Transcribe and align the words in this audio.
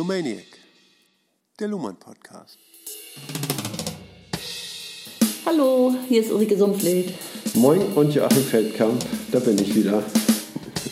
Lumaniac, 0.00 0.46
der 1.58 1.68
Luhmann 1.68 1.96
Podcast. 1.96 2.56
Hallo, 5.44 5.94
hier 6.08 6.22
ist 6.22 6.32
Ulrike 6.32 6.56
Sumpfleth. 6.56 7.12
Moin 7.52 7.82
und 7.94 8.14
Joachim 8.14 8.42
Feldkamp, 8.42 9.04
da 9.30 9.40
bin 9.40 9.58
ich 9.58 9.74
wieder. 9.74 10.02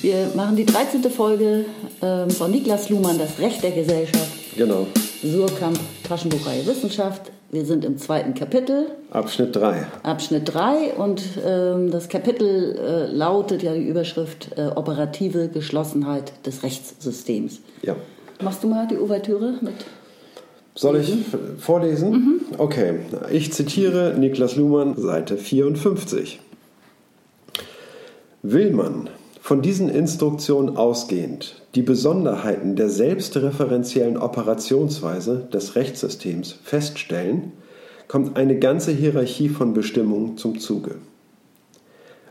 Wir 0.02 0.30
machen 0.36 0.56
die 0.56 0.66
13. 0.66 1.02
Folge 1.10 1.64
ähm, 2.02 2.28
von 2.28 2.50
Niklas 2.50 2.90
Luhmann, 2.90 3.18
Das 3.18 3.38
Recht 3.38 3.62
der 3.62 3.70
Gesellschaft. 3.70 4.30
Genau. 4.58 4.86
Surkamp, 5.22 5.80
Taschenbuchreihe 6.06 6.66
Wissenschaft. 6.66 7.32
Wir 7.50 7.64
sind 7.64 7.86
im 7.86 7.96
zweiten 7.96 8.34
Kapitel. 8.34 8.88
Abschnitt 9.10 9.56
3. 9.56 9.86
Abschnitt 10.02 10.52
3 10.52 10.92
und 10.96 11.22
ähm, 11.46 11.90
das 11.90 12.10
Kapitel 12.10 12.76
äh, 12.76 13.06
lautet 13.06 13.62
ja 13.62 13.72
die 13.72 13.88
Überschrift 13.88 14.50
äh, 14.58 14.66
Operative 14.66 15.48
Geschlossenheit 15.48 16.44
des 16.44 16.62
Rechtssystems. 16.62 17.60
Ja. 17.80 17.96
Machst 18.40 18.62
du 18.62 18.68
mal 18.68 18.86
die 18.86 18.96
Ouvertüre 18.96 19.54
mit? 19.60 19.74
Soll 20.74 20.98
ich 20.98 21.12
vorlesen? 21.58 22.10
Mhm. 22.10 22.40
Okay, 22.56 23.00
ich 23.30 23.52
zitiere 23.52 24.14
Niklas 24.16 24.54
Luhmann, 24.54 24.96
Seite 24.96 25.36
54. 25.36 26.40
Will 28.42 28.70
man 28.70 29.10
von 29.40 29.62
diesen 29.62 29.88
Instruktionen 29.88 30.76
ausgehend 30.76 31.62
die 31.74 31.82
Besonderheiten 31.82 32.76
der 32.76 32.90
selbstreferenziellen 32.90 34.16
Operationsweise 34.16 35.48
des 35.52 35.74
Rechtssystems 35.74 36.52
feststellen, 36.62 37.52
kommt 38.08 38.36
eine 38.36 38.58
ganze 38.58 38.92
Hierarchie 38.92 39.48
von 39.48 39.74
Bestimmungen 39.74 40.36
zum 40.36 40.60
Zuge. 40.60 40.96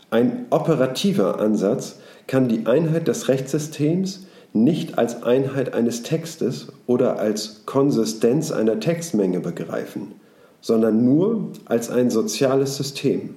Ein 0.10 0.46
operativer 0.52 1.40
Ansatz 1.40 2.00
kann 2.28 2.48
die 2.48 2.66
Einheit 2.66 3.08
des 3.08 3.28
Rechtssystems 3.28 4.27
nicht 4.64 4.98
als 4.98 5.24
Einheit 5.24 5.74
eines 5.74 6.04
Textes 6.04 6.68
oder 6.86 7.20
als 7.20 7.64
Konsistenz 7.66 8.52
einer 8.52 8.80
Textmenge 8.80 9.40
begreifen, 9.40 10.14
sondern 10.62 11.04
nur 11.04 11.52
als 11.66 11.90
ein 11.90 12.10
soziales 12.10 12.78
System. 12.78 13.36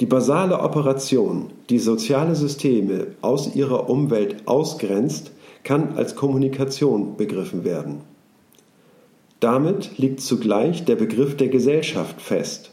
Die 0.00 0.06
basale 0.06 0.60
Operation, 0.60 1.50
die 1.70 1.78
soziale 1.78 2.34
Systeme 2.34 3.08
aus 3.20 3.54
ihrer 3.54 3.88
Umwelt 3.88 4.46
ausgrenzt, 4.46 5.30
kann 5.64 5.96
als 5.96 6.16
Kommunikation 6.16 7.16
begriffen 7.16 7.64
werden. 7.64 8.00
Damit 9.38 9.98
liegt 9.98 10.20
zugleich 10.20 10.84
der 10.84 10.96
Begriff 10.96 11.36
der 11.36 11.48
Gesellschaft 11.48 12.20
fest, 12.20 12.70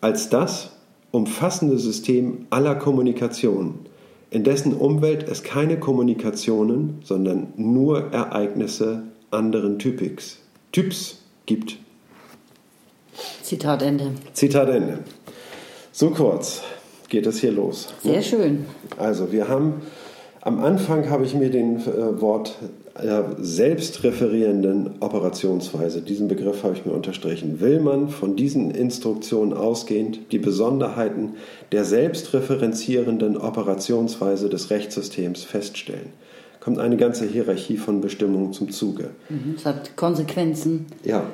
als 0.00 0.28
das 0.28 0.70
umfassende 1.10 1.78
System 1.78 2.46
aller 2.50 2.74
Kommunikation, 2.74 3.80
in 4.30 4.44
dessen 4.44 4.74
Umwelt 4.74 5.28
es 5.28 5.42
keine 5.42 5.78
Kommunikationen, 5.78 7.00
sondern 7.04 7.52
nur 7.56 8.12
Ereignisse 8.12 9.04
anderen 9.30 9.78
Typiks, 9.78 10.38
Typs 10.72 11.22
gibt. 11.46 11.78
Zitat 13.42 13.82
Ende. 13.82 14.12
Zitat 14.32 14.68
Ende. 14.68 14.98
So 15.92 16.10
kurz 16.10 16.62
geht 17.08 17.26
es 17.26 17.40
hier 17.40 17.52
los. 17.52 17.88
Sehr 18.02 18.22
schön. 18.22 18.66
Also 18.98 19.32
wir 19.32 19.48
haben 19.48 19.82
am 20.42 20.62
Anfang 20.62 21.10
habe 21.10 21.24
ich 21.24 21.34
mir 21.34 21.50
den 21.50 21.78
äh, 21.78 22.20
Wort 22.20 22.56
äh, 23.02 23.22
selbstreferierenden 23.38 24.96
Operationsweise, 25.00 26.00
diesen 26.02 26.28
Begriff 26.28 26.62
habe 26.62 26.74
ich 26.74 26.84
mir 26.84 26.92
unterstrichen. 26.92 27.60
Will 27.60 27.80
man 27.80 28.08
von 28.08 28.36
diesen 28.36 28.70
Instruktionen 28.70 29.52
ausgehend 29.52 30.32
die 30.32 30.38
Besonderheiten 30.38 31.34
der 31.72 31.84
selbstreferenzierenden 31.84 33.36
Operationsweise 33.36 34.48
des 34.48 34.70
Rechtssystems 34.70 35.44
feststellen? 35.44 36.12
Kommt 36.60 36.78
eine 36.78 36.96
ganze 36.96 37.26
Hierarchie 37.26 37.76
von 37.76 38.00
Bestimmungen 38.00 38.52
zum 38.52 38.70
Zuge. 38.70 39.10
Mhm, 39.28 39.54
das 39.54 39.66
hat 39.66 39.96
Konsequenzen. 39.96 40.86
Ja. 41.04 41.24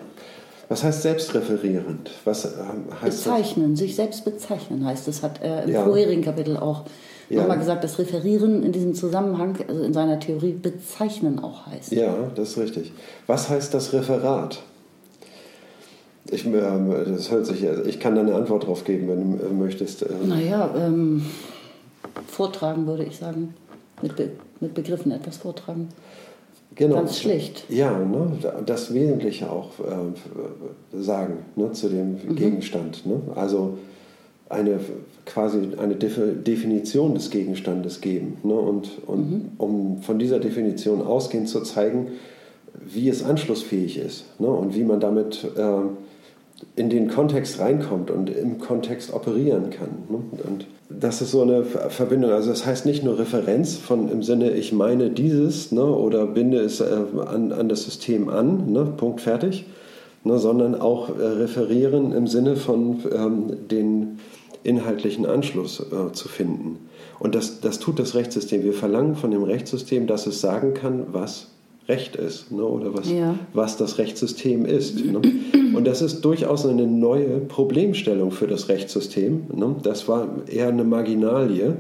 Was 0.69 0.85
heißt 0.85 1.03
selbstreferierend? 1.03 2.11
Was 2.25 2.45
ähm, 2.45 2.85
heißt 3.03 3.25
bezeichnen, 3.25 3.71
das? 3.73 3.81
sich 3.81 3.95
selbst 3.97 4.25
bezeichnen 4.25 4.85
heißt 4.85 5.07
das, 5.09 5.23
hat 5.23 5.43
er 5.43 5.65
im 5.65 5.71
Ja. 5.71 5.85
vorherigen 5.85 6.23
Kapitel 6.23 6.57
auch 6.57 6.85
Ja. 7.33 7.41
nochmal 7.43 7.59
gesagt, 7.59 7.83
dass 7.85 7.99
Referieren 7.99 8.63
in 8.63 8.73
diesem 8.73 8.95
Zusammenhang, 8.95 9.57
also 9.69 9.83
in 9.83 9.93
seiner 9.93 10.21
Theorie, 10.21 10.53
bezeichnen 10.53 11.39
auch 11.39 11.67
heißt. 11.67 11.93
Ja, 11.93 12.15
das 12.35 12.51
ist 12.51 12.59
richtig. 12.59 12.93
Was 13.27 13.49
heißt 13.49 13.73
das 13.75 13.93
Referat? 13.93 14.63
Ich, 16.31 16.47
ähm, 16.47 16.95
das 17.07 17.31
hört 17.31 17.47
sich, 17.47 17.65
ich 17.87 17.99
kann 18.01 18.15
da 18.15 18.21
eine 18.21 18.35
Antwort 18.35 18.67
drauf 18.67 18.85
geben, 18.85 19.09
wenn 19.09 19.39
du 19.39 19.45
äh, 19.45 19.49
möchtest. 19.51 20.03
Ähm, 20.03 20.29
Naja, 20.29 20.71
ähm, 20.77 21.25
vortragen 22.29 22.87
würde 22.87 23.05
ich 23.05 23.17
sagen. 23.19 23.55
Mit, 24.03 24.17
Be 24.17 24.31
mit 24.61 24.75
Begriffen 24.75 25.13
etwas 25.13 25.37
vortragen. 25.37 25.89
Genau. 26.75 26.97
Ganz 26.97 27.19
schlicht. 27.19 27.65
Ja, 27.69 27.97
ne, 27.99 28.33
das 28.65 28.93
Wesentliche 28.95 29.51
auch 29.51 29.71
äh, 29.81 30.99
sagen 31.03 31.39
ne, 31.57 31.71
zu 31.73 31.89
dem 31.89 32.13
Mhm. 32.15 32.37
Gegenstand. 32.37 33.05
Ne? 33.07 33.21
Also 33.35 33.77
eine 34.53 34.79
quasi 35.27 35.59
eine 35.79 35.95
Defi- 35.95 36.43
Definition 36.43 37.15
des 37.15 37.31
Gegenstandes 37.31 38.01
geben. 38.01 38.37
Ne? 38.43 38.55
Und, 38.55 38.91
und 39.07 39.31
Mhm. 39.31 39.43
um 39.59 40.03
von 40.03 40.19
dieser 40.19 40.39
Definition 40.41 41.01
ausgehend 41.03 41.49
zu 41.49 41.61
zeigen, 41.63 42.09
wie 42.85 43.09
es 43.09 43.23
anschlussfähig 43.25 43.99
ist 43.99 44.25
ne? 44.41 44.49
und 44.49 44.75
wie 44.75 44.83
man 44.85 44.99
damit 45.01 45.47
ähm, 45.59 45.91
in 46.77 46.91
den 46.91 47.09
Kontext 47.09 47.59
reinkommt 47.61 48.11
und 48.11 48.31
im 48.31 48.59
Kontext 48.59 49.13
operieren 49.13 49.71
kann. 49.71 49.89
Ne? 50.09 50.19
Und 50.49 50.67
das 50.89 51.23
ist 51.23 51.31
so 51.31 51.43
eine 51.43 51.65
Ver- 51.65 51.91
Verbindung. 51.91 52.31
Also 52.33 52.51
das 52.51 52.67
heißt 52.67 52.85
nicht 52.87 53.05
nur 53.05 53.19
Referenz 53.19 53.77
von 53.77 54.11
im 54.11 54.23
Sinne, 54.23 54.51
ich 54.53 54.73
meine 54.73 55.11
dieses 55.11 55.71
ne? 55.73 55.85
oder 55.85 56.27
binde 56.27 56.59
es 56.61 56.81
äh, 56.81 56.85
an, 57.27 57.53
an 57.53 57.69
das 57.69 57.85
System 57.85 58.29
an, 58.29 58.73
ne? 58.73 58.87
Punkt 58.97 59.21
fertig, 59.21 59.65
ne? 60.25 60.39
sondern 60.39 60.75
auch 60.81 61.09
äh, 61.19 61.23
referieren 61.23 62.13
im 62.13 62.27
Sinne 62.27 62.57
von 62.57 62.99
ähm, 63.15 63.69
den 63.71 64.19
inhaltlichen 64.65 65.27
Anschluss 65.27 65.81
äh, 65.81 66.13
zu 66.13 66.29
finden. 66.29 66.79
Und 67.19 67.35
das, 67.35 67.61
das 67.61 67.79
tut 67.79 67.99
das 67.99 68.15
Rechtssystem. 68.15 68.65
Wir 68.65 68.73
verlangen 68.73 69.17
von 69.17 69.31
dem 69.31 69.43
Rechtssystem, 69.43 70.07
dass 70.07 70.27
es 70.27 70.41
sagen 70.41 70.75
kann, 70.75 71.07
was 71.13 71.49
Recht 71.89 72.15
ist 72.15 72.53
ne? 72.53 72.65
oder 72.65 72.95
was, 72.95 73.11
Ja. 73.11 73.35
was 73.55 73.77
das 73.77 73.99
Rechtssystem 73.99 74.65
ist. 74.65 75.05
Ne? 75.05 75.21
Und 75.75 75.85
das 75.85 76.01
ist 76.01 76.21
durchaus 76.21 76.65
eine 76.65 76.87
neue 76.87 77.39
Problemstellung 77.41 78.31
für 78.31 78.47
das 78.47 78.69
Rechtssystem. 78.69 79.45
Ne? 79.55 79.75
Das 79.83 80.07
war 80.07 80.29
eher 80.47 80.69
eine 80.69 80.85
Marginalie. 80.85 81.77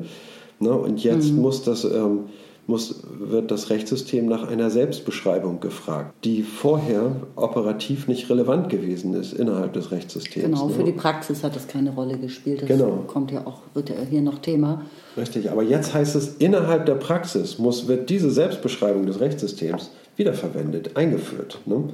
Ne? 0.58 0.72
Und 0.72 1.04
jetzt 1.04 1.32
muss 1.32 1.62
das, 1.62 1.84
ähm, 1.84 2.24
muss, 2.66 3.02
wird 3.18 3.50
das 3.50 3.70
Rechtssystem 3.70 4.26
nach 4.26 4.48
einer 4.48 4.70
Selbstbeschreibung 4.70 5.60
gefragt, 5.60 6.14
die 6.24 6.42
vorher 6.42 7.16
operativ 7.34 8.06
nicht 8.08 8.30
relevant 8.30 8.68
gewesen 8.68 9.14
ist 9.14 9.32
innerhalb 9.32 9.72
des 9.72 9.90
Rechtssystems. 9.90 10.46
Genau, 10.46 10.68
ne? 10.68 10.74
für 10.74 10.84
die 10.84 10.92
Praxis 10.92 11.42
hat 11.42 11.56
das 11.56 11.66
keine 11.66 11.90
Rolle 11.90 12.18
gespielt. 12.18 12.62
Das 12.62 12.68
Genau. 12.68 13.04
kommt 13.06 13.30
ja 13.32 13.46
auch, 13.46 13.60
wird 13.74 13.88
ja 13.90 13.96
hier 14.08 14.22
noch 14.22 14.38
Thema. 14.38 14.82
Richtig, 15.16 15.50
aber 15.50 15.62
jetzt 15.62 15.92
heißt 15.92 16.14
es, 16.14 16.36
innerhalb 16.36 16.86
der 16.86 16.94
Praxis 16.94 17.58
muss, 17.58 17.88
wird 17.88 18.08
diese 18.08 18.30
Selbstbeschreibung 18.30 19.06
des 19.06 19.20
Rechtssystems 19.20 19.90
wiederverwendet, 20.16 20.96
eingeführt 20.96 21.60
ne? 21.66 21.84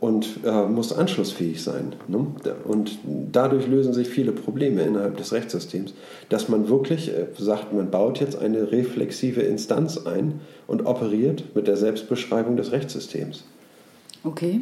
Und 0.00 0.40
äh, 0.44 0.66
muss 0.66 0.92
anschlussfähig 0.92 1.62
sein. 1.62 1.94
Ne? 2.08 2.26
Und 2.64 2.98
dadurch 3.32 3.66
lösen 3.66 3.92
sich 3.92 4.08
viele 4.08 4.32
Probleme 4.32 4.82
innerhalb 4.82 5.16
des 5.16 5.32
Rechtssystems, 5.32 5.94
dass 6.28 6.48
man 6.48 6.68
wirklich 6.68 7.08
äh, 7.10 7.26
sagt, 7.38 7.72
man 7.72 7.90
baut 7.90 8.20
jetzt 8.20 8.36
eine 8.36 8.70
reflexive 8.72 9.40
Instanz 9.40 9.98
ein 10.06 10.40
und 10.66 10.86
operiert 10.86 11.44
mit 11.54 11.66
der 11.66 11.76
Selbstbeschreibung 11.76 12.56
des 12.56 12.72
Rechtssystems. 12.72 13.44
Okay. 14.24 14.60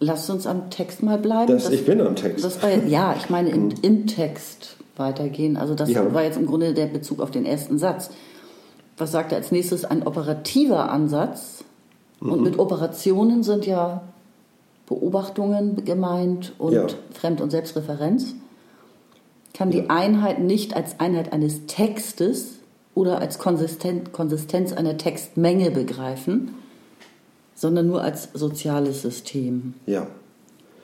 Lasst 0.00 0.30
uns 0.30 0.46
am 0.46 0.70
Text 0.70 1.02
mal 1.02 1.18
bleiben. 1.18 1.52
Das, 1.52 1.70
ich 1.70 1.84
bin 1.84 2.00
am 2.00 2.16
Text. 2.16 2.44
Das 2.44 2.60
war, 2.62 2.70
ja, 2.86 3.14
ich 3.16 3.30
meine 3.30 3.50
in, 3.50 3.72
im 3.82 4.06
Text 4.08 4.76
weitergehen. 4.96 5.56
Also 5.56 5.74
das 5.74 5.90
Ja. 5.90 6.12
war 6.12 6.24
jetzt 6.24 6.38
im 6.38 6.46
Grunde 6.46 6.74
der 6.74 6.86
Bezug 6.86 7.20
auf 7.20 7.30
den 7.30 7.44
ersten 7.44 7.78
Satz. 7.78 8.10
Was 8.98 9.12
sagt 9.12 9.32
er 9.32 9.38
als 9.38 9.52
nächstes? 9.52 9.84
Ein 9.84 10.04
operativer 10.06 10.90
Ansatz. 10.90 11.64
Und 12.22 12.38
Mhm. 12.38 12.44
mit 12.44 12.58
Operationen 12.58 13.42
sind 13.42 13.66
ja 13.66 14.02
Beobachtungen 14.86 15.84
gemeint 15.84 16.52
und 16.58 16.72
Ja. 16.72 16.86
Fremd- 17.12 17.40
und 17.40 17.50
Selbstreferenz. 17.50 18.34
Kann 19.54 19.70
die 19.70 19.90
Einheit 19.90 20.38
nicht 20.40 20.74
als 20.76 20.98
Einheit 21.00 21.32
eines 21.32 21.66
Textes 21.66 22.58
oder 22.94 23.18
als 23.20 23.38
Konsisten- 23.38 24.12
Konsistenz 24.12 24.72
einer 24.72 24.96
Textmenge 24.96 25.70
begreifen, 25.70 26.54
sondern 27.54 27.86
nur 27.86 28.02
als 28.02 28.28
soziales 28.34 29.02
System. 29.02 29.74
Ja. 29.86 30.06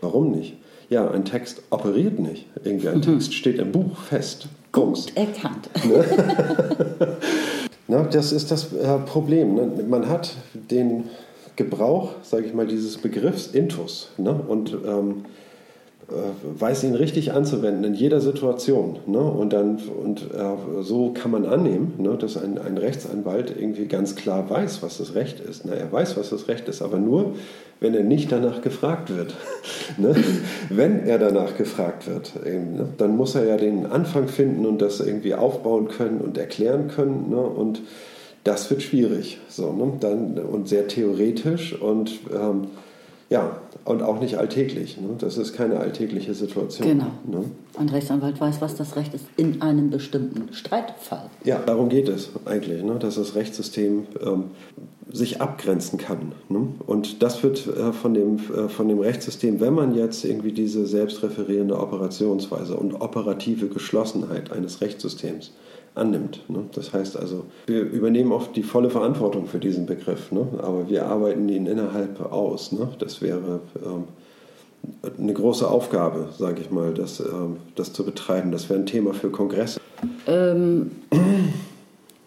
Warum 0.00 0.30
nicht? 0.32 0.56
Ja, 0.90 1.10
ein 1.10 1.24
Text 1.24 1.62
operiert 1.70 2.18
nicht. 2.18 2.46
Irgendwie 2.64 2.88
ein 2.88 3.02
Text 3.02 3.34
steht 3.34 3.58
im 3.58 3.72
Buch 3.72 3.96
fest. 3.98 4.48
Bums. 4.72 5.06
Gut 5.06 5.16
erkannt. 5.16 5.68
Na, 7.88 8.02
das 8.04 8.32
ist 8.32 8.50
das 8.50 8.72
äh, 8.72 8.98
Problem. 8.98 9.54
Ne? 9.54 9.84
Man 9.88 10.08
hat 10.08 10.34
den 10.52 11.04
Gebrauch, 11.58 12.12
sage 12.22 12.46
ich 12.46 12.54
mal, 12.54 12.68
dieses 12.68 12.98
Begriffs 12.98 13.48
Intus. 13.48 14.12
Ne? 14.16 14.30
Und 14.30 14.76
ähm, 14.86 15.24
äh, 16.08 16.60
weiß 16.60 16.84
ihn 16.84 16.94
richtig 16.94 17.32
anzuwenden 17.32 17.82
in 17.84 17.94
jeder 17.94 18.20
Situation. 18.20 19.00
Ne? 19.06 19.18
Und, 19.18 19.52
dann, 19.52 19.76
und 19.76 20.22
äh, 20.32 20.82
so 20.82 21.10
kann 21.12 21.32
man 21.32 21.44
annehmen, 21.44 21.94
ne, 21.98 22.16
dass 22.16 22.36
ein, 22.36 22.58
ein 22.58 22.78
Rechtsanwalt 22.78 23.52
irgendwie 23.58 23.86
ganz 23.86 24.14
klar 24.14 24.48
weiß, 24.48 24.82
was 24.82 24.98
das 24.98 25.16
Recht 25.16 25.40
ist. 25.40 25.66
Na, 25.66 25.72
er 25.74 25.90
weiß, 25.92 26.16
was 26.16 26.30
das 26.30 26.46
Recht 26.46 26.68
ist, 26.68 26.80
aber 26.80 26.98
nur, 26.98 27.34
wenn 27.80 27.92
er 27.92 28.04
nicht 28.04 28.30
danach 28.30 28.62
gefragt 28.62 29.14
wird. 29.14 29.34
ne? 29.98 30.14
Wenn 30.70 31.06
er 31.06 31.18
danach 31.18 31.56
gefragt 31.56 32.06
wird, 32.06 32.32
eben, 32.46 32.76
ne? 32.76 32.88
dann 32.96 33.16
muss 33.16 33.34
er 33.34 33.46
ja 33.46 33.56
den 33.56 33.84
Anfang 33.84 34.28
finden 34.28 34.64
und 34.64 34.80
das 34.80 35.00
irgendwie 35.00 35.34
aufbauen 35.34 35.88
können 35.88 36.20
und 36.20 36.38
erklären 36.38 36.86
können. 36.86 37.30
Ne? 37.30 37.40
Und 37.40 37.82
das 38.48 38.70
wird 38.70 38.82
schwierig. 38.82 39.38
So, 39.48 39.72
ne? 39.72 39.92
dann, 40.00 40.38
und 40.38 40.68
sehr 40.68 40.88
theoretisch 40.88 41.74
und 41.78 42.18
ähm, 42.34 42.68
ja, 43.28 43.60
und 43.84 44.02
auch 44.02 44.20
nicht 44.20 44.38
alltäglich. 44.38 44.98
Ne? 44.98 45.08
Das 45.18 45.36
ist 45.36 45.52
keine 45.52 45.78
alltägliche 45.78 46.32
Situation. 46.32 46.88
Genau. 46.88 47.10
Ne? 47.26 47.44
Ein 47.76 47.90
Rechtsanwalt 47.90 48.40
weiß, 48.40 48.62
was 48.62 48.74
das 48.74 48.96
Recht 48.96 49.12
ist 49.12 49.26
in 49.36 49.60
einem 49.60 49.90
bestimmten 49.90 50.54
Streitfall. 50.54 51.28
Ja, 51.44 51.58
darum 51.58 51.90
geht 51.90 52.08
es 52.08 52.30
eigentlich, 52.46 52.82
ne? 52.82 52.98
dass 52.98 53.16
das 53.16 53.34
Rechtssystem 53.34 54.06
ähm, 54.24 54.44
sich 55.12 55.42
abgrenzen 55.42 55.98
kann. 55.98 56.32
Ne? 56.48 56.68
Und 56.86 57.22
das 57.22 57.42
wird 57.42 57.66
äh, 57.66 57.92
von, 57.92 58.14
dem, 58.14 58.36
äh, 58.36 58.70
von 58.70 58.88
dem 58.88 59.00
Rechtssystem, 59.00 59.60
wenn 59.60 59.74
man 59.74 59.94
jetzt 59.94 60.24
irgendwie 60.24 60.52
diese 60.52 60.86
selbstreferierende 60.86 61.78
Operationsweise 61.78 62.78
und 62.78 62.94
operative 62.94 63.68
Geschlossenheit 63.68 64.52
eines 64.52 64.80
Rechtssystems 64.80 65.52
annimmt. 65.94 66.40
Ne? 66.48 66.64
Das 66.74 66.92
heißt 66.92 67.16
also, 67.16 67.44
wir 67.66 67.82
übernehmen 67.82 68.32
oft 68.32 68.54
die 68.56 68.62
volle 68.62 68.90
Verantwortung 68.90 69.46
für 69.46 69.58
diesen 69.58 69.86
Begriff, 69.86 70.32
ne? 70.32 70.46
aber 70.58 70.88
wir 70.88 71.06
arbeiten 71.06 71.48
ihn 71.48 71.66
innerhalb 71.66 72.20
aus. 72.32 72.72
Ne? 72.72 72.88
Das 72.98 73.20
wäre 73.20 73.60
ähm, 73.84 74.04
eine 75.18 75.32
große 75.32 75.68
Aufgabe, 75.68 76.28
sage 76.38 76.60
ich 76.60 76.70
mal, 76.70 76.94
das, 76.94 77.20
ähm, 77.20 77.56
das 77.74 77.92
zu 77.92 78.04
betreiben. 78.04 78.52
Das 78.52 78.68
wäre 78.68 78.78
ein 78.78 78.86
Thema 78.86 79.14
für 79.14 79.30
Kongresse. 79.30 79.80
Ähm, 80.26 80.92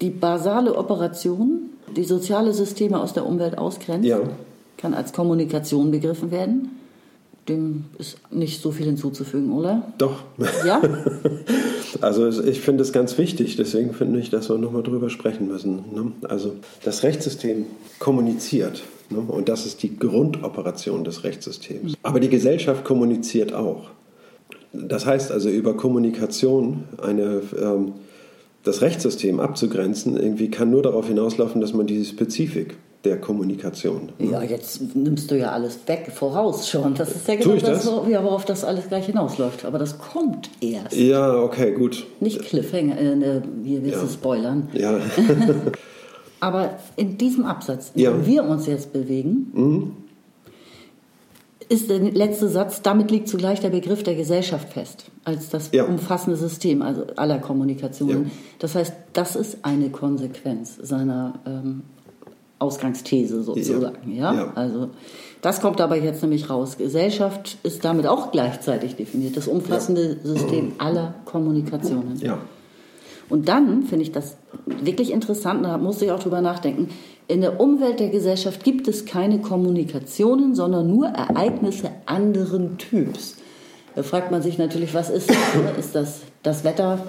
die 0.01 0.09
basale 0.09 0.75
Operation, 0.75 1.69
die 1.95 2.03
soziale 2.03 2.53
Systeme 2.53 2.99
aus 2.99 3.13
der 3.13 3.25
Umwelt 3.25 3.57
ausgrenzt, 3.57 4.07
ja. 4.07 4.19
kann 4.77 4.93
als 4.93 5.13
Kommunikation 5.13 5.91
begriffen 5.91 6.31
werden. 6.31 6.77
Dem 7.49 7.85
ist 7.97 8.17
nicht 8.29 8.61
so 8.61 8.71
viel 8.71 8.85
hinzuzufügen, 8.85 9.51
oder? 9.51 9.93
Doch. 9.97 10.23
Ja? 10.65 10.81
also 11.99 12.43
ich 12.43 12.61
finde 12.61 12.83
es 12.83 12.93
ganz 12.93 13.17
wichtig, 13.17 13.57
deswegen 13.57 13.93
finde 13.93 14.19
ich, 14.19 14.29
dass 14.29 14.49
wir 14.49 14.57
nochmal 14.57 14.83
drüber 14.83 15.09
sprechen 15.09 15.47
müssen. 15.47 15.75
Ne? 15.93 16.11
Also 16.27 16.55
das 16.83 17.03
Rechtssystem 17.03 17.65
kommuniziert 17.99 18.83
ne? 19.09 19.19
und 19.19 19.49
das 19.49 19.65
ist 19.65 19.83
die 19.83 19.97
Grundoperation 19.97 21.03
des 21.03 21.23
Rechtssystems. 21.23 21.95
Aber 22.03 22.19
die 22.19 22.29
Gesellschaft 22.29 22.85
kommuniziert 22.85 23.53
auch. 23.53 23.89
Das 24.73 25.05
heißt 25.05 25.31
also 25.31 25.49
über 25.49 25.75
Kommunikation 25.75 26.85
eine... 27.01 27.41
Ähm, 27.59 27.93
das 28.63 28.81
Rechtssystem 28.81 29.39
abzugrenzen, 29.39 30.17
irgendwie 30.17 30.51
kann 30.51 30.69
nur 30.69 30.83
darauf 30.83 31.07
hinauslaufen, 31.07 31.61
dass 31.61 31.73
man 31.73 31.87
diese 31.87 32.05
Spezifik 32.05 32.75
der 33.03 33.19
Kommunikation. 33.19 34.09
Ne? 34.19 34.31
Ja, 34.31 34.43
jetzt 34.43 34.95
nimmst 34.95 35.31
du 35.31 35.37
ja 35.37 35.51
alles 35.51 35.79
weg, 35.87 36.11
voraus 36.13 36.69
schon. 36.69 36.93
Das 36.93 37.15
ist 37.15 37.27
ja 37.27 37.35
genau 37.35 37.55
das, 37.55 37.85
das? 37.85 38.09
Ja, 38.09 38.23
worauf 38.23 38.45
das 38.45 38.63
alles 38.63 38.87
gleich 38.87 39.07
hinausläuft. 39.07 39.65
Aber 39.65 39.79
das 39.79 39.97
kommt 39.97 40.49
erst. 40.61 40.95
Ja, 40.95 41.35
okay, 41.41 41.73
gut. 41.73 42.05
Nicht 42.19 42.41
Cliffhanger, 42.43 42.97
äh, 42.97 43.15
ne, 43.15 43.43
wie 43.63 43.81
willst 43.81 43.97
ja. 43.97 44.03
du 44.03 44.07
spoilern? 44.07 44.69
Ja. 44.73 44.99
Aber 46.39 46.77
in 46.95 47.17
diesem 47.17 47.45
Absatz, 47.45 47.91
in 47.95 48.03
dem 48.03 48.25
wir 48.25 48.43
uns 48.43 48.65
jetzt 48.65 48.93
bewegen, 48.93 49.51
mhm. 49.53 49.91
ist 51.69 51.89
der 51.89 51.99
letzte 51.99 52.49
Satz, 52.49 52.81
damit 52.81 53.11
liegt 53.11 53.27
zugleich 53.27 53.59
der 53.59 53.69
Begriff 53.69 54.01
der 54.01 54.15
Gesellschaft 54.15 54.73
fest, 54.73 55.05
als 55.23 55.49
das 55.49 55.69
ja. 55.71 55.85
umfassende 55.85 56.37
System 56.37 56.81
also 56.81 57.05
aller 57.15 57.37
Kommunikationen. 57.37 58.25
Ja. 58.25 58.31
Das 58.57 58.73
heißt, 58.73 58.93
das 59.13 59.35
ist 59.35 59.59
eine 59.61 59.91
Konsequenz 59.91 60.77
seiner 60.81 61.39
ähm, 61.45 61.83
Ausgangsthese 62.61 63.43
sozusagen. 63.43 64.11
Ja. 64.11 64.33
ja. 64.33 64.53
Also 64.55 64.89
das 65.41 65.61
kommt 65.61 65.79
dabei 65.79 65.99
jetzt 65.99 66.21
nämlich 66.21 66.49
raus. 66.49 66.77
Gesellschaft 66.77 67.57
ist 67.63 67.83
damit 67.83 68.05
auch 68.07 68.31
gleichzeitig 68.31 68.95
definiert, 68.95 69.35
das 69.37 69.47
umfassende 69.47 70.17
ja. 70.23 70.29
System 70.29 70.73
aller 70.77 71.15
Kommunikationen. 71.25 72.19
Ja. 72.19 72.37
Und 73.29 73.47
dann 73.47 73.83
finde 73.83 74.03
ich 74.03 74.11
das 74.11 74.35
wirklich 74.65 75.11
interessant, 75.11 75.63
da 75.63 75.77
musste 75.77 76.05
ich 76.05 76.11
auch 76.11 76.19
drüber 76.19 76.41
nachdenken. 76.41 76.89
In 77.27 77.41
der 77.41 77.61
Umwelt 77.61 77.99
der 78.01 78.09
Gesellschaft 78.09 78.63
gibt 78.63 78.89
es 78.89 79.05
keine 79.05 79.39
Kommunikationen, 79.39 80.53
sondern 80.53 80.87
nur 80.87 81.07
Ereignisse 81.07 81.91
anderen 82.05 82.77
Typs. 82.77 83.37
Da 83.95 84.03
fragt 84.03 84.31
man 84.31 84.41
sich 84.41 84.57
natürlich, 84.57 84.93
was 84.93 85.09
ist 85.09 85.29
das? 85.29 85.77
Ist 85.77 85.95
das 85.95 86.21
das 86.43 86.63
Wetter, 86.63 86.99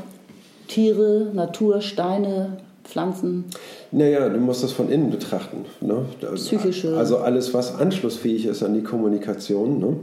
Tiere, 0.69 1.31
Natur, 1.33 1.81
Steine, 1.81 2.59
Pflanzen? 2.85 3.45
Naja, 3.91 4.29
du 4.29 4.39
musst 4.39 4.63
das 4.63 4.73
von 4.73 4.91
innen 4.91 5.11
betrachten. 5.11 5.65
Ne? 5.81 6.05
Psychische. 6.35 6.97
Also 6.97 7.19
alles, 7.19 7.55
was 7.55 7.79
anschlussfähig 7.79 8.47
ist 8.47 8.63
an 8.63 8.75
die 8.75 8.83
Kommunikation. 8.83 9.79
Ne? 9.79 9.97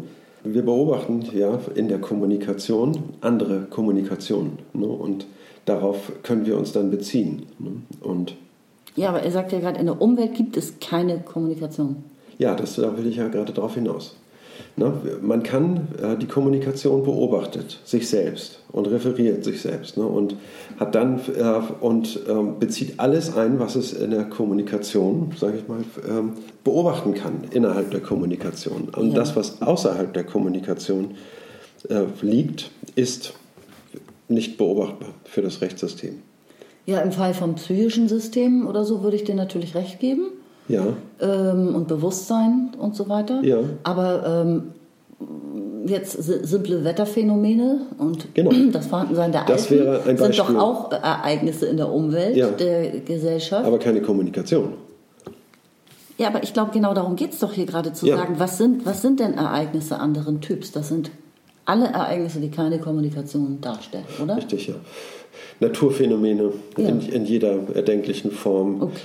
Wir 0.44 0.64
beobachten 0.64 1.26
ja 1.34 1.60
in 1.76 1.88
der 1.88 2.00
Kommunikation 2.00 3.04
andere 3.22 3.62
Kommunikation. 3.70 4.60
Ne? 4.74 4.88
Und 4.88 5.26
darauf 5.66 6.12
können 6.24 6.46
wir 6.46 6.58
uns 6.58 6.72
dann 6.72 6.90
beziehen. 6.90 7.44
Ne? 7.60 7.72
Und 8.02 8.36
ja, 8.96 9.10
aber 9.10 9.22
er 9.22 9.32
sagt 9.32 9.52
ja 9.52 9.60
gerade, 9.60 9.80
in 9.80 9.86
der 9.86 10.02
Umwelt 10.02 10.34
gibt 10.34 10.58
es 10.58 10.74
keine 10.80 11.20
Kommunikation. 11.20 12.04
Ja, 12.38 12.56
das, 12.56 12.76
da 12.76 12.98
will 12.98 13.08
ich 13.08 13.18
ja 13.18 13.28
gerade 13.28 13.54
darauf 13.54 13.76
hinaus. 13.76 14.16
Ne? 14.76 14.94
Man 15.22 15.44
kann 15.44 15.90
äh, 16.02 16.18
die 16.18 16.26
Kommunikation 16.26 17.04
beobachtet, 17.04 17.80
sich 17.84 18.08
selbst 18.08 18.60
und 18.72 18.88
referiert 18.88 19.44
sich 19.44 19.62
selbst 19.62 19.98
ne? 19.98 20.06
und 20.06 20.36
hat 20.80 20.96
dann 20.96 21.20
äh, 21.38 21.62
und 21.82 22.20
ähm, 22.28 22.60
bezieht 22.60 23.00
alles 23.00 23.36
ein, 23.36 23.60
was 23.60 23.76
es 23.76 23.94
in 23.94 24.12
der 24.12 24.26
Kommunikation, 24.26 25.34
sage 25.38 25.58
ich 25.58 25.68
mal, 25.68 25.80
ähm, 26.08 26.34
beobachten 26.64 27.14
kann 27.14 27.42
innerhalb 27.52 27.92
der 27.92 28.00
Kommunikation. 28.00 28.90
Und 28.96 29.10
ja. 29.10 29.16
das, 29.16 29.36
was 29.36 29.62
außerhalb 29.62 30.14
der 30.14 30.24
Kommunikation 30.24 31.16
äh, 31.90 32.04
liegt, 32.22 32.72
ist 32.96 33.34
nicht 34.28 34.58
beobachtbar 34.58 35.10
für 35.26 35.42
das 35.42 35.62
Rechtssystem. 35.62 36.20
Ja, 36.86 37.02
im 37.02 37.12
Fall 37.12 37.34
vom 37.34 37.56
psychischen 37.56 38.08
System 38.08 38.66
oder 38.66 38.86
so 38.86 39.04
würde 39.04 39.16
ich 39.16 39.24
dir 39.24 39.36
natürlich 39.36 39.76
recht 39.76 40.00
geben 40.00 40.32
ja. 40.70 40.86
ähm, 41.20 41.76
und 41.76 41.88
Bewusstsein 41.88 42.70
und 42.78 42.96
so 42.96 43.10
weiter. 43.10 43.42
Ja. 43.44 43.58
Aber 43.84 44.46
ähm, 44.46 44.64
jetzt 45.86 46.14
simple 46.14 46.84
Wetterphänomene 46.84 47.82
und 47.98 48.34
genau. 48.34 48.52
das 48.72 48.88
Vorhandensein 48.88 49.32
der 49.32 49.44
das 49.46 49.70
Alpen 49.72 50.18
sind 50.18 50.40
doch 50.40 50.56
auch 50.56 50.92
Ereignisse 50.92 51.66
in 51.66 51.78
der 51.78 51.92
Umwelt, 51.92 52.38
ja. 52.38 52.48
der 52.48 53.02
Gesellschaft. 53.02 53.66
Aber 53.66 53.80
keine 53.80 54.02
Kommunikation. 54.02 54.74
Ja, 56.18 56.28
aber 56.28 56.44
ich 56.44 56.54
glaube, 56.54 56.72
genau 56.72 56.94
darum 56.94 57.16
geht 57.16 57.32
es 57.32 57.40
doch 57.40 57.54
hier 57.54 57.66
gerade 57.66 57.94
zu 57.94 58.06
ja. 58.06 58.18
sagen, 58.18 58.36
was 58.38 58.58
sind, 58.58 58.86
was 58.86 59.02
sind 59.02 59.20
denn 59.20 59.36
Ereignisse 59.36 60.00
anderen 60.00 60.42
Typs? 60.42 60.72
Das 60.72 60.90
sind 60.90 61.12
alle 61.70 61.86
Ereignisse, 61.86 62.40
die 62.40 62.50
keine 62.50 62.80
Kommunikation 62.80 63.62
darstellen, 63.62 64.06
oder? 64.22 64.38
Richtig, 64.38 64.68
ja. 64.68 64.76
Naturphänomene 65.60 66.52
ja. 66.78 66.88
in, 66.88 67.00
in, 67.02 67.26
jeder 67.26 67.60
erdenklichen 67.76 68.32
Form. 68.32 68.82
Okay. 68.82 69.00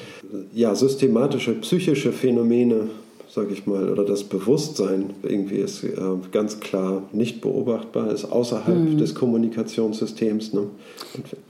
Ja, 0.54 0.74
systematische 0.74 1.52
psychische 1.60 2.10
Phänomene, 2.10 2.88
sage 3.28 3.52
ich 3.52 3.66
mal, 3.66 3.90
oder 3.90 4.04
das 4.04 4.24
Bewusstsein 4.24 5.10
irgendwie 5.22 5.56
ist 5.56 5.84
äh, 5.84 5.90
ganz 6.32 6.60
klar 6.60 7.02
nicht 7.12 7.42
beobachtbar, 7.42 8.10
ist 8.10 8.24
außerhalb 8.24 8.78
mhm. 8.78 8.98
des 8.98 9.14
Kommunikationssystems 9.14 10.54
ne? 10.54 10.68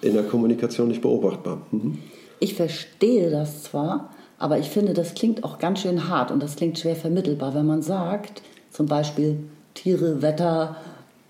in 0.03 0.15
der 0.15 0.25
Kommunikation 0.25 0.89
nicht 0.89 1.01
beobachtbar. 1.01 1.63
Mhm. 1.71 1.99
Ich 2.41 2.55
verstehe 2.55 3.31
das 3.31 3.63
zwar, 3.63 4.11
aber 4.39 4.59
ich 4.59 4.69
finde, 4.69 4.95
das 4.95 5.15
klingt 5.15 5.45
auch 5.45 5.59
ganz 5.59 5.81
schön 5.83 6.09
hart 6.09 6.33
und 6.33 6.43
das 6.43 6.57
klingt 6.57 6.79
schwer 6.79 6.97
vermittelbar, 6.97 7.55
wenn 7.55 7.67
man 7.67 7.83
sagt, 7.83 8.43
zum 8.71 8.87
Beispiel 8.87 9.39
Tiere, 9.75 10.23
Wetter, 10.23 10.77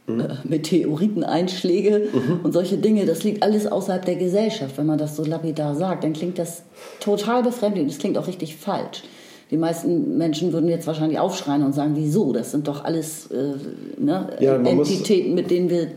Meteoriteneinschläge 0.06 2.08
mhm. 2.12 2.40
und 2.42 2.52
solche 2.52 2.76
Dinge, 2.76 3.06
das 3.06 3.24
liegt 3.24 3.42
alles 3.42 3.66
außerhalb 3.66 4.04
der 4.04 4.16
Gesellschaft. 4.16 4.76
Wenn 4.76 4.86
man 4.86 4.98
das 4.98 5.16
so 5.16 5.24
lapidar 5.24 5.74
sagt, 5.74 6.04
dann 6.04 6.12
klingt 6.12 6.38
das 6.38 6.62
total 7.00 7.42
befremdlich. 7.42 7.86
Das 7.86 7.98
klingt 7.98 8.18
auch 8.18 8.26
richtig 8.26 8.56
falsch. 8.56 9.02
Die 9.50 9.58
meisten 9.58 10.16
Menschen 10.16 10.52
würden 10.52 10.68
jetzt 10.68 10.86
wahrscheinlich 10.86 11.18
aufschreien 11.18 11.62
und 11.62 11.74
sagen, 11.74 11.92
wieso? 11.96 12.32
Das 12.32 12.50
sind 12.50 12.66
doch 12.66 12.84
alles 12.84 13.30
äh, 13.30 13.52
ne, 13.98 14.28
ja, 14.40 14.56
Entitäten, 14.56 15.34
mit 15.34 15.50
denen 15.50 15.68
wir 15.68 15.88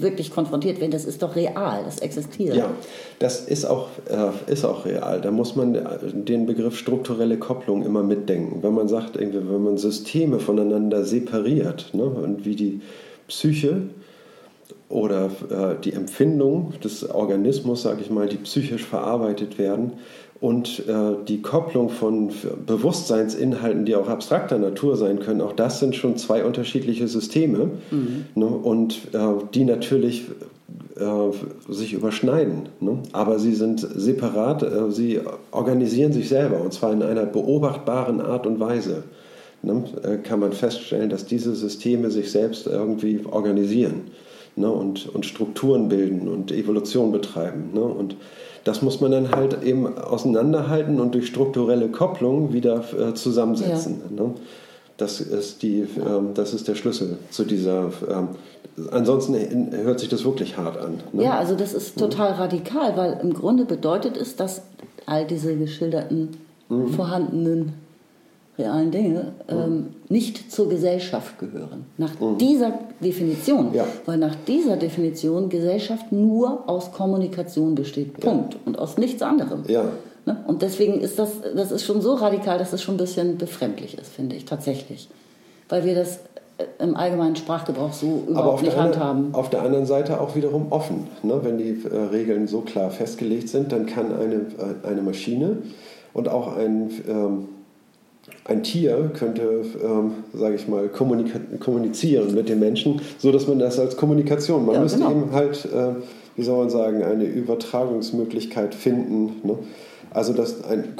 wirklich 0.00 0.30
konfrontiert 0.30 0.80
werden. 0.80 0.90
Das 0.90 1.04
ist 1.04 1.22
doch 1.22 1.36
real, 1.36 1.82
das 1.84 2.00
existiert. 2.00 2.56
Ja, 2.56 2.70
das 3.18 3.42
ist 3.42 3.66
auch, 3.66 3.88
äh, 4.08 4.52
ist 4.52 4.64
auch 4.64 4.86
real. 4.86 5.20
Da 5.20 5.30
muss 5.30 5.56
man 5.56 5.78
den 6.14 6.46
Begriff 6.46 6.76
strukturelle 6.76 7.36
Kopplung 7.36 7.84
immer 7.84 8.02
mitdenken. 8.02 8.62
Wenn 8.62 8.74
man 8.74 8.88
sagt, 8.88 9.16
irgendwie, 9.16 9.38
wenn 9.38 9.62
man 9.62 9.76
Systeme 9.76 10.40
voneinander 10.40 11.04
separiert 11.04 11.90
ne, 11.92 12.04
und 12.04 12.46
wie 12.46 12.56
die 12.56 12.80
Psyche 13.28 13.82
oder 14.88 15.30
äh, 15.50 15.80
die 15.82 15.92
Empfindung 15.92 16.74
des 16.82 17.08
Organismus, 17.08 17.82
sage 17.82 18.02
ich 18.02 18.10
mal, 18.10 18.28
die 18.28 18.36
psychisch 18.36 18.84
verarbeitet 18.84 19.58
werden 19.58 19.94
und 20.40 20.86
äh, 20.86 21.24
die 21.26 21.42
Kopplung 21.42 21.88
von 21.88 22.30
Bewusstseinsinhalten, 22.66 23.84
die 23.84 23.96
auch 23.96 24.08
abstrakter 24.08 24.58
Natur 24.58 24.96
sein 24.96 25.18
können, 25.18 25.40
auch 25.40 25.52
das 25.52 25.80
sind 25.80 25.96
schon 25.96 26.16
zwei 26.16 26.44
unterschiedliche 26.44 27.08
Systeme 27.08 27.70
mhm. 27.90 28.26
ne, 28.34 28.46
und 28.46 29.14
äh, 29.14 29.18
die 29.54 29.64
natürlich 29.64 30.26
äh, 30.96 31.72
sich 31.72 31.92
überschneiden. 31.92 32.68
Ne? 32.80 32.98
Aber 33.12 33.38
sie 33.38 33.54
sind 33.54 33.80
separat, 33.80 34.62
äh, 34.62 34.90
sie 34.90 35.20
organisieren 35.50 36.12
sich 36.12 36.28
selber 36.28 36.60
und 36.60 36.72
zwar 36.72 36.92
in 36.92 37.02
einer 37.02 37.26
beobachtbaren 37.26 38.20
Art 38.20 38.46
und 38.46 38.60
Weise. 38.60 39.04
Ne? 39.66 39.82
Äh, 40.02 40.16
kann 40.18 40.40
man 40.40 40.52
feststellen, 40.52 41.10
dass 41.10 41.26
diese 41.26 41.54
Systeme 41.54 42.10
sich 42.10 42.30
selbst 42.30 42.66
irgendwie 42.66 43.20
organisieren 43.28 44.12
ne? 44.54 44.70
und, 44.70 45.12
und 45.12 45.26
Strukturen 45.26 45.88
bilden 45.88 46.28
und 46.28 46.52
Evolution 46.52 47.10
betreiben. 47.10 47.70
Ne? 47.74 47.82
Und 47.82 48.16
das 48.62 48.80
muss 48.80 49.00
man 49.00 49.10
dann 49.10 49.32
halt 49.32 49.62
eben 49.64 49.98
auseinanderhalten 49.98 51.00
und 51.00 51.14
durch 51.14 51.26
strukturelle 51.26 51.88
Kopplung 51.88 52.52
wieder 52.52 52.84
äh, 52.98 53.14
zusammensetzen. 53.14 54.00
Ja. 54.16 54.24
Ne? 54.24 54.34
Das 54.96 55.20
ist, 55.20 55.62
die, 55.62 55.80
ähm, 55.80 56.30
das 56.34 56.54
ist 56.54 56.68
der 56.68 56.74
Schlüssel 56.74 57.18
zu 57.30 57.44
dieser. 57.44 57.90
Ähm, 58.08 58.28
ansonsten 58.90 59.72
hört 59.72 60.00
sich 60.00 60.08
das 60.08 60.24
wirklich 60.24 60.56
hart 60.56 60.78
an. 60.78 61.00
Ne? 61.12 61.24
Ja, 61.24 61.38
also 61.38 61.54
das 61.54 61.74
ist 61.74 61.98
total 61.98 62.32
mhm. 62.32 62.38
radikal, 62.38 62.96
weil 62.96 63.18
im 63.20 63.34
Grunde 63.34 63.64
bedeutet 63.64 64.16
es, 64.16 64.36
dass 64.36 64.62
all 65.06 65.26
diese 65.26 65.56
geschilderten 65.56 66.30
mhm. 66.68 66.88
vorhandenen 66.88 67.74
realen 68.58 68.90
Dinge 68.90 69.32
ähm, 69.48 69.88
nicht 70.08 70.50
zur 70.50 70.68
Gesellschaft 70.68 71.38
gehören. 71.38 71.84
Nach 71.98 72.18
mhm. 72.18 72.38
dieser 72.38 72.72
Definition. 73.00 73.74
Ja. 73.74 73.84
Weil 74.06 74.18
nach 74.18 74.34
dieser 74.46 74.76
Definition 74.76 75.48
Gesellschaft 75.48 76.10
nur 76.10 76.68
aus 76.68 76.92
Kommunikation 76.92 77.74
besteht. 77.74 78.18
Punkt. 78.20 78.54
Ja. 78.54 78.60
Und 78.64 78.78
aus 78.78 78.96
nichts 78.96 79.22
anderem. 79.22 79.64
Ja. 79.68 79.84
Ne? 80.24 80.44
Und 80.46 80.62
deswegen 80.62 81.00
ist 81.00 81.18
das, 81.18 81.30
das 81.54 81.70
ist 81.70 81.84
schon 81.84 82.00
so 82.00 82.14
radikal, 82.14 82.58
dass 82.58 82.72
es 82.72 82.82
schon 82.82 82.94
ein 82.94 82.98
bisschen 82.98 83.38
befremdlich 83.38 83.98
ist, 83.98 84.12
finde 84.12 84.36
ich, 84.36 84.44
tatsächlich. 84.44 85.08
Weil 85.68 85.84
wir 85.84 85.94
das 85.94 86.20
äh, 86.58 86.64
im 86.82 86.96
allgemeinen 86.96 87.36
Sprachgebrauch 87.36 87.92
so 87.92 88.24
überhaupt 88.26 88.62
nicht 88.62 88.76
handhaben. 88.76 89.34
Auf 89.34 89.50
der 89.50 89.62
anderen 89.62 89.86
Seite 89.86 90.20
auch 90.20 90.34
wiederum 90.34 90.68
offen. 90.70 91.08
Ne? 91.22 91.40
Wenn 91.42 91.58
die 91.58 91.82
äh, 91.84 91.96
Regeln 92.10 92.46
so 92.46 92.62
klar 92.62 92.90
festgelegt 92.90 93.50
sind, 93.50 93.70
dann 93.70 93.84
kann 93.86 94.12
eine, 94.12 94.34
äh, 94.34 94.88
eine 94.88 95.02
Maschine 95.02 95.58
und 96.14 96.28
auch 96.28 96.56
ein 96.56 96.90
ähm, 97.06 97.48
ein 98.44 98.62
Tier 98.62 99.10
könnte, 99.14 99.64
ähm, 99.82 100.12
sage 100.32 100.54
ich 100.54 100.68
mal, 100.68 100.88
kommunizieren 100.88 102.34
mit 102.34 102.48
den 102.48 102.60
Menschen, 102.60 103.00
so 103.18 103.32
dass 103.32 103.46
man 103.46 103.58
das 103.58 103.78
als 103.78 103.96
Kommunikation, 103.96 104.66
man 104.66 104.76
ja, 104.76 104.80
müsste 104.82 104.98
genau. 104.98 105.10
eben 105.10 105.32
halt, 105.32 105.64
äh, 105.64 105.94
wie 106.36 106.42
soll 106.42 106.58
man 106.58 106.70
sagen, 106.70 107.02
eine 107.02 107.24
Übertragungsmöglichkeit 107.24 108.74
finden. 108.74 109.40
Ne? 109.42 109.58
Also 110.16 110.32
dass 110.32 110.64
ein, 110.64 110.94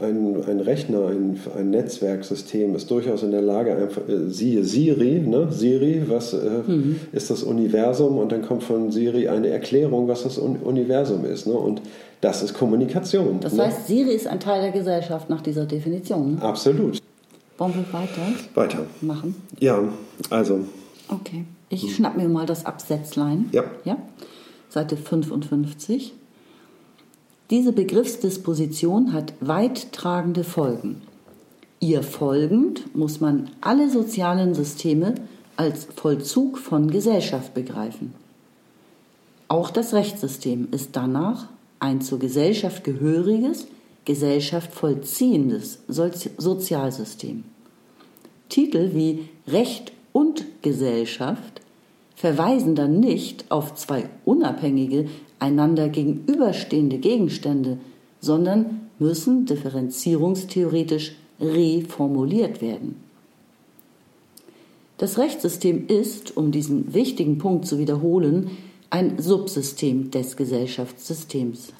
ein, 0.00 0.44
ein 0.46 0.60
Rechner, 0.60 1.08
ein, 1.08 1.40
ein 1.58 1.70
Netzwerksystem 1.70 2.76
ist 2.76 2.88
durchaus 2.88 3.24
in 3.24 3.32
der 3.32 3.42
Lage, 3.42 3.74
einfach, 3.74 4.08
äh, 4.08 4.30
siehe 4.30 4.62
Siri, 4.62 5.18
ne? 5.18 5.48
Siri, 5.50 6.04
was 6.06 6.34
äh, 6.34 6.62
mhm. 6.64 7.00
ist 7.10 7.30
das 7.30 7.42
Universum? 7.42 8.16
Und 8.18 8.30
dann 8.30 8.42
kommt 8.42 8.62
von 8.62 8.92
Siri 8.92 9.26
eine 9.26 9.48
Erklärung, 9.48 10.06
was 10.06 10.22
das 10.22 10.38
Universum 10.38 11.24
ist. 11.24 11.48
Ne? 11.48 11.54
Und 11.54 11.82
das 12.20 12.44
ist 12.44 12.54
Kommunikation. 12.54 13.40
Das 13.40 13.54
ne? 13.54 13.64
heißt, 13.66 13.88
Siri 13.88 14.14
ist 14.14 14.28
ein 14.28 14.38
Teil 14.38 14.62
der 14.62 14.70
Gesellschaft 14.70 15.28
nach 15.28 15.40
dieser 15.40 15.66
Definition. 15.66 16.36
Ne? 16.36 16.42
Absolut. 16.42 17.02
Wollen 17.58 17.74
wir 17.74 17.92
weiter? 17.92 18.22
Weiter. 18.54 18.86
Machen? 19.00 19.34
Ja, 19.58 19.82
also. 20.30 20.60
Okay. 21.08 21.44
Ich 21.70 21.82
hm. 21.82 21.88
schnapp 21.88 22.16
mir 22.16 22.28
mal 22.28 22.46
das 22.46 22.66
Absätzlein. 22.66 23.48
Ja. 23.50 23.64
ja? 23.82 23.96
Seite 24.68 24.96
55. 24.96 26.14
Diese 27.50 27.72
Begriffsdisposition 27.72 29.12
hat 29.12 29.34
weittragende 29.40 30.44
Folgen. 30.44 31.02
Ihr 31.80 32.04
folgend 32.04 32.94
muss 32.94 33.20
man 33.20 33.50
alle 33.60 33.90
sozialen 33.90 34.54
Systeme 34.54 35.16
als 35.56 35.88
Vollzug 35.96 36.58
von 36.58 36.92
Gesellschaft 36.92 37.52
begreifen. 37.52 38.14
Auch 39.48 39.70
das 39.70 39.94
Rechtssystem 39.94 40.68
ist 40.70 40.90
danach 40.94 41.48
ein 41.80 42.00
zur 42.00 42.20
Gesellschaft 42.20 42.84
gehöriges, 42.84 43.66
Gesellschaft 44.04 44.72
vollziehendes 44.72 45.80
Sozialsystem. 45.88 47.42
Titel 48.48 48.90
wie 48.94 49.28
Recht 49.48 49.92
und 50.12 50.44
Gesellschaft 50.62 51.62
verweisen 52.14 52.76
dann 52.76 53.00
nicht 53.00 53.50
auf 53.50 53.74
zwei 53.74 54.08
unabhängige, 54.24 55.08
einander 55.40 55.88
gegenüberstehende 55.88 56.98
Gegenstände, 56.98 57.78
sondern 58.20 58.88
müssen 58.98 59.46
differenzierungstheoretisch 59.46 61.16
reformuliert 61.40 62.60
werden. 62.60 62.96
Das 64.98 65.16
Rechtssystem 65.16 65.86
ist, 65.86 66.36
um 66.36 66.52
diesen 66.52 66.92
wichtigen 66.92 67.38
Punkt 67.38 67.66
zu 67.66 67.78
wiederholen, 67.78 68.50
ein 68.90 69.18
Subsystem 69.18 70.10
des 70.10 70.36
Gesellschaftssystems. 70.36 71.72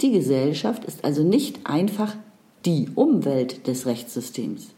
Die 0.00 0.12
Gesellschaft 0.12 0.84
ist 0.86 1.04
also 1.04 1.22
nicht 1.22 1.60
einfach 1.64 2.16
die 2.64 2.88
Umwelt 2.94 3.66
des 3.66 3.84
Rechtssystems. 3.84 4.68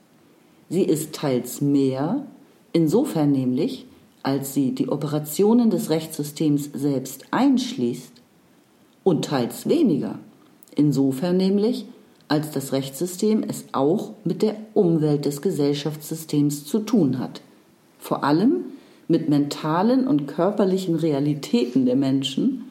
Sie 0.68 0.82
ist 0.82 1.12
teils 1.12 1.60
mehr, 1.60 2.26
insofern 2.72 3.30
nämlich, 3.30 3.86
als 4.22 4.54
sie 4.54 4.74
die 4.74 4.88
Operationen 4.88 5.70
des 5.70 5.90
Rechtssystems 5.90 6.70
selbst 6.72 7.24
einschließt, 7.30 8.12
und 9.04 9.24
teils 9.24 9.68
weniger, 9.68 10.18
insofern 10.74 11.36
nämlich, 11.36 11.86
als 12.28 12.50
das 12.50 12.72
Rechtssystem 12.72 13.44
es 13.46 13.64
auch 13.72 14.12
mit 14.24 14.42
der 14.42 14.56
Umwelt 14.74 15.24
des 15.24 15.42
Gesellschaftssystems 15.42 16.64
zu 16.64 16.80
tun 16.80 17.18
hat, 17.18 17.42
vor 17.98 18.24
allem 18.24 18.64
mit 19.08 19.28
mentalen 19.28 20.06
und 20.06 20.26
körperlichen 20.26 20.94
Realitäten 20.94 21.84
der 21.84 21.96
Menschen, 21.96 22.64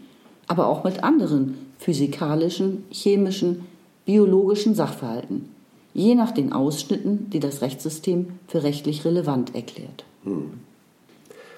aber 0.48 0.67
auch 0.67 0.84
mit 0.84 1.03
anderen 1.03 1.58
physikalischen, 1.77 2.84
chemischen, 2.89 3.65
biologischen 4.05 4.74
Sachverhalten, 4.74 5.50
je 5.93 6.15
nach 6.15 6.31
den 6.31 6.53
Ausschnitten, 6.53 7.29
die 7.29 7.39
das 7.39 7.62
Rechtssystem 7.62 8.39
für 8.48 8.63
rechtlich 8.63 9.05
relevant 9.05 9.53
erklärt. 9.53 10.05
Hm. 10.24 10.51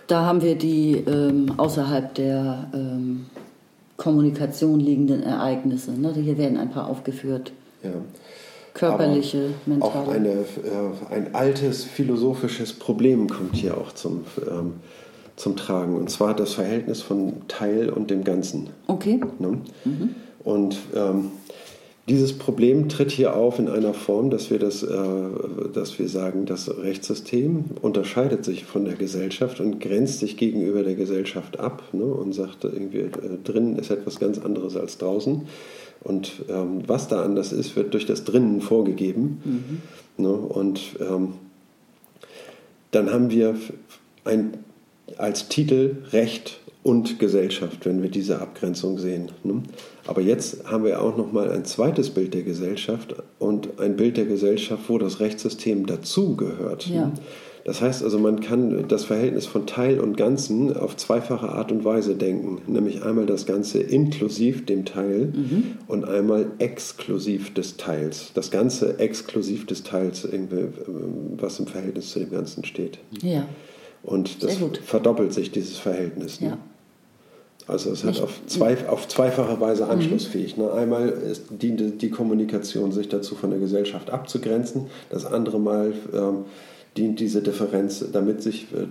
Da 0.08 0.26
haben 0.26 0.42
wir 0.42 0.56
die 0.56 0.96
ähm, 1.08 1.54
außerhalb 1.58 2.14
der 2.16 2.70
ähm, 2.74 3.26
Kommunikation 3.98 4.80
liegenden 4.80 5.24
Ereignisse. 5.24 5.92
Ne? 5.92 6.14
Hier 6.14 6.38
werden 6.38 6.58
ein 6.58 6.72
paar 6.72 6.88
aufgeführt. 6.90 7.54
Ja. 7.84 7.92
Körperliche, 8.74 9.52
mentale. 9.66 9.94
Auch 9.94 10.08
eine, 10.08 10.30
äh, 10.30 10.46
ein 11.12 11.36
altes 11.36 11.84
philosophisches 11.84 12.74
Problem 12.74 13.30
kommt 13.30 13.56
hier 13.56 13.78
auch 13.78 13.92
zum, 13.94 14.26
ähm, 14.50 14.74
zum 15.36 15.56
Tragen. 15.56 15.96
Und 15.96 16.10
zwar 16.10 16.36
das 16.36 16.54
Verhältnis 16.54 17.02
von 17.02 17.48
Teil 17.48 17.90
und 17.90 18.10
dem 18.10 18.24
Ganzen. 18.24 18.72
Okay. 18.88 19.22
Ne? 19.38 19.60
Mhm. 19.86 20.16
Und 20.44 20.78
ähm, 20.96 21.32
dieses 22.10 22.34
Problem 22.34 22.90
tritt 22.90 23.12
hier 23.12 23.36
auf 23.36 23.60
in 23.60 23.70
einer 23.70 23.94
Form, 23.94 24.30
dass 24.30 24.50
wir, 24.50 24.60
das, 24.60 24.84
äh, 24.84 24.98
dass 25.74 25.98
wir 25.98 26.10
sagen, 26.10 26.46
das 26.46 26.70
Rechtssystem 26.70 27.66
unterscheidet 27.82 28.44
sich 28.44 28.66
von 28.66 28.84
der 28.84 28.96
Gesellschaft 28.96 29.62
und 29.62 29.80
grenzt 29.80 30.20
sich 30.20 30.36
gegenüber 30.36 30.84
der 30.84 30.96
Gesellschaft 30.96 31.60
ab 31.60 31.82
ne, 31.94 32.04
und 32.04 32.34
sagt, 32.34 32.66
irgendwie 32.66 33.00
äh, 33.00 33.10
drinnen 33.44 33.78
ist 33.78 33.90
etwas 33.90 34.20
ganz 34.20 34.38
anderes 34.38 34.76
als 34.76 34.98
draußen. 34.98 35.44
Und 36.02 36.44
ähm, 36.50 36.82
was 36.86 37.08
da 37.08 37.24
anders 37.24 37.54
ist, 37.54 37.78
wird 37.78 37.94
durch 37.94 38.06
das 38.06 38.26
drinnen 38.26 38.60
vorgegeben. 38.60 39.42
Mhm. 40.18 40.24
Ne, 40.26 40.34
und 40.34 40.82
ähm, 41.00 41.36
dann 42.92 43.10
haben 43.10 43.32
wir 43.32 43.56
ein, 44.26 44.56
als 45.18 45.48
Titel 45.48 45.98
Recht 46.12 46.60
und 46.84 47.18
Gesellschaft, 47.18 47.86
wenn 47.86 48.04
wir 48.04 48.10
diese 48.10 48.42
Abgrenzung 48.42 48.98
sehen. 48.98 49.32
Ne? 49.44 49.64
Aber 50.06 50.22
jetzt 50.22 50.66
haben 50.66 50.84
wir 50.84 51.02
auch 51.02 51.18
noch 51.18 51.32
mal 51.32 51.50
ein 51.50 51.66
zweites 51.66 52.10
Bild 52.10 52.34
der 52.34 52.44
Gesellschaft 52.44 53.16
und 53.40 53.80
ein 53.80 53.96
Bild 53.96 54.18
der 54.18 54.26
Gesellschaft, 54.26 54.84
wo 54.90 54.98
das 54.98 55.20
Rechtssystem 55.22 55.86
dazugehört. 55.86 56.88
Ja. 56.88 57.12
Das 57.66 57.82
heißt 57.82 58.04
also, 58.04 58.20
man 58.20 58.42
kann 58.42 58.90
das 58.90 59.06
Verhältnis 59.06 59.46
von 59.46 59.66
Teil 59.66 60.02
und 60.02 60.18
Ganzen 60.18 60.76
auf 60.76 60.98
zweifache 60.98 61.48
Art 61.48 61.72
und 61.72 61.86
Weise 61.86 62.16
denken, 62.16 62.62
nämlich 62.68 63.04
einmal 63.04 63.26
das 63.26 63.46
Ganze 63.46 63.80
inklusiv 63.82 64.66
dem 64.66 64.84
Teil 64.84 65.32
mhm. 65.34 65.78
und 65.88 66.04
einmal 66.04 66.48
exklusiv 66.60 67.54
des 67.54 67.78
Teils. 67.78 68.32
Das 68.34 68.52
Ganze 68.52 69.00
exklusiv 69.00 69.66
des 69.66 69.84
Teils, 69.84 70.28
was 71.38 71.60
im 71.60 71.68
Verhältnis 71.68 72.10
zu 72.10 72.20
dem 72.20 72.32
Ganzen 72.32 72.66
steht. 72.66 73.00
Ja. 73.22 73.48
Und 74.04 74.44
das 74.44 74.58
verdoppelt 74.84 75.34
sich, 75.34 75.52
dieses 75.52 75.78
Verhältnis. 75.78 76.42
Ne? 76.42 76.50
Ja. 76.50 76.58
Also 77.68 77.92
es 77.92 78.04
hat 78.04 78.20
auf, 78.22 78.46
zwei, 78.48 78.88
auf 78.88 79.08
zweifache 79.08 79.60
Weise 79.60 79.86
mhm. 79.86 79.92
anschlussfähig. 79.92 80.58
Ne? 80.58 80.72
Einmal 80.72 81.10
ist, 81.10 81.44
dient 81.50 82.02
die 82.02 82.10
Kommunikation 82.10 82.92
sich 82.92 83.10
dazu, 83.10 83.36
von 83.36 83.52
der 83.52 83.60
Gesellschaft 83.60 84.10
abzugrenzen. 84.10 84.88
Das 85.10 85.26
andere 85.26 85.60
Mal 85.60 85.94
ähm, 86.14 86.46
dient 86.98 87.20
diese 87.20 87.42
Differenz, 87.42 88.04
damit 88.12 88.44
sich 88.44 88.64
äh, 88.74 88.86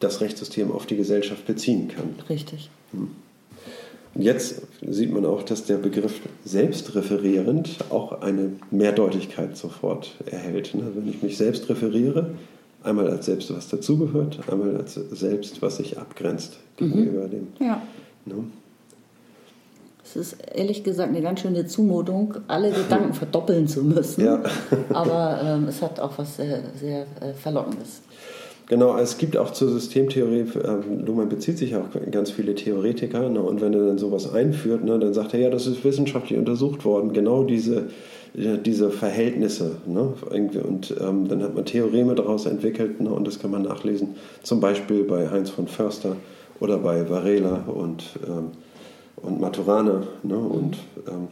das 0.00 0.20
Rechtssystem 0.20 0.70
auf 0.70 0.86
die 0.86 0.96
Gesellschaft 0.96 1.46
beziehen 1.46 1.88
kann. 1.88 2.14
Richtig. 2.28 2.70
Hm. 2.92 3.10
Jetzt 4.14 4.60
sieht 4.86 5.10
man 5.10 5.24
auch, 5.24 5.42
dass 5.42 5.64
der 5.64 5.76
Begriff 5.76 6.20
selbstreferierend 6.44 7.78
auch 7.88 8.20
eine 8.20 8.50
Mehrdeutigkeit 8.70 9.56
sofort 9.56 10.16
erhält. 10.26 10.74
Ne? 10.74 10.82
Wenn 10.94 11.08
ich 11.08 11.22
mich 11.22 11.38
selbst 11.38 11.68
referiere, 11.70 12.34
einmal 12.84 13.08
als 13.08 13.26
selbst, 13.26 13.54
was 13.54 13.68
dazugehört, 13.68 14.40
einmal 14.50 14.76
als 14.76 14.94
selbst, 14.94 15.62
was 15.62 15.76
sich 15.76 15.98
abgrenzt 15.98 16.58
gegenüber 16.76 17.26
mhm. 17.26 17.30
dem. 17.30 17.46
Ja. 17.60 17.82
Ne? 18.24 18.44
Es 20.04 20.16
ist 20.16 20.36
ehrlich 20.54 20.84
gesagt 20.84 21.08
eine 21.08 21.22
ganz 21.22 21.40
schöne 21.40 21.66
Zumutung, 21.66 22.34
alle 22.48 22.70
Gedanken 22.72 23.14
verdoppeln 23.14 23.66
zu 23.66 23.82
müssen. 23.82 24.24
Ja. 24.24 24.42
Aber 24.90 25.40
ähm, 25.44 25.68
es 25.68 25.80
hat 25.80 26.00
auch 26.00 26.18
was 26.18 26.36
sehr, 26.36 26.60
sehr 26.78 27.02
äh, 27.20 27.32
Verlockendes. 27.34 28.02
Genau, 28.68 28.96
es 28.96 29.18
gibt 29.18 29.36
auch 29.36 29.50
zur 29.50 29.70
Systemtheorie, 29.70 30.46
ähm, 30.64 31.04
Luhmann 31.04 31.28
bezieht 31.28 31.58
sich 31.58 31.74
auf 31.76 31.86
ganz 32.10 32.30
viele 32.30 32.54
Theoretiker, 32.54 33.28
ne, 33.28 33.42
und 33.42 33.60
wenn 33.60 33.74
er 33.74 33.86
dann 33.86 33.98
sowas 33.98 34.32
einführt, 34.32 34.84
ne, 34.84 34.98
dann 34.98 35.12
sagt 35.12 35.34
er, 35.34 35.40
ja, 35.40 35.50
das 35.50 35.66
ist 35.66 35.84
wissenschaftlich 35.84 36.38
untersucht 36.38 36.84
worden, 36.84 37.12
genau 37.12 37.44
diese, 37.44 37.88
diese 38.34 38.90
Verhältnisse. 38.90 39.76
Ne, 39.86 40.14
und 40.30 40.94
ähm, 41.00 41.28
dann 41.28 41.42
hat 41.42 41.54
man 41.54 41.64
Theoreme 41.64 42.14
daraus 42.14 42.46
entwickelt, 42.46 43.00
ne, 43.00 43.10
und 43.10 43.26
das 43.26 43.38
kann 43.38 43.50
man 43.50 43.62
nachlesen, 43.62 44.16
zum 44.42 44.60
Beispiel 44.60 45.04
bei 45.04 45.30
Heinz 45.30 45.50
von 45.50 45.68
Förster 45.68 46.16
oder 46.60 46.78
bei 46.78 47.08
Varela 47.08 47.64
und, 47.66 48.04
ähm, 48.26 48.52
und 49.16 49.40
Maturana 49.40 50.06
ne, 50.22 50.36
und 50.36 50.78
ähm, 51.08 51.28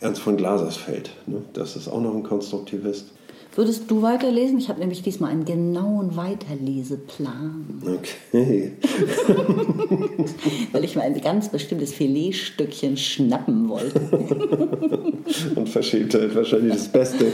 Ernst 0.00 0.20
von 0.20 0.36
Glasersfeld. 0.36 1.10
Ne, 1.26 1.42
das 1.52 1.76
ist 1.76 1.88
auch 1.88 2.00
noch 2.00 2.14
ein 2.14 2.22
Konstruktivist. 2.22 3.12
Würdest 3.56 3.90
du 3.90 4.02
weiterlesen? 4.02 4.58
Ich 4.58 4.68
habe 4.68 4.80
nämlich 4.80 5.00
diesmal 5.00 5.30
einen 5.30 5.46
genauen 5.46 6.14
Weiterleseplan. 6.14 7.80
Okay. 7.82 8.72
Weil 10.72 10.84
ich 10.84 10.94
mir 10.94 11.02
ein 11.02 11.18
ganz 11.22 11.48
bestimmtes 11.48 11.94
Filetstückchen 11.94 12.98
schnappen 12.98 13.70
wollte. 13.70 13.98
Und 15.56 15.68
verschiebte 15.70 16.34
wahrscheinlich 16.34 16.74
das 16.74 16.88
Beste. 16.88 17.32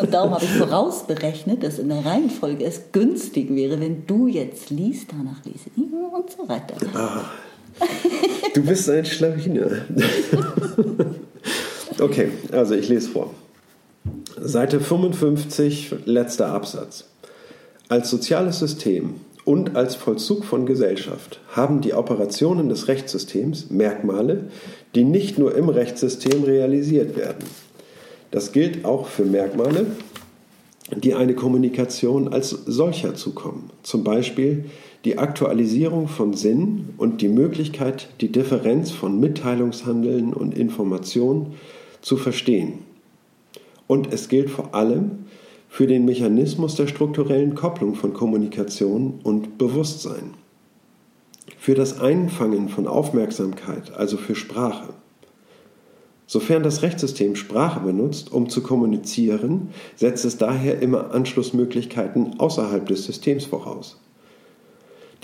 Und 0.00 0.14
darum 0.14 0.30
habe 0.32 0.44
ich 0.44 0.50
vorausberechnet, 0.50 1.62
dass 1.62 1.78
in 1.78 1.90
der 1.90 2.06
Reihenfolge 2.06 2.64
es 2.64 2.92
günstig 2.92 3.54
wäre, 3.54 3.78
wenn 3.80 4.06
du 4.06 4.28
jetzt 4.28 4.70
liest, 4.70 5.08
danach 5.10 5.44
lese 5.44 5.68
ich 5.76 5.82
und 5.82 6.30
so 6.30 6.48
weiter. 6.48 6.74
Ah, 6.94 7.24
du 8.54 8.62
bist 8.62 8.88
ein 8.88 9.04
Schlawiner. 9.04 9.84
Okay, 11.98 12.28
also 12.50 12.74
ich 12.74 12.88
lese 12.88 13.10
vor. 13.10 13.30
Seite 14.38 14.80
55, 14.80 15.94
letzter 16.04 16.48
Absatz. 16.48 17.06
Als 17.88 18.10
soziales 18.10 18.58
System 18.58 19.14
und 19.44 19.76
als 19.76 19.96
Vollzug 19.96 20.44
von 20.44 20.66
Gesellschaft 20.66 21.40
haben 21.50 21.80
die 21.80 21.94
Operationen 21.94 22.68
des 22.68 22.86
Rechtssystems 22.86 23.70
Merkmale, 23.70 24.44
die 24.94 25.04
nicht 25.04 25.38
nur 25.38 25.56
im 25.56 25.68
Rechtssystem 25.68 26.44
realisiert 26.44 27.16
werden. 27.16 27.44
Das 28.30 28.52
gilt 28.52 28.84
auch 28.84 29.06
für 29.06 29.24
Merkmale, 29.24 29.86
die 30.96 31.14
eine 31.14 31.34
Kommunikation 31.34 32.32
als 32.32 32.50
solcher 32.50 33.14
zukommen. 33.14 33.70
Zum 33.82 34.04
Beispiel 34.04 34.66
die 35.04 35.18
Aktualisierung 35.18 36.08
von 36.08 36.34
Sinn 36.34 36.90
und 36.98 37.22
die 37.22 37.28
Möglichkeit, 37.28 38.08
die 38.20 38.30
Differenz 38.30 38.90
von 38.90 39.18
Mitteilungshandeln 39.18 40.32
und 40.32 40.56
Information 40.56 41.54
zu 42.02 42.16
verstehen. 42.16 42.89
Und 43.90 44.12
es 44.12 44.28
gilt 44.28 44.50
vor 44.50 44.72
allem 44.72 45.24
für 45.68 45.88
den 45.88 46.04
Mechanismus 46.04 46.76
der 46.76 46.86
strukturellen 46.86 47.56
Kopplung 47.56 47.96
von 47.96 48.14
Kommunikation 48.14 49.18
und 49.24 49.58
Bewusstsein. 49.58 50.34
Für 51.58 51.74
das 51.74 52.00
Einfangen 52.00 52.68
von 52.68 52.86
Aufmerksamkeit, 52.86 53.92
also 53.96 54.16
für 54.16 54.36
Sprache. 54.36 54.94
Sofern 56.28 56.62
das 56.62 56.82
Rechtssystem 56.82 57.34
Sprache 57.34 57.80
benutzt, 57.80 58.32
um 58.32 58.48
zu 58.48 58.62
kommunizieren, 58.62 59.70
setzt 59.96 60.24
es 60.24 60.36
daher 60.36 60.80
immer 60.80 61.12
Anschlussmöglichkeiten 61.12 62.38
außerhalb 62.38 62.86
des 62.86 63.06
Systems 63.06 63.44
voraus. 63.44 64.00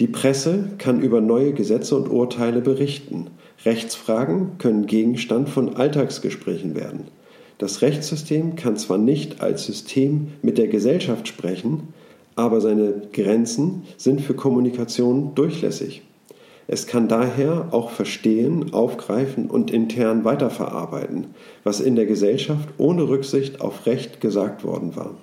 Die 0.00 0.08
Presse 0.08 0.70
kann 0.78 1.00
über 1.02 1.20
neue 1.20 1.52
Gesetze 1.52 1.94
und 1.94 2.08
Urteile 2.08 2.62
berichten. 2.62 3.28
Rechtsfragen 3.64 4.58
können 4.58 4.86
Gegenstand 4.86 5.50
von 5.50 5.76
Alltagsgesprächen 5.76 6.74
werden. 6.74 7.04
Das 7.58 7.80
Rechtssystem 7.82 8.56
kann 8.56 8.76
zwar 8.76 8.98
nicht 8.98 9.40
als 9.40 9.64
System 9.64 10.28
mit 10.42 10.58
der 10.58 10.68
Gesellschaft 10.68 11.26
sprechen, 11.26 11.94
aber 12.34 12.60
seine 12.60 13.02
Grenzen 13.12 13.84
sind 13.96 14.20
für 14.20 14.34
Kommunikation 14.34 15.34
durchlässig. 15.34 16.02
Es 16.68 16.86
kann 16.86 17.08
daher 17.08 17.68
auch 17.70 17.90
verstehen, 17.90 18.74
aufgreifen 18.74 19.48
und 19.48 19.70
intern 19.70 20.24
weiterverarbeiten, 20.24 21.28
was 21.64 21.80
in 21.80 21.96
der 21.96 22.06
Gesellschaft 22.06 22.68
ohne 22.76 23.08
Rücksicht 23.08 23.60
auf 23.60 23.86
Recht 23.86 24.20
gesagt 24.20 24.64
worden 24.64 24.96
war. 24.96 25.14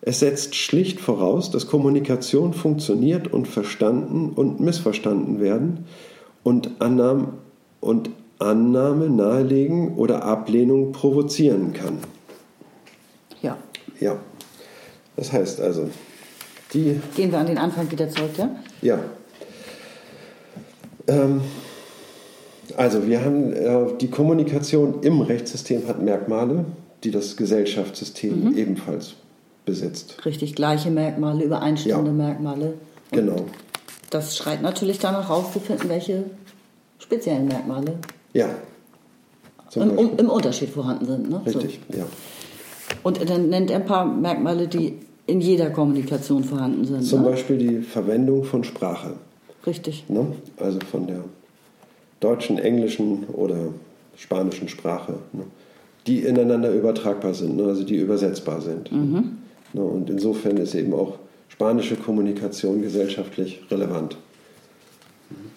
Es 0.00 0.20
setzt 0.20 0.54
schlicht 0.54 1.00
voraus, 1.00 1.50
dass 1.50 1.66
Kommunikation 1.66 2.54
funktioniert 2.54 3.32
und 3.32 3.46
verstanden 3.46 4.30
und 4.34 4.60
missverstanden 4.60 5.40
werden 5.40 5.86
und 6.42 6.80
Annahmen 6.80 7.34
und 7.80 8.10
Annahme 8.42 9.08
nahelegen 9.08 9.96
oder 9.96 10.24
Ablehnung 10.24 10.92
provozieren 10.92 11.72
kann. 11.72 11.98
Ja. 13.40 13.56
Ja. 14.00 14.16
Das 15.16 15.32
heißt 15.32 15.60
also, 15.60 15.90
die. 16.72 17.00
Gehen 17.16 17.32
wir 17.32 17.38
an 17.38 17.46
den 17.46 17.58
Anfang 17.58 17.90
wieder 17.90 18.08
zurück, 18.08 18.30
ja? 18.36 18.50
Ja. 18.80 18.98
Ähm, 21.06 21.40
also, 22.76 23.06
wir 23.06 23.24
haben 23.24 23.52
äh, 23.52 23.98
die 24.00 24.08
Kommunikation 24.08 25.02
im 25.02 25.20
Rechtssystem 25.20 25.86
hat 25.86 26.00
Merkmale, 26.02 26.64
die 27.04 27.10
das 27.10 27.36
Gesellschaftssystem 27.36 28.50
mhm. 28.50 28.56
ebenfalls 28.56 29.14
besitzt. 29.64 30.24
Richtig, 30.24 30.54
gleiche 30.54 30.90
Merkmale, 30.90 31.44
übereinstimmende 31.44 32.10
ja. 32.10 32.16
Merkmale. 32.16 32.74
Und 33.10 33.18
genau. 33.18 33.46
Das 34.10 34.36
schreit 34.36 34.62
natürlich 34.62 34.98
danach 34.98 35.28
herauszufinden, 35.28 35.88
welche 35.88 36.24
speziellen 36.98 37.46
Merkmale 37.46 37.98
ja. 38.32 38.48
Im, 39.74 40.18
Im, 40.18 40.28
Unterschied 40.28 40.68
vorhanden 40.68 41.06
sind. 41.06 41.30
Ne? 41.30 41.40
Richtig, 41.46 41.80
so. 41.90 41.98
ja. 41.98 42.04
Und 43.02 43.28
dann 43.28 43.48
nennt 43.48 43.70
er 43.70 43.78
ein 43.78 43.86
paar 43.86 44.04
Merkmale, 44.04 44.68
die 44.68 44.98
in 45.26 45.40
jeder 45.40 45.70
Kommunikation 45.70 46.44
vorhanden 46.44 46.84
sind. 46.84 47.02
Zum 47.04 47.22
ne? 47.22 47.30
Beispiel 47.30 47.56
die 47.56 47.80
Verwendung 47.80 48.44
von 48.44 48.64
Sprache. 48.64 49.14
Richtig. 49.66 50.04
Ne? 50.08 50.26
Also 50.58 50.78
von 50.90 51.06
der 51.06 51.24
deutschen, 52.20 52.58
englischen 52.58 53.24
oder 53.32 53.68
spanischen 54.16 54.68
Sprache, 54.68 55.14
ne? 55.32 55.44
die 56.06 56.20
ineinander 56.20 56.72
übertragbar 56.72 57.34
sind, 57.34 57.56
ne? 57.56 57.64
also 57.64 57.84
die 57.84 57.96
übersetzbar 57.96 58.60
sind. 58.60 58.92
Mhm. 58.92 59.38
Ne? 59.72 59.82
Und 59.82 60.10
insofern 60.10 60.56
ist 60.56 60.74
eben 60.74 60.92
auch 60.92 61.18
spanische 61.48 61.96
Kommunikation 61.96 62.82
gesellschaftlich 62.82 63.62
relevant. 63.70 64.16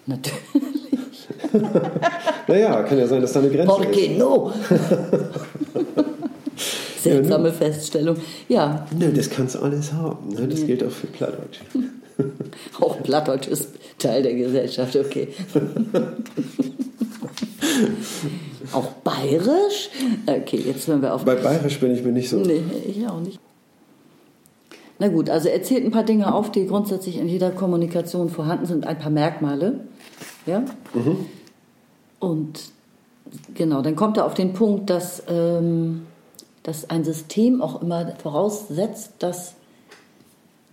Natürlich. 0.08 1.28
naja, 2.48 2.84
kann 2.84 2.98
ja 2.98 3.08
sein, 3.08 3.22
dass 3.22 3.34
da 3.34 3.40
eine 3.40 3.50
Grenze 3.50 3.68
Porque 3.68 4.06
ist. 4.06 4.18
no? 4.20 4.54
Seltsame 7.00 7.50
ja, 7.50 7.54
Feststellung. 7.54 8.18
Ja. 8.50 8.88
Nö, 8.98 9.12
das 9.12 9.30
kannst 9.30 9.56
du 9.56 9.60
alles 9.60 9.94
haben. 9.94 10.30
Ne? 10.30 10.48
Das 10.48 10.62
ja. 10.62 10.66
gilt 10.68 10.84
auch 10.84 10.92
für 10.92 11.08
Plattdeutsch. 11.08 11.60
auch 12.82 13.02
Plattdeutsch 13.04 13.48
ist 13.48 13.70
Teil 14.00 14.24
der 14.24 14.34
Gesellschaft, 14.34 14.96
okay. 14.96 15.28
auch 18.72 18.88
bayerisch? 19.04 19.90
Okay, 20.26 20.64
jetzt 20.66 20.88
hören 20.88 21.02
wir 21.02 21.14
auf. 21.14 21.26
Bei 21.26 21.36
bayerisch 21.36 21.80
bin 21.80 21.94
ich 21.94 22.04
mir 22.04 22.12
nicht 22.12 22.30
so. 22.30 22.38
Nee, 22.38 22.64
ich 22.88 23.08
auch 23.08 23.22
nicht. 23.22 23.40
Na 24.98 25.10
gut, 25.10 25.30
also 25.30 25.50
er 25.50 25.62
zählt 25.62 25.84
ein 25.84 25.92
paar 25.92 26.06
Dinge 26.06 26.34
auf, 26.34 26.52
die 26.52 26.66
grundsätzlich 26.66 27.18
in 27.18 27.28
jeder 27.28 27.52
Kommunikation 27.52 28.30
vorhanden 28.30 28.66
sind, 28.66 28.88
ein 28.88 28.98
paar 28.98 29.12
Merkmale. 29.12 29.82
Ja? 30.46 30.64
Mhm. 30.94 31.26
Und 32.20 32.60
genau, 33.54 33.82
dann 33.82 33.96
kommt 33.96 34.18
er 34.18 34.26
auf 34.26 34.34
den 34.34 34.54
Punkt, 34.54 34.90
dass, 34.90 35.24
ähm, 35.28 36.08
dass 36.64 36.90
ein 36.90 37.04
System 37.04 37.62
auch 37.62 37.82
immer 37.82 38.14
voraussetzt, 38.18 39.14
dass 39.20 39.56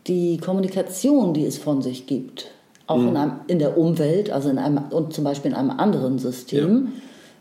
die 0.06 0.38
Kommunikation, 0.38 1.32
die 1.34 1.44
es 1.44 1.58
von 1.58 1.82
sich 1.82 2.06
gibt, 2.06 2.50
auch 2.86 2.96
mhm. 2.96 3.08
in, 3.08 3.16
einem, 3.16 3.32
in 3.46 3.58
der 3.58 3.78
Umwelt, 3.78 4.30
also 4.30 4.48
in 4.48 4.58
einem 4.58 4.78
und 4.90 5.12
zum 5.12 5.24
Beispiel 5.24 5.52
in 5.52 5.56
einem 5.56 5.70
anderen 5.70 6.18
System, 6.18 6.88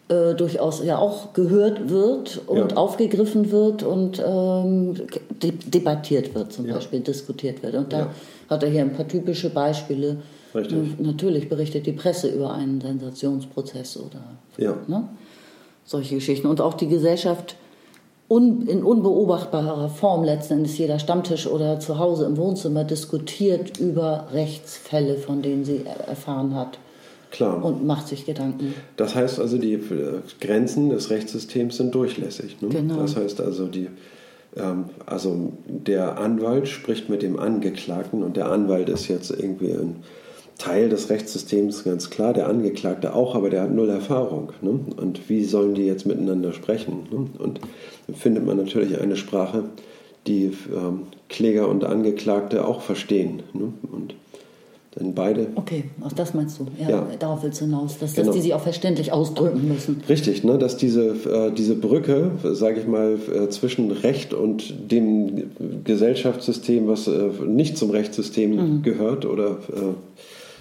ja. 0.09 0.31
äh, 0.31 0.35
durchaus 0.35 0.83
ja 0.83 0.97
auch 0.97 1.33
gehört 1.33 1.89
wird 1.89 2.41
und 2.47 2.71
ja. 2.71 2.77
aufgegriffen 2.77 3.51
wird 3.51 3.83
und 3.83 4.21
ähm, 4.25 4.93
de 5.41 5.53
debattiert 5.65 6.35
wird, 6.35 6.53
zum 6.53 6.67
ja. 6.67 6.75
Beispiel 6.75 6.99
diskutiert 6.99 7.63
wird. 7.63 7.75
Und 7.75 7.91
da 7.91 8.09
hat 8.49 8.63
er 8.63 8.69
hier 8.69 8.81
ein 8.81 8.93
paar 8.93 9.07
typische 9.07 9.49
Beispiele 9.49 10.17
Richtig. 10.53 10.99
Natürlich 10.99 11.49
berichtet 11.49 11.85
die 11.85 11.93
Presse 11.93 12.29
über 12.29 12.53
einen 12.53 12.81
Sensationsprozess 12.81 13.97
oder 13.97 14.21
ja. 14.57 14.75
ne? 14.87 15.07
solche 15.85 16.15
Geschichten. 16.15 16.47
Und 16.47 16.61
auch 16.61 16.73
die 16.73 16.87
Gesellschaft 16.87 17.55
un, 18.29 18.67
in 18.67 18.83
unbeobachtbarer 18.83 19.89
Form 19.89 20.23
letzten 20.23 20.53
Endes 20.53 20.77
jeder 20.77 20.99
Stammtisch 20.99 21.47
oder 21.47 21.79
zu 21.79 21.99
Hause 21.99 22.25
im 22.25 22.37
Wohnzimmer 22.37 22.83
diskutiert 22.83 23.79
über 23.79 24.27
Rechtsfälle, 24.33 25.17
von 25.17 25.41
denen 25.41 25.65
sie 25.65 25.81
erfahren 26.07 26.55
hat. 26.55 26.77
Klar. 27.31 27.63
und 27.63 27.85
macht 27.85 28.09
sich 28.09 28.25
Gedanken. 28.25 28.73
Das 28.97 29.15
heißt 29.15 29.39
also, 29.39 29.57
die 29.57 29.75
äh, 29.75 30.19
Grenzen 30.41 30.89
des 30.89 31.09
Rechtssystems 31.09 31.77
sind 31.77 31.95
durchlässig. 31.95 32.61
Ne? 32.61 32.67
Genau. 32.67 32.97
Das 32.97 33.15
heißt 33.15 33.39
also, 33.39 33.67
die, 33.67 33.87
ähm, 34.57 34.85
also 35.05 35.53
der 35.65 36.19
Anwalt 36.19 36.67
spricht 36.67 37.09
mit 37.09 37.21
dem 37.21 37.39
Angeklagten 37.39 38.21
und 38.21 38.35
der 38.35 38.51
Anwalt 38.51 38.89
ist 38.89 39.07
jetzt 39.07 39.31
irgendwie 39.31 39.71
ein 39.71 40.03
Teil 40.57 40.89
des 40.89 41.09
Rechtssystems, 41.09 41.83
ganz 41.83 42.09
klar, 42.09 42.33
der 42.33 42.47
Angeklagte 42.47 43.15
auch, 43.15 43.33
aber 43.35 43.49
der 43.49 43.63
hat 43.63 43.71
null 43.73 43.89
Erfahrung. 43.89 44.51
Ne? 44.61 44.79
Und 44.97 45.27
wie 45.29 45.43
sollen 45.43 45.73
die 45.73 45.85
jetzt 45.85 46.05
miteinander 46.05 46.53
sprechen? 46.53 47.07
Ne? 47.11 47.27
Und 47.39 47.61
dann 48.07 48.15
findet 48.15 48.45
man 48.45 48.57
natürlich 48.57 48.99
eine 48.99 49.15
Sprache, 49.17 49.63
die 50.27 50.51
ähm, 50.75 51.03
Kläger 51.29 51.67
und 51.67 51.83
Angeklagte 51.83 52.65
auch 52.67 52.81
verstehen. 52.81 53.41
Ne? 53.53 53.73
Und 53.91 54.13
dann 54.93 55.13
beide 55.15 55.47
Okay, 55.55 55.85
auch 56.01 56.11
das 56.11 56.33
meinst 56.33 56.59
du. 56.59 56.67
Ja, 56.79 56.89
Ja. 56.89 57.07
Darauf 57.17 57.43
willst 57.43 57.61
du 57.61 57.65
hinaus, 57.65 57.97
dass, 57.97 58.13
Genau. 58.13 58.27
dass 58.27 58.35
die 58.35 58.41
sich 58.41 58.53
auch 58.53 58.61
verständlich 58.61 59.13
ausdrücken 59.13 59.65
müssen. 59.69 60.03
Richtig, 60.09 60.43
ne, 60.43 60.57
dass 60.57 60.75
diese, 60.75 61.07
äh, 61.11 61.51
diese 61.51 61.75
Brücke, 61.75 62.31
sage 62.43 62.81
ich 62.81 62.87
mal, 62.87 63.17
äh, 63.33 63.47
zwischen 63.49 63.89
Recht 63.91 64.33
und 64.33 64.91
dem 64.91 65.43
Gesellschaftssystem, 65.85 66.87
was 66.89 67.07
äh, 67.07 67.29
nicht 67.47 67.77
zum 67.77 67.89
Rechtssystem 67.91 68.83
gehört, 68.83 69.25
oder 69.25 69.59
äh, 69.69 69.93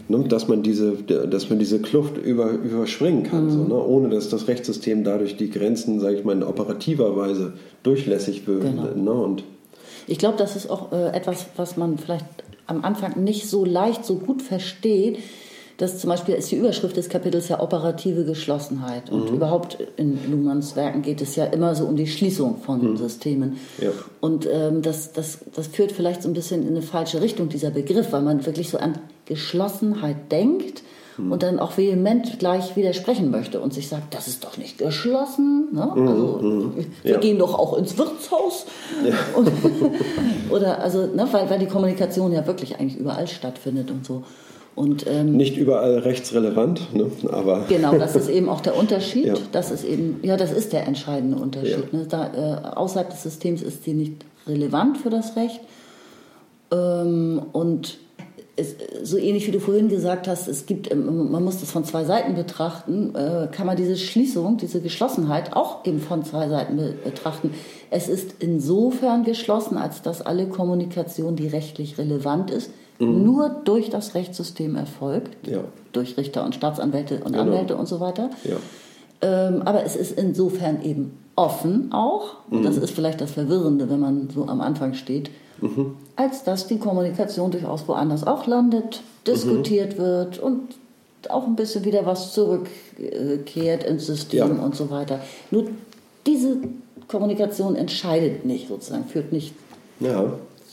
ne, 0.08 0.24
dass, 0.28 0.48
man 0.48 0.62
diese, 0.62 0.92
dass 0.92 1.50
man 1.50 1.58
diese 1.58 1.80
Kluft 1.80 2.16
über, 2.18 2.50
überspringen 2.50 3.22
kann, 3.22 3.50
so, 3.50 3.64
ne, 3.64 3.74
ohne 3.74 4.08
dass 4.08 4.28
das 4.28 4.48
Rechtssystem 4.48 5.04
dadurch 5.04 5.36
die 5.36 5.50
Grenzen, 5.50 6.00
sage 6.00 6.16
ich 6.16 6.24
mal, 6.24 6.32
in 6.32 6.42
operativer 6.42 7.16
Weise 7.16 7.54
durchlässig 7.82 8.46
wird. 8.46 8.62
Genau. 8.62 8.94
Ne, 8.94 9.12
und 9.12 9.44
Ich 10.06 10.18
glaube, 10.18 10.36
das 10.38 10.56
ist 10.56 10.70
auch 10.70 10.92
äh, 10.92 11.08
etwas, 11.16 11.46
was 11.56 11.76
man 11.76 11.98
vielleicht 11.98 12.26
am 12.66 12.84
Anfang 12.84 13.22
nicht 13.22 13.48
so 13.48 13.64
leicht, 13.64 14.04
so 14.04 14.16
gut 14.16 14.42
versteht. 14.42 15.18
Das 15.76 15.98
zum 15.98 16.10
Beispiel 16.10 16.34
ist 16.34 16.50
die 16.50 16.56
Überschrift 16.56 16.98
des 16.98 17.08
Kapitels 17.08 17.48
ja 17.48 17.58
operative 17.60 18.24
Geschlossenheit. 18.24 19.10
Und 19.10 19.30
überhaupt 19.30 19.78
in 19.96 20.18
Luhmanns 20.30 20.76
Werken 20.76 21.00
geht 21.00 21.22
es 21.22 21.36
ja 21.36 21.46
immer 21.46 21.74
so 21.74 21.86
um 21.86 21.96
die 21.96 22.06
Schließung 22.06 22.58
von 22.58 22.98
Systemen. 22.98 23.56
Ja. 23.80 23.90
Und 24.20 24.46
ähm, 24.50 24.82
das, 24.82 25.12
das, 25.12 25.38
das 25.54 25.68
führt 25.68 25.92
vielleicht 25.92 26.22
so 26.22 26.28
ein 26.28 26.34
bisschen 26.34 26.62
in 26.62 26.76
eine 26.76 26.82
falsche 26.82 27.22
Richtung, 27.22 27.48
dieser 27.48 27.70
Begriff, 27.70 28.12
weil 28.12 28.20
man 28.20 28.44
wirklich 28.44 28.68
so 28.68 28.76
an 28.76 28.98
Geschlossenheit 29.30 30.30
denkt 30.30 30.82
und 31.18 31.42
dann 31.42 31.58
auch 31.58 31.76
vehement 31.76 32.38
gleich 32.38 32.76
widersprechen 32.76 33.30
möchte 33.30 33.60
und 33.60 33.74
sich 33.74 33.88
sagt, 33.88 34.14
das 34.14 34.26
ist 34.26 34.42
doch 34.42 34.56
nicht 34.56 34.78
geschlossen. 34.78 35.68
Ne? 35.72 35.92
Also, 35.92 36.72
wir 37.02 37.12
Ja. 37.12 37.18
gehen 37.18 37.38
doch 37.38 37.58
auch 37.58 37.76
ins 37.76 37.96
Wirtshaus. 37.98 38.66
Und, 39.36 39.50
oder 40.50 40.80
also, 40.80 41.06
ne, 41.06 41.28
weil, 41.30 41.50
weil 41.50 41.58
die 41.58 41.66
Kommunikation 41.66 42.32
ja 42.32 42.46
wirklich 42.46 42.78
eigentlich 42.80 42.98
überall 42.98 43.26
stattfindet 43.28 43.90
und 43.90 44.06
so. 44.06 44.22
Und 44.74 45.06
ähm, 45.06 45.36
nicht 45.36 45.58
überall 45.58 45.98
rechtsrelevant, 45.98 46.94
ne, 46.94 47.10
aber 47.30 47.64
Genau, 47.68 47.98
das 47.98 48.16
ist 48.16 48.30
eben 48.30 48.48
auch 48.48 48.62
der 48.62 48.76
Unterschied. 48.78 49.26
Ja. 49.26 49.34
Das 49.52 49.70
ist 49.70 49.84
eben, 49.84 50.20
ja, 50.22 50.38
das 50.38 50.52
ist 50.52 50.72
der 50.72 50.86
entscheidende 50.86 51.36
Unterschied. 51.36 51.92
Ja. 51.92 51.98
Ne? 51.98 52.06
Da, 52.08 52.30
äh, 52.72 52.76
außerhalb 52.76 53.10
des 53.10 53.22
Systems 53.24 53.60
ist 53.62 53.84
sie 53.84 53.92
nicht 53.92 54.24
relevant 54.46 54.96
für 54.96 55.10
das 55.10 55.36
Recht. 55.36 55.60
Ähm, 56.72 57.42
und 57.52 57.98
es, 58.60 58.76
so 59.02 59.16
ähnlich 59.16 59.46
wie 59.46 59.50
du 59.52 59.60
vorhin 59.60 59.88
gesagt 59.88 60.28
hast, 60.28 60.46
es 60.48 60.66
gibt, 60.66 60.90
ähm, 60.92 61.30
man 61.32 61.42
muss 61.42 61.58
das 61.60 61.70
von 61.70 61.84
zwei 61.84 62.04
Seiten 62.04 62.34
betrachten, 62.34 63.14
äh, 63.14 63.48
kann 63.50 63.66
man 63.66 63.76
diese 63.76 63.96
Schließung, 63.96 64.56
diese 64.58 64.80
Geschlossenheit 64.80 65.54
auch 65.56 65.84
eben 65.86 66.00
von 66.00 66.24
zwei 66.24 66.48
Seiten 66.48 66.76
be 66.76 66.94
betrachten. 67.04 67.52
Es 67.90 68.08
ist 68.08 68.36
insofern 68.38 69.24
geschlossen, 69.24 69.76
als 69.76 70.02
dass 70.02 70.22
alle 70.22 70.46
Kommunikation, 70.46 71.34
die 71.36 71.48
rechtlich 71.48 71.98
relevant 71.98 72.50
ist, 72.50 72.70
nur 72.98 73.48
durch 73.64 73.88
das 73.88 74.14
Rechtssystem 74.14 74.76
erfolgt, 74.76 75.46
Ja. 75.48 75.60
durch 75.92 76.16
Richter 76.18 76.44
und 76.44 76.54
Staatsanwälte 76.54 77.16
und 77.24 77.32
Genau. 77.32 77.44
Anwälte 77.44 77.74
und 77.76 77.88
so 77.88 77.98
weiter. 77.98 78.28
ja. 78.44 78.56
Ähm, 79.22 79.62
aber 79.64 79.84
es 79.84 79.96
ist 79.96 80.18
insofern 80.18 80.82
eben 80.82 81.12
offen 81.36 81.92
auch, 81.92 82.36
und 82.50 82.62
das 82.64 82.76
ist 82.76 82.90
vielleicht 82.90 83.20
das 83.20 83.32
Verwirrende, 83.32 83.88
wenn 83.90 84.00
man 84.00 84.28
so 84.34 84.46
am 84.46 84.60
Anfang 84.60 84.94
steht, 84.94 85.30
als 86.16 86.44
dass 86.44 86.66
die 86.66 86.78
Kommunikation 86.78 87.50
durchaus 87.50 87.86
woanders 87.88 88.26
auch 88.26 88.46
landet, 88.46 89.02
diskutiert 89.26 89.98
wird 89.98 90.38
und 90.38 90.60
auch 91.28 91.46
ein 91.46 91.56
bisschen 91.56 91.84
wieder 91.84 92.06
was 92.06 92.32
zurückkehrt 92.32 93.84
ins 93.84 94.06
System 94.06 94.56
Ja. 94.56 94.64
und 94.64 94.74
so 94.74 94.90
weiter. 94.90 95.20
Nur 95.50 95.66
diese 96.26 96.56
Kommunikation 97.08 97.76
entscheidet 97.76 98.44
nicht 98.44 98.68
sozusagen, 98.68 99.04
führt 99.04 99.32
nicht 99.32 99.54
ja. 100.00 100.32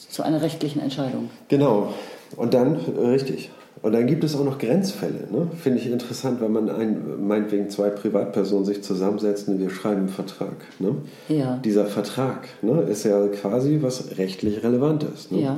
zu 0.10 0.23
einer 0.23 0.41
rechtlichen 0.41 0.82
Entscheidung. 0.82 1.30
Genau. 1.50 1.93
Und 2.36 2.54
dann, 2.54 2.80
äh, 2.95 3.08
richtig. 3.08 3.50
Und 3.81 3.93
dann 3.93 4.07
gibt 4.07 4.23
es 4.23 4.35
auch 4.35 4.43
noch 4.43 4.57
Grenzfälle. 4.57 5.27
Ne? 5.31 5.47
Finde 5.57 5.79
ich 5.79 5.89
interessant, 5.89 6.41
wenn 6.41 6.51
man 6.51 6.69
ein, 6.69 7.27
meinetwegen 7.27 7.69
zwei 7.69 7.89
Privatpersonen 7.89 8.65
sich 8.65 8.83
zusammensetzen 8.83 9.55
und 9.55 9.59
wir 9.59 9.69
schreiben 9.69 10.01
einen 10.01 10.09
Vertrag. 10.09 10.55
Ne? 10.79 10.95
Ja. 11.29 11.57
Dieser 11.63 11.85
Vertrag 11.85 12.47
ne, 12.61 12.81
ist 12.81 13.03
ja 13.03 13.27
quasi 13.27 13.79
was 13.81 14.17
rechtlich 14.17 14.63
Relevantes. 14.63 15.31
Ne? 15.31 15.41
Ja. 15.41 15.57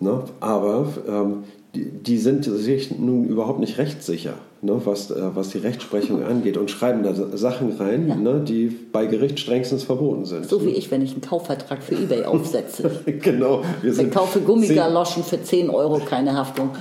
Ne? 0.00 0.24
Aber 0.40 0.88
ähm, 1.08 1.44
die, 1.76 1.84
die 1.84 2.18
sind 2.18 2.44
sich 2.44 2.98
nun 2.98 3.24
überhaupt 3.24 3.60
nicht 3.60 3.76
rechtssicher, 3.76 4.34
ne? 4.62 4.80
was, 4.84 5.10
äh, 5.10 5.20
was 5.34 5.50
die 5.50 5.58
Rechtsprechung 5.58 6.22
angeht 6.22 6.56
und 6.56 6.70
schreiben 6.70 7.02
da 7.02 7.14
Sachen 7.36 7.76
rein, 7.76 8.22
ne? 8.22 8.42
die 8.46 8.74
bei 8.92 9.06
Gericht 9.06 9.38
strengstens 9.38 9.84
verboten 9.84 10.24
sind. 10.24 10.48
So 10.48 10.64
wie 10.64 10.70
ich, 10.70 10.90
wenn 10.90 11.02
ich 11.02 11.12
einen 11.12 11.20
Kaufvertrag 11.20 11.82
für 11.82 11.94
Ebay 11.94 12.24
aufsetze. 12.24 12.90
genau. 13.20 13.62
Wir 13.82 13.90
Ich 13.90 13.96
sind 13.96 14.12
kaufe 14.12 14.40
Gummigaloschen 14.40 15.22
für 15.22 15.42
10 15.42 15.68
Euro, 15.68 15.98
keine 15.98 16.34
Haftung. 16.34 16.70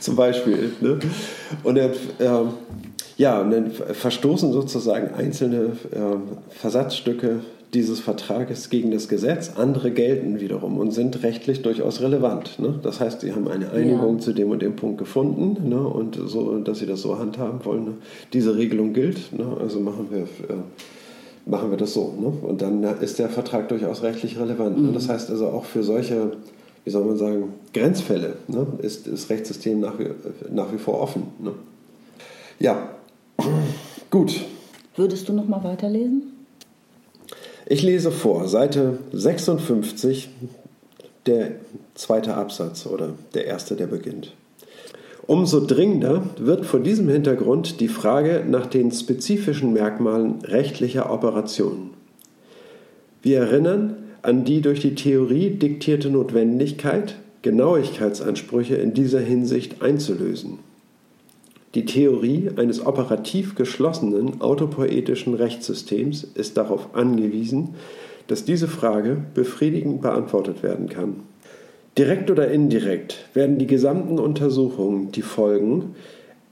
zum 0.00 0.16
Beispiel. 0.16 0.72
Ne? 0.80 0.98
Und 1.64 1.76
dann, 1.76 1.90
ähm, 2.20 2.48
ja, 3.16 3.40
und 3.40 3.50
dann 3.50 3.70
verstoßen 3.70 4.52
sozusagen 4.52 5.14
einzelne 5.14 5.72
ähm, 5.94 6.22
Versatzstücke 6.50 7.40
dieses 7.74 8.00
Vertrages 8.00 8.70
gegen 8.70 8.90
das 8.90 9.08
Gesetz, 9.08 9.52
andere 9.56 9.90
gelten 9.90 10.40
wiederum 10.40 10.78
und 10.78 10.92
sind 10.92 11.22
rechtlich 11.22 11.60
durchaus 11.62 12.00
relevant. 12.00 12.58
Ne? 12.58 12.78
Das 12.82 12.98
heißt, 13.00 13.20
sie 13.20 13.32
haben 13.34 13.46
eine 13.46 13.70
Einigung 13.72 14.14
Ja. 14.16 14.20
zu 14.20 14.32
dem 14.32 14.50
und 14.50 14.62
dem 14.62 14.74
Punkt 14.74 14.98
gefunden 14.98 15.68
ne? 15.68 15.80
und 15.80 16.18
so, 16.26 16.58
dass 16.60 16.78
sie 16.78 16.86
das 16.86 17.02
so 17.02 17.18
handhaben 17.18 17.64
wollen. 17.64 17.84
Ne? 17.84 17.92
Diese 18.32 18.56
Regelung 18.56 18.94
gilt, 18.94 19.32
ne? 19.36 19.44
also 19.60 19.80
machen 19.80 20.08
wir, 20.10 20.22
äh, 20.22 20.60
machen 21.44 21.70
wir 21.70 21.76
das 21.76 21.92
so. 21.92 22.14
Ne? 22.18 22.32
Und 22.48 22.62
dann 22.62 22.82
ist 23.00 23.18
der 23.18 23.28
Vertrag 23.28 23.68
durchaus 23.68 24.02
rechtlich 24.02 24.38
relevant. 24.38 24.82
Ne? 24.82 24.92
Das 24.92 25.08
heißt 25.10 25.30
also 25.30 25.48
auch 25.48 25.64
für 25.66 25.82
solche, 25.82 26.32
wie 26.84 26.90
soll 26.90 27.04
man 27.04 27.18
sagen, 27.18 27.52
Grenzfälle 27.74 28.36
ist 28.80 29.06
das 29.12 29.28
Rechtssystem 29.28 29.80
nach 29.80 29.98
wie, 29.98 30.06
nach 30.50 30.72
wie 30.72 30.78
vor 30.78 31.00
offen. 31.00 31.24
Ja, 32.58 32.88
gut. 34.10 34.40
Würdest 34.96 35.28
du 35.28 35.34
noch 35.34 35.46
mal 35.46 35.62
weiterlesen? 35.62 36.37
Ich 37.70 37.82
lese 37.82 38.10
vor, 38.10 38.48
Seite 38.48 38.96
56, 39.12 40.30
der 41.26 41.50
zweite 41.94 42.32
Absatz 42.32 42.86
oder 42.86 43.10
der 43.34 43.44
erste, 43.44 43.76
der 43.76 43.88
beginnt. 43.88 44.32
Umso 45.26 45.60
dringender 45.60 46.22
wird 46.38 46.64
vor 46.64 46.80
diesem 46.80 47.10
Hintergrund 47.10 47.80
die 47.80 47.88
Frage 47.88 48.42
nach 48.48 48.64
den 48.64 48.90
spezifischen 48.90 49.74
Merkmalen 49.74 50.36
rechtlicher 50.44 51.12
Operationen. 51.12 51.90
Wir 53.20 53.40
erinnern 53.40 53.96
an 54.22 54.44
die 54.44 54.62
durch 54.62 54.80
die 54.80 54.94
Theorie 54.94 55.50
diktierte 55.50 56.08
Notwendigkeit, 56.08 57.16
Genauigkeitsansprüche 57.42 58.76
in 58.76 58.94
dieser 58.94 59.20
Hinsicht 59.20 59.82
einzulösen. 59.82 60.60
Die 61.74 61.84
Theorie 61.84 62.50
eines 62.56 62.84
operativ 62.84 63.54
geschlossenen 63.54 64.40
autopoetischen 64.40 65.34
Rechtssystems 65.34 66.24
ist 66.34 66.56
darauf 66.56 66.94
angewiesen, 66.94 67.74
dass 68.26 68.44
diese 68.44 68.68
Frage 68.68 69.18
befriedigend 69.34 70.00
beantwortet 70.00 70.62
werden 70.62 70.88
kann. 70.88 71.16
Direkt 71.98 72.30
oder 72.30 72.50
indirekt 72.50 73.28
werden 73.34 73.58
die 73.58 73.66
gesamten 73.66 74.18
Untersuchungen, 74.18 75.10
die 75.12 75.22
folgen, 75.22 75.94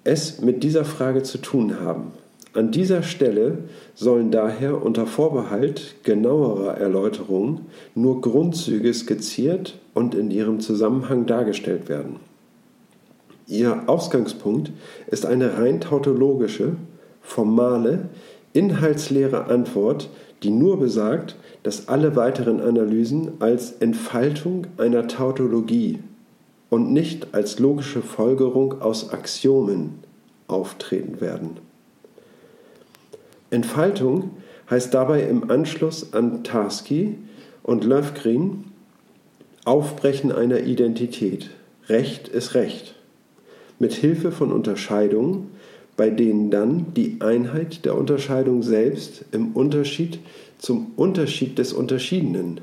es 0.05 0.41
mit 0.43 0.63
dieser 0.63 0.85
Frage 0.85 1.23
zu 1.23 1.39
tun 1.39 1.81
haben. 1.81 2.13
An 2.53 2.71
dieser 2.71 3.03
Stelle 3.03 3.59
sollen 3.95 4.31
daher 4.31 4.83
unter 4.83 5.07
Vorbehalt 5.07 5.97
genauerer 6.05 6.79
Erläuterungen 6.79 7.63
nur 7.95 8.21
Grundzüge 8.21 8.93
skizziert 8.93 9.79
und 9.95 10.15
in 10.15 10.31
ihrem 10.31 10.61
Zusammenhang 10.61 11.27
dargestellt 11.27 11.89
werden. 11.89 12.17
Ihr 13.47 13.85
Ausgangspunkt 13.87 14.73
ist 15.07 15.25
eine 15.25 15.59
rein 15.59 15.81
tautologische, 15.81 16.77
formale, 17.23 18.09
inhaltsleere 18.53 19.47
Antwort, 19.47 20.11
die 20.43 20.51
nur 20.51 20.79
besagt, 20.79 21.37
dass 21.63 21.89
alle 21.89 22.17
weiteren 22.17 22.61
Analysen 22.61 23.41
als 23.41 23.73
Entfaltung 23.73 24.67
einer 24.79 25.07
Tautologie 25.07 26.01
und 26.71 26.93
nicht 26.93 27.35
als 27.35 27.59
logische 27.59 28.03
Folgerung 28.03 28.81
aus 28.83 29.11
Axiomen 29.11 30.01
auftreten 30.49 31.21
werden. 31.21 31.59
Entfaltung 33.51 34.31
heißt 34.69 34.93
dabei 34.93 35.23
im 35.23 35.51
Anschluss 35.51 36.13
an 36.13 36.43
Tarski 36.43 37.17
und 37.63 37.85
Löfgren 37.85 38.73
Aufbrechen 39.65 40.33
einer 40.33 40.61
Identität. 40.61 41.51
Recht 41.89 42.29
ist 42.29 42.55
Recht. 42.55 42.96
Mit 43.79 43.93
Hilfe 43.93 44.33
von 44.33 44.53
Unterscheidungen, 44.53 45.49
bei 45.97 46.11
denen 46.11 46.51
dann 46.51 46.95
die 46.95 47.19
Einheit 47.21 47.85
der 47.85 47.97
Unterscheidung 47.97 48.63
selbst 48.63 49.25
im 49.33 49.53
Unterschied 49.53 50.19
zum 50.59 50.93
Unterschied 50.97 51.59
des 51.59 51.73
Unterschiedenen 51.73 52.61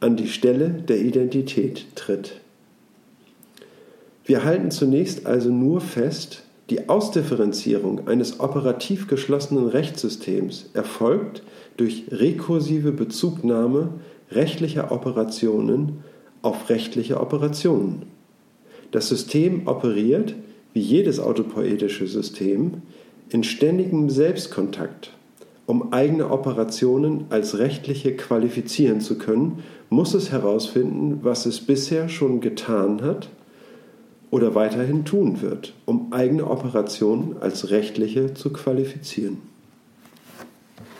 an 0.00 0.16
die 0.16 0.28
Stelle 0.28 0.70
der 0.70 0.98
Identität 0.98 1.86
tritt. 1.94 2.40
Wir 4.26 4.44
halten 4.44 4.70
zunächst 4.70 5.26
also 5.26 5.50
nur 5.50 5.80
fest, 5.80 6.44
die 6.70 6.88
Ausdifferenzierung 6.88 8.08
eines 8.08 8.40
operativ 8.40 9.06
geschlossenen 9.06 9.68
Rechtssystems 9.68 10.70
erfolgt 10.72 11.42
durch 11.76 12.04
rekursive 12.10 12.92
Bezugnahme 12.92 13.90
rechtlicher 14.30 14.90
Operationen 14.90 16.04
auf 16.40 16.70
rechtliche 16.70 17.20
Operationen. 17.20 18.13
Das 18.90 19.08
System 19.08 19.66
operiert, 19.66 20.34
wie 20.72 20.80
jedes 20.80 21.20
autopoetische 21.20 22.06
System, 22.06 22.82
in 23.30 23.44
ständigem 23.44 24.10
Selbstkontakt. 24.10 25.12
Um 25.66 25.92
eigene 25.92 26.30
Operationen 26.30 27.24
als 27.30 27.58
rechtliche 27.58 28.14
qualifizieren 28.14 29.00
zu 29.00 29.16
können, 29.16 29.62
muss 29.88 30.12
es 30.14 30.30
herausfinden, 30.30 31.20
was 31.22 31.46
es 31.46 31.60
bisher 31.60 32.08
schon 32.08 32.40
getan 32.40 33.00
hat 33.02 33.30
oder 34.30 34.54
weiterhin 34.54 35.04
tun 35.04 35.40
wird, 35.40 35.72
um 35.86 36.12
eigene 36.12 36.50
Operationen 36.50 37.36
als 37.40 37.70
rechtliche 37.70 38.34
zu 38.34 38.52
qualifizieren. 38.52 39.38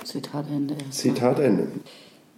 Zitat 0.04 0.46
Ende. 0.50 0.76
Zitat 0.90 1.40
Ende. 1.40 1.66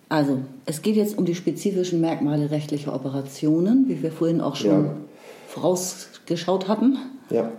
Also, 0.08 0.38
es 0.64 0.82
geht 0.82 0.96
jetzt 0.96 1.18
um 1.18 1.24
die 1.24 1.34
spezifischen 1.34 2.00
Merkmale 2.00 2.50
rechtlicher 2.50 2.94
Operationen, 2.94 3.88
wie 3.88 4.02
wir 4.02 4.12
vorhin 4.12 4.40
auch 4.40 4.56
schon 4.56 4.84
ja. 4.84 4.96
Vorausgeschaut 5.56 6.68
hatten. 6.68 6.98
Ja. 7.30 7.50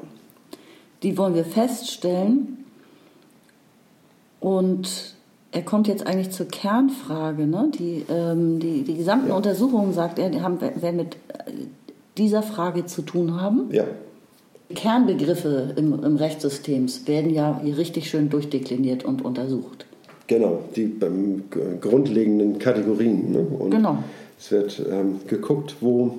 Die 1.03 1.17
wollen 1.17 1.33
wir 1.33 1.45
feststellen. 1.45 2.65
Und 4.39 5.15
er 5.51 5.63
kommt 5.63 5.87
jetzt 5.87 6.05
eigentlich 6.05 6.29
zur 6.29 6.47
Kernfrage. 6.47 7.47
Ne? 7.47 7.71
Die, 7.77 8.05
ähm, 8.09 8.59
die, 8.59 8.83
die 8.83 8.95
gesamten 8.95 9.29
ja. 9.29 9.35
Untersuchungen, 9.35 9.93
sagt 9.93 10.19
er, 10.19 10.41
haben, 10.41 10.61
werden 10.61 10.95
mit 10.95 11.17
dieser 12.17 12.43
Frage 12.43 12.85
zu 12.85 13.01
tun 13.01 13.41
haben. 13.41 13.69
Ja. 13.71 13.85
Kernbegriffe 14.73 15.73
im, 15.75 16.03
im 16.03 16.17
Rechtssystem 16.17 16.87
werden 17.05 17.33
ja 17.33 17.59
hier 17.63 17.77
richtig 17.77 18.09
schön 18.09 18.29
durchdekliniert 18.29 19.05
und 19.05 19.23
untersucht. 19.23 19.85
Genau, 20.27 20.59
die 20.75 20.93
ähm, 21.01 21.45
grundlegenden 21.79 22.59
Kategorien. 22.59 23.31
Ne? 23.31 23.39
Und 23.39 23.71
genau. 23.71 24.03
Es 24.37 24.51
wird 24.51 24.85
ähm, 24.91 25.21
geguckt, 25.25 25.77
wo 25.79 26.15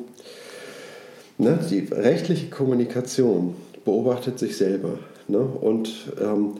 ne, 1.38 1.58
die 1.70 1.86
rechtliche 1.90 2.50
Kommunikation 2.50 3.54
beobachtet 3.84 4.38
sich 4.38 4.56
selber. 4.56 4.98
Ne? 5.28 5.38
Und, 5.38 6.12
ähm, 6.20 6.54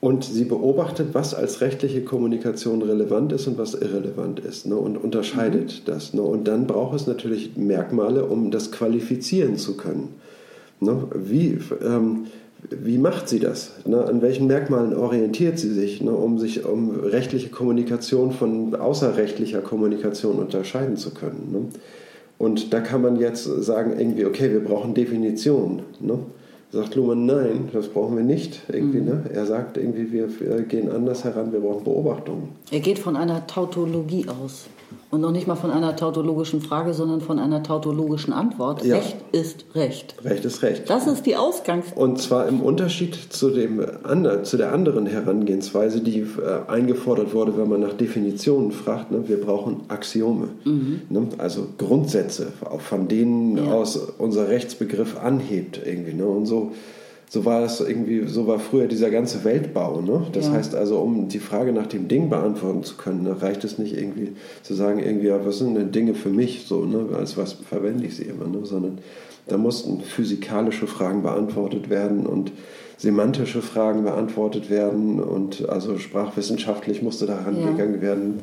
und 0.00 0.24
sie 0.24 0.44
beobachtet, 0.44 1.08
was 1.12 1.34
als 1.34 1.60
rechtliche 1.60 2.02
Kommunikation 2.02 2.82
relevant 2.82 3.32
ist 3.32 3.46
und 3.46 3.58
was 3.58 3.74
irrelevant 3.74 4.40
ist 4.40 4.66
ne? 4.66 4.76
und 4.76 4.96
unterscheidet 4.96 5.82
mhm. 5.82 5.90
das. 5.90 6.14
Ne? 6.14 6.22
Und 6.22 6.48
dann 6.48 6.66
braucht 6.66 6.96
es 6.96 7.06
natürlich 7.06 7.56
Merkmale, 7.56 8.24
um 8.24 8.50
das 8.50 8.72
qualifizieren 8.72 9.56
zu 9.56 9.76
können. 9.76 10.14
Ne? 10.80 11.04
Wie, 11.14 11.58
ähm, 11.84 12.26
wie 12.70 12.98
macht 12.98 13.28
sie 13.28 13.38
das? 13.38 13.72
Ne? 13.84 14.04
An 14.04 14.22
welchen 14.22 14.46
Merkmalen 14.46 14.94
orientiert 14.94 15.58
sie 15.58 15.72
sich, 15.72 16.00
ne? 16.00 16.12
um 16.12 16.38
sich 16.38 16.64
um 16.64 17.00
rechtliche 17.00 17.48
Kommunikation 17.48 18.32
von 18.32 18.74
außerrechtlicher 18.74 19.60
Kommunikation 19.60 20.38
unterscheiden 20.38 20.96
zu 20.96 21.12
können? 21.12 21.48
Ne? 21.52 21.60
Und 22.38 22.72
da 22.72 22.80
kann 22.80 23.02
man 23.02 23.18
jetzt 23.18 23.44
sagen, 23.44 23.98
irgendwie, 23.98 24.26
okay, 24.26 24.52
wir 24.52 24.62
brauchen 24.62 24.94
Definitionen. 24.94 25.82
Ne? 26.00 26.18
Sagt 26.70 26.94
Luhmann, 26.94 27.24
nein, 27.24 27.68
das 27.72 27.88
brauchen 27.88 28.16
wir 28.16 28.24
nicht. 28.24 28.60
Irgendwie, 28.68 28.98
mhm. 28.98 29.06
ne? 29.06 29.24
Er 29.32 29.46
sagt 29.46 29.76
irgendwie, 29.76 30.12
wir, 30.12 30.28
wir 30.40 30.62
gehen 30.62 30.90
anders 30.90 31.24
heran, 31.24 31.52
wir 31.52 31.60
brauchen 31.60 31.84
Beobachtungen. 31.84 32.48
Er 32.70 32.80
geht 32.80 32.98
von 32.98 33.16
einer 33.16 33.46
Tautologie 33.46 34.26
aus. 34.28 34.66
Und 35.10 35.20
noch 35.20 35.30
nicht 35.30 35.46
mal 35.46 35.54
von 35.54 35.70
einer 35.70 35.96
tautologischen 35.96 36.60
Frage, 36.60 36.92
sondern 36.92 37.20
von 37.20 37.38
einer 37.38 37.62
tautologischen 37.62 38.32
Antwort. 38.32 38.84
Ja. 38.84 38.96
Recht 38.96 39.16
ist 39.32 39.64
Recht. 39.74 40.16
Recht 40.24 40.44
ist 40.44 40.62
Recht. 40.62 40.90
Das 40.90 41.06
ist 41.06 41.26
die 41.26 41.36
Ausgangs. 41.36 41.86
Und 41.94 42.20
zwar 42.20 42.48
im 42.48 42.60
Unterschied 42.60 43.14
zu, 43.14 43.50
dem, 43.50 43.84
zu 44.42 44.56
der 44.56 44.72
anderen 44.72 45.06
Herangehensweise, 45.06 46.00
die 46.00 46.20
äh, 46.20 46.70
eingefordert 46.70 47.34
wurde, 47.34 47.56
wenn 47.56 47.68
man 47.68 47.80
nach 47.80 47.94
Definitionen 47.94 48.72
fragt. 48.72 49.10
Ne? 49.10 49.28
Wir 49.28 49.40
brauchen 49.40 49.82
Axiome. 49.88 50.48
Mhm. 50.64 51.02
Ne? 51.08 51.28
Also 51.38 51.68
Grundsätze, 51.78 52.48
von 52.78 53.08
denen 53.08 53.56
ja. 53.56 53.72
aus 53.72 53.96
unser 54.18 54.48
Rechtsbegriff 54.48 55.16
anhebt 55.18 55.80
irgendwie. 55.84 56.14
Ne? 56.14 56.26
Und 56.26 56.46
so 56.46 56.72
so 57.28 57.44
war 57.44 57.64
es 57.64 57.80
irgendwie, 57.80 58.26
so 58.28 58.46
war 58.46 58.60
früher 58.60 58.86
dieser 58.86 59.10
ganze 59.10 59.44
Weltbau. 59.44 60.00
Ne? 60.00 60.26
Das 60.32 60.46
ja. 60.46 60.52
heißt 60.52 60.74
also, 60.74 60.98
um 60.98 61.28
die 61.28 61.40
Frage 61.40 61.72
nach 61.72 61.86
dem 61.86 62.08
Ding 62.08 62.28
beantworten 62.28 62.84
zu 62.84 62.96
können, 62.96 63.24
ne, 63.24 63.42
reicht 63.42 63.64
es 63.64 63.78
nicht 63.78 63.96
irgendwie 63.96 64.32
zu 64.62 64.74
sagen, 64.74 65.00
irgendwie, 65.00 65.26
ja, 65.26 65.44
was 65.44 65.58
sind 65.58 65.74
denn 65.74 65.90
Dinge 65.90 66.14
für 66.14 66.30
mich, 66.30 66.66
so, 66.66 66.84
ne? 66.84 67.08
als 67.16 67.36
was 67.36 67.54
verwende 67.54 68.06
ich 68.06 68.16
sie 68.16 68.24
immer, 68.24 68.46
ne? 68.46 68.64
sondern 68.64 68.98
da 69.48 69.58
mussten 69.58 70.00
physikalische 70.00 70.86
Fragen 70.86 71.22
beantwortet 71.22 71.90
werden 71.90 72.26
und 72.26 72.52
semantische 72.96 73.60
Fragen 73.60 74.04
beantwortet 74.04 74.70
werden 74.70 75.20
und 75.20 75.68
also 75.68 75.98
sprachwissenschaftlich 75.98 77.02
musste 77.02 77.26
daran 77.26 77.60
ja. 77.60 77.70
gegangen 77.70 78.00
werden, 78.00 78.40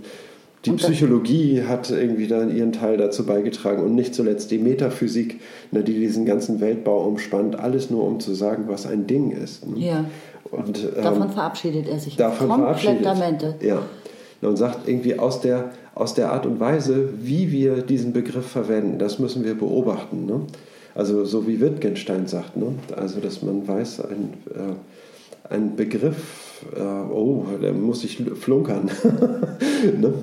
die 0.65 0.71
Psychologie 0.71 1.63
hat 1.63 1.89
irgendwie 1.91 2.27
dann 2.27 2.55
ihren 2.55 2.71
Teil 2.71 2.95
dazu 2.95 3.25
beigetragen 3.25 3.83
und 3.83 3.95
nicht 3.95 4.15
zuletzt 4.15 4.49
die 4.49 4.59
Metaphysik, 4.59 5.41
ne, 5.71 5.83
die 5.83 5.93
diesen 5.93 6.25
ganzen 6.25 6.61
Weltbau 6.61 7.05
umspannt, 7.05 7.59
alles 7.59 7.89
nur 7.89 8.05
um 8.05 8.21
zu 8.21 8.33
sagen, 8.33 8.65
was 8.67 8.85
ein 8.85 9.05
Ding 9.05 9.31
ist. 9.31 9.67
Ne? 9.67 9.85
Ja. 9.85 10.05
Und, 10.51 10.87
ähm, 10.95 11.03
davon 11.03 11.29
verabschiedet 11.31 11.89
er 11.89 11.99
sich 11.99 12.15
davon 12.15 12.49
komplettamente. 12.49 13.55
Ja. 13.61 13.81
Und 14.41 14.57
sagt 14.57 14.87
irgendwie 14.87 15.19
aus 15.19 15.41
der, 15.41 15.71
aus 15.95 16.13
der 16.13 16.31
Art 16.31 16.45
und 16.45 16.59
Weise, 16.59 17.09
wie 17.21 17.51
wir 17.51 17.81
diesen 17.81 18.13
Begriff 18.13 18.47
verwenden, 18.47 18.99
das 18.99 19.19
müssen 19.19 19.43
wir 19.43 19.55
beobachten. 19.55 20.25
Ne? 20.25 20.41
Also 20.95 21.25
so 21.25 21.47
wie 21.47 21.59
Wittgenstein 21.59 22.27
sagt, 22.27 22.55
ne? 22.57 22.73
also 22.95 23.19
dass 23.19 23.41
man 23.41 23.67
weiß, 23.67 24.01
ein, 24.01 24.33
äh, 24.53 25.53
ein 25.53 25.75
Begriff 25.75 26.42
äh, 26.75 27.11
oh, 27.11 27.45
da 27.61 27.71
muss 27.71 28.03
ich 28.03 28.23
flunkern. 28.39 28.89
ne? 29.99 30.13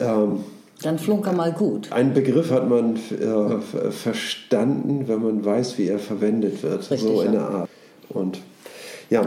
ähm, 0.00 0.40
Dann 0.82 0.98
flunker 0.98 1.32
mal 1.32 1.52
gut. 1.52 1.92
Einen 1.92 2.14
Begriff 2.14 2.50
hat 2.50 2.68
man 2.68 2.96
äh, 2.96 3.90
verstanden, 3.90 5.04
wenn 5.06 5.22
man 5.22 5.44
weiß, 5.44 5.78
wie 5.78 5.88
er 5.88 5.98
verwendet 5.98 6.62
wird. 6.62 6.90
Richtig, 6.90 7.00
so 7.00 7.22
in 7.22 7.32
der 7.32 7.48
Art. 7.48 7.68
Und 8.08 8.40
ja, 9.10 9.26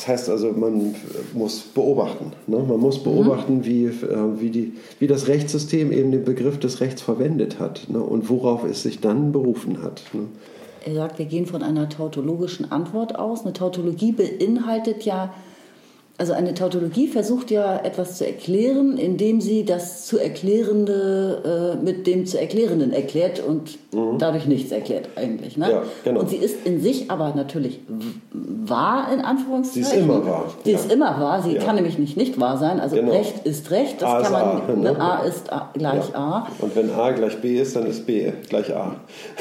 das 0.00 0.08
heißt 0.08 0.30
also, 0.30 0.52
man 0.52 0.94
muss 1.34 1.60
beobachten. 1.60 2.32
Ne? 2.46 2.56
Man 2.56 2.80
muss 2.80 3.02
beobachten, 3.02 3.58
mhm. 3.58 3.64
wie, 3.66 3.84
äh, 3.84 4.40
wie, 4.40 4.48
die, 4.48 4.72
wie 4.98 5.06
das 5.06 5.28
Rechtssystem 5.28 5.92
eben 5.92 6.10
den 6.10 6.24
Begriff 6.24 6.58
des 6.58 6.80
Rechts 6.80 7.02
verwendet 7.02 7.58
hat 7.58 7.86
ne? 7.88 8.00
und 8.00 8.30
worauf 8.30 8.64
es 8.64 8.82
sich 8.82 9.00
dann 9.00 9.30
berufen 9.30 9.82
hat. 9.82 10.02
Ne? 10.14 10.22
Er 10.84 10.94
sagt, 10.94 11.18
wir 11.18 11.26
gehen 11.26 11.46
von 11.46 11.62
einer 11.62 11.88
tautologischen 11.88 12.70
Antwort 12.72 13.18
aus. 13.18 13.42
Eine 13.42 13.52
Tautologie 13.52 14.12
beinhaltet 14.12 15.02
ja, 15.04 15.32
also 16.20 16.34
eine 16.34 16.52
Tautologie 16.52 17.08
versucht 17.08 17.50
ja 17.50 17.78
etwas 17.78 18.18
zu 18.18 18.26
erklären, 18.26 18.98
indem 18.98 19.40
sie 19.40 19.64
das 19.64 20.06
zu 20.06 20.18
Erklärende 20.18 21.78
äh, 21.80 21.82
mit 21.82 22.06
dem 22.06 22.26
zu 22.26 22.38
Erklärenden 22.38 22.92
erklärt 22.92 23.40
und 23.42 23.78
mhm. 23.94 24.18
dadurch 24.18 24.44
nichts 24.44 24.70
erklärt 24.70 25.08
eigentlich. 25.16 25.56
Ne? 25.56 25.70
Ja, 25.70 25.82
genau. 26.04 26.20
Und 26.20 26.28
sie 26.28 26.36
ist 26.36 26.66
in 26.66 26.78
sich 26.82 27.10
aber 27.10 27.32
natürlich 27.34 27.80
wahr, 28.32 29.08
in 29.14 29.20
Anführungszeichen. 29.20 29.84
Sie 29.84 29.96
ist 29.96 30.02
immer 30.02 30.26
wahr. 30.26 30.44
Sie 30.62 30.72
ja. 30.72 30.78
ist 30.78 30.92
immer 30.92 31.20
wahr, 31.20 31.42
sie 31.42 31.54
ja. 31.54 31.62
kann 31.62 31.76
nämlich 31.76 31.98
nicht 31.98 32.18
nicht 32.18 32.38
wahr 32.38 32.58
sein. 32.58 32.80
Also 32.80 32.96
genau. 32.96 33.12
Recht 33.12 33.46
ist 33.46 33.70
Recht, 33.70 34.02
das 34.02 34.10
A 34.10 34.20
kann 34.20 34.32
man, 34.32 34.86
A, 34.86 34.92
ne? 34.92 35.00
A 35.00 35.22
ist 35.22 35.50
A, 35.50 35.70
gleich 35.72 36.14
A. 36.14 36.46
Und 36.58 36.76
wenn 36.76 36.90
A 36.90 37.12
gleich 37.12 37.40
B 37.40 37.58
ist, 37.58 37.76
dann 37.76 37.86
ist 37.86 38.04
B 38.04 38.30
gleich 38.50 38.74
A. 38.74 38.96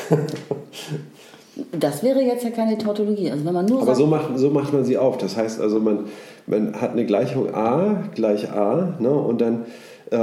Das 1.78 2.04
wäre 2.04 2.22
jetzt 2.22 2.44
ja 2.44 2.50
keine 2.50 2.78
Tautologie. 2.78 3.32
Also 3.32 3.46
wenn 3.46 3.54
man 3.54 3.66
nur 3.66 3.82
Aber 3.82 3.96
so 3.96 4.08
macht, 4.08 4.38
so 4.38 4.50
macht 4.50 4.74
man 4.74 4.84
sie 4.84 4.98
auf. 4.98 5.18
Das 5.18 5.38
heißt 5.38 5.62
also, 5.62 5.80
man, 5.80 6.06
man 6.48 6.80
hat 6.80 6.92
eine 6.92 7.06
Gleichung 7.06 7.54
a 7.54 8.04
gleich 8.16 8.52
a 8.52 8.96
ne, 9.00 9.12
und 9.12 9.42
dann 9.42 9.66
äh, 10.12 10.18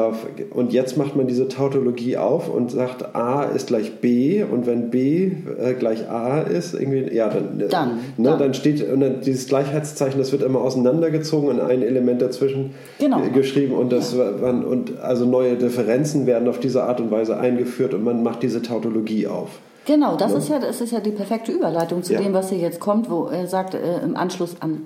und 0.50 0.72
jetzt 0.72 0.96
macht 0.96 1.16
man 1.16 1.26
diese 1.26 1.48
Tautologie 1.48 2.16
auf 2.16 2.52
und 2.52 2.70
sagt 2.70 3.14
a 3.14 3.44
ist 3.44 3.68
gleich 3.68 4.00
b 4.00 4.42
und 4.42 4.66
wenn 4.66 4.90
b 4.90 5.30
äh, 5.58 5.74
gleich 5.74 6.08
a 6.08 6.40
ist, 6.40 6.74
irgendwie, 6.74 7.14
ja, 7.14 7.28
dann, 7.28 7.60
äh, 7.60 7.68
dann, 7.68 7.88
ne, 8.16 8.30
dann. 8.30 8.38
dann 8.38 8.54
steht 8.54 8.88
und 8.90 9.00
dann 9.00 9.20
dieses 9.20 9.46
Gleichheitszeichen, 9.46 10.18
das 10.18 10.32
wird 10.32 10.42
immer 10.42 10.60
auseinandergezogen 10.60 11.48
und 11.48 11.60
ein 11.60 11.82
Element 11.82 12.20
dazwischen 12.20 12.74
genau. 12.98 13.20
geschrieben 13.32 13.74
und 13.74 13.92
das 13.92 14.14
ja. 14.14 14.30
und 14.50 14.98
also 15.00 15.24
neue 15.24 15.54
Differenzen 15.56 16.26
werden 16.26 16.48
auf 16.48 16.58
diese 16.58 16.82
Art 16.82 17.00
und 17.00 17.10
Weise 17.10 17.38
eingeführt 17.38 17.94
und 17.94 18.02
man 18.02 18.22
macht 18.22 18.42
diese 18.42 18.62
Tautologie 18.62 19.28
auf. 19.28 19.50
Genau, 19.86 20.16
das, 20.16 20.32
ja. 20.32 20.38
Ist 20.38 20.48
ja, 20.48 20.58
das 20.58 20.80
ist 20.80 20.92
ja 20.92 21.00
die 21.00 21.10
perfekte 21.10 21.52
Überleitung 21.52 22.02
zu 22.02 22.12
ja. 22.12 22.20
dem, 22.20 22.34
was 22.34 22.50
hier 22.50 22.58
jetzt 22.58 22.80
kommt, 22.80 23.08
wo 23.08 23.26
er 23.26 23.46
sagt, 23.46 23.74
äh, 23.74 24.00
im 24.00 24.16
Anschluss 24.16 24.56
an 24.60 24.82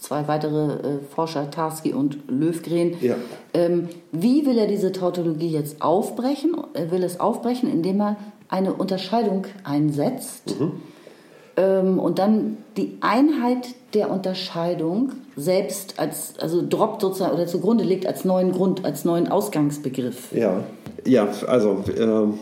zwei 0.00 0.26
weitere 0.28 0.72
äh, 0.72 0.98
Forscher, 1.14 1.50
Tarski 1.50 1.92
und 1.92 2.18
Löwgren, 2.28 2.94
ja. 3.00 3.16
ähm, 3.54 3.88
wie 4.12 4.46
will 4.46 4.58
er 4.58 4.66
diese 4.66 4.92
Tautologie 4.92 5.48
jetzt 5.48 5.82
aufbrechen? 5.82 6.56
Er 6.74 6.90
will 6.90 7.02
es 7.02 7.20
aufbrechen, 7.20 7.70
indem 7.70 8.00
er 8.00 8.16
eine 8.48 8.74
Unterscheidung 8.74 9.46
einsetzt 9.64 10.54
ähm, 11.56 11.98
und 11.98 12.18
dann 12.18 12.58
die 12.76 12.98
Einheit 13.00 13.68
der 13.94 14.10
Unterscheidung 14.10 15.12
selbst 15.36 15.98
als, 15.98 16.34
also 16.38 16.62
droppt 16.66 17.00
sozusagen 17.00 17.34
oder 17.34 17.46
zugrunde 17.46 17.84
legt 17.84 18.06
als 18.06 18.24
neuen 18.24 18.52
Grund, 18.52 18.84
als 18.84 19.04
neuen 19.04 19.28
Ausgangsbegriff. 19.28 20.32
Ja, 20.32 20.64
ja 21.04 21.28
also 21.46 21.84
ähm, 21.96 22.38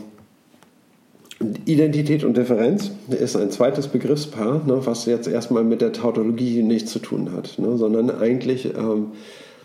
Identität 1.64 2.24
und 2.24 2.37
Differenz 2.37 2.90
ist 3.09 3.37
ein 3.37 3.50
zweites 3.50 3.88
Begriffspaar, 3.88 4.62
ne, 4.66 4.81
was 4.85 5.07
jetzt 5.07 5.28
erstmal 5.28 5.64
mit 5.64 5.81
der 5.81 5.92
Tautologie 5.92 6.62
nichts 6.62 6.92
zu 6.92 6.98
tun 6.98 7.33
hat, 7.33 7.59
ne, 7.59 7.76
sondern 7.76 8.11
eigentlich 8.11 8.66
ähm, 8.66 9.12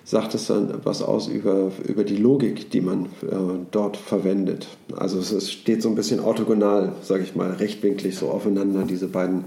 sagt 0.03 0.35
es 0.35 0.47
dann 0.47 0.73
was 0.83 1.01
aus 1.01 1.27
über, 1.27 1.71
über 1.85 2.05
die 2.05 2.15
Logik, 2.15 2.71
die 2.71 2.79
man 2.79 3.05
äh, 3.23 3.35
dort 3.71 3.97
verwendet. 3.97 4.67
Also 4.95 5.19
es, 5.19 5.31
es 5.31 5.51
steht 5.51 5.81
so 5.81 5.89
ein 5.89 5.95
bisschen 5.95 6.21
orthogonal, 6.21 6.93
sage 7.01 7.23
ich 7.23 7.35
mal, 7.35 7.51
rechtwinklig 7.51 8.15
so 8.15 8.29
aufeinander, 8.29 8.83
diese 8.83 9.07
beiden 9.07 9.43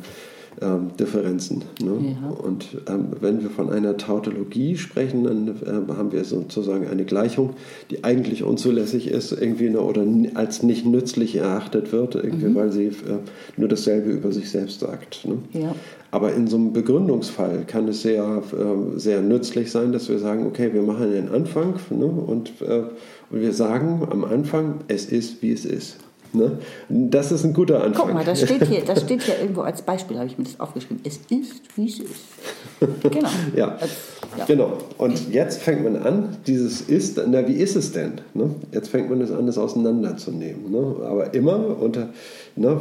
ähm, 0.60 0.90
Differenzen. 0.98 1.64
Ne? 1.82 2.16
Ja. 2.22 2.28
Und 2.30 2.82
ähm, 2.88 3.08
wenn 3.20 3.42
wir 3.42 3.50
von 3.50 3.70
einer 3.70 3.96
Tautologie 3.96 4.76
sprechen, 4.76 5.24
dann 5.24 5.48
äh, 5.48 5.92
haben 5.92 6.12
wir 6.12 6.24
sozusagen 6.24 6.88
eine 6.88 7.04
Gleichung, 7.04 7.54
die 7.90 8.04
eigentlich 8.04 8.42
unzulässig 8.42 9.08
ist, 9.08 9.32
irgendwie 9.32 9.70
ne, 9.70 9.80
oder 9.80 10.04
als 10.34 10.62
nicht 10.62 10.86
nützlich 10.86 11.36
erachtet 11.36 11.92
wird, 11.92 12.14
irgendwie, 12.14 12.46
mhm. 12.46 12.54
weil 12.54 12.72
sie 12.72 12.86
äh, 12.86 13.20
nur 13.56 13.68
dasselbe 13.68 14.10
über 14.10 14.32
sich 14.32 14.50
selbst 14.50 14.80
sagt. 14.80 15.26
Ne? 15.26 15.38
Ja. 15.52 15.74
Aber 16.10 16.34
in 16.34 16.48
so 16.48 16.56
einem 16.56 16.72
Begründungsfall 16.72 17.64
kann 17.66 17.86
es 17.88 18.02
sehr, 18.02 18.42
äh, 18.52 18.98
sehr 18.98 19.22
nützlich 19.22 19.70
sein, 19.70 19.92
dass 19.92 20.08
wir 20.08 20.18
sagen, 20.18 20.46
okay, 20.46 20.72
wir 20.72 20.82
machen 20.82 21.12
den 21.12 21.28
Anfang 21.28 21.74
ne, 21.90 22.06
und, 22.06 22.52
äh, 22.60 22.82
und 23.30 23.40
wir 23.40 23.52
sagen 23.52 24.06
am 24.10 24.24
Anfang, 24.24 24.80
es 24.88 25.06
ist, 25.06 25.42
wie 25.42 25.52
es 25.52 25.64
ist. 25.64 25.98
Ne? 26.32 26.58
Das 26.88 27.32
ist 27.32 27.44
ein 27.44 27.52
guter 27.52 27.82
Anfang. 27.82 28.06
Guck 28.06 28.14
mal, 28.14 28.24
das 28.24 28.42
steht 28.42 28.64
hier, 28.66 28.82
das 28.84 29.02
steht 29.02 29.22
hier 29.22 29.38
irgendwo 29.40 29.62
als 29.62 29.82
Beispiel, 29.82 30.16
habe 30.16 30.28
ich 30.28 30.38
mir 30.38 30.44
das 30.44 30.60
aufgeschrieben. 30.60 31.00
Es 31.04 31.16
ist, 31.28 31.76
wie 31.76 31.86
es 31.86 31.98
ist. 31.98 33.10
Genau. 33.10 33.28
ja. 33.56 33.76
Als, 33.76 33.90
ja. 34.38 34.44
genau. 34.44 34.78
Und 34.96 35.32
jetzt 35.32 35.60
fängt 35.60 35.82
man 35.82 35.96
an, 35.96 36.36
dieses 36.46 36.82
ist, 36.82 37.20
na, 37.28 37.46
wie 37.48 37.54
ist 37.54 37.74
es 37.74 37.92
denn? 37.92 38.12
Ne? 38.34 38.50
Jetzt 38.72 38.88
fängt 38.88 39.10
man 39.10 39.20
es 39.20 39.32
an, 39.32 39.46
das 39.46 39.58
auseinanderzunehmen. 39.58 40.70
Ne? 40.70 40.96
Aber 41.04 41.34
immer 41.34 41.80
unter, 41.80 42.10
ne, 42.54 42.78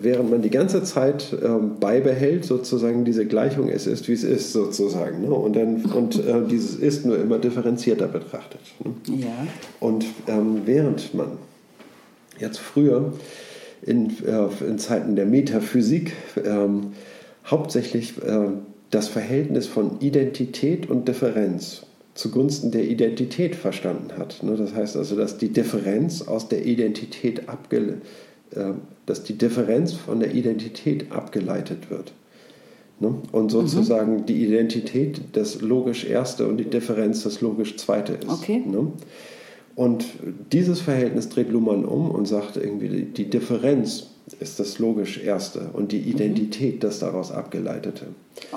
während 0.00 0.30
man 0.30 0.40
die 0.40 0.50
ganze 0.50 0.82
Zeit 0.82 1.36
ähm, 1.44 1.72
beibehält, 1.78 2.46
sozusagen 2.46 3.04
diese 3.04 3.26
Gleichung, 3.26 3.68
es 3.68 3.86
ist, 3.86 4.08
wie 4.08 4.14
es 4.14 4.24
ist, 4.24 4.52
sozusagen. 4.52 5.22
Ne? 5.22 5.30
Und, 5.30 5.54
dann, 5.54 5.84
und 5.84 6.16
äh, 6.16 6.42
dieses 6.50 6.76
ist 6.76 7.04
nur 7.04 7.18
immer 7.18 7.38
differenzierter 7.38 8.08
betrachtet. 8.08 8.60
Ne? 8.82 9.18
Ja. 9.18 9.46
Und 9.80 10.06
ähm, 10.28 10.62
während 10.64 11.14
man 11.14 11.32
jetzt 12.38 12.58
früher 12.58 13.12
in, 13.82 14.10
äh, 14.24 14.48
in 14.66 14.78
Zeiten 14.78 15.16
der 15.16 15.26
Metaphysik 15.26 16.12
ähm, 16.44 16.92
hauptsächlich 17.44 18.22
äh, 18.22 18.48
das 18.90 19.08
Verhältnis 19.08 19.66
von 19.66 20.00
Identität 20.00 20.88
und 20.88 21.08
Differenz 21.08 21.82
zugunsten 22.14 22.70
der 22.70 22.84
Identität 22.84 23.54
verstanden 23.54 24.16
hat. 24.16 24.42
Ne? 24.42 24.56
Das 24.56 24.74
heißt 24.74 24.96
also, 24.96 25.16
dass 25.16 25.38
die 25.38 25.52
Differenz 25.52 26.22
aus 26.22 26.48
der 26.48 26.64
Identität 26.64 27.48
abge, 27.48 27.98
äh, 28.52 28.72
dass 29.04 29.22
die 29.22 29.36
Differenz 29.36 29.92
von 29.92 30.20
der 30.20 30.34
Identität 30.34 31.12
abgeleitet 31.12 31.90
wird. 31.90 32.12
Ne? 33.00 33.14
Und 33.32 33.50
sozusagen 33.50 34.20
mhm. 34.20 34.26
die 34.26 34.42
Identität 34.44 35.20
das 35.32 35.60
logisch 35.60 36.04
Erste 36.04 36.46
und 36.46 36.56
die 36.56 36.64
Differenz 36.64 37.22
das 37.22 37.42
logisch 37.42 37.76
Zweite 37.76 38.14
ist. 38.14 38.28
Okay. 38.28 38.62
Und 39.76 40.06
dieses 40.52 40.80
Verhältnis 40.80 41.28
dreht 41.28 41.50
Luhmann 41.50 41.84
um 41.84 42.10
und 42.10 42.26
sagt 42.26 42.56
irgendwie, 42.56 43.02
die 43.02 43.28
Differenz 43.30 44.08
ist 44.40 44.58
das 44.58 44.80
logisch 44.80 45.22
Erste 45.22 45.70
und 45.72 45.92
die 45.92 46.00
Identität 46.00 46.82
das 46.82 46.98
daraus 46.98 47.30
Abgeleitete. 47.30 48.06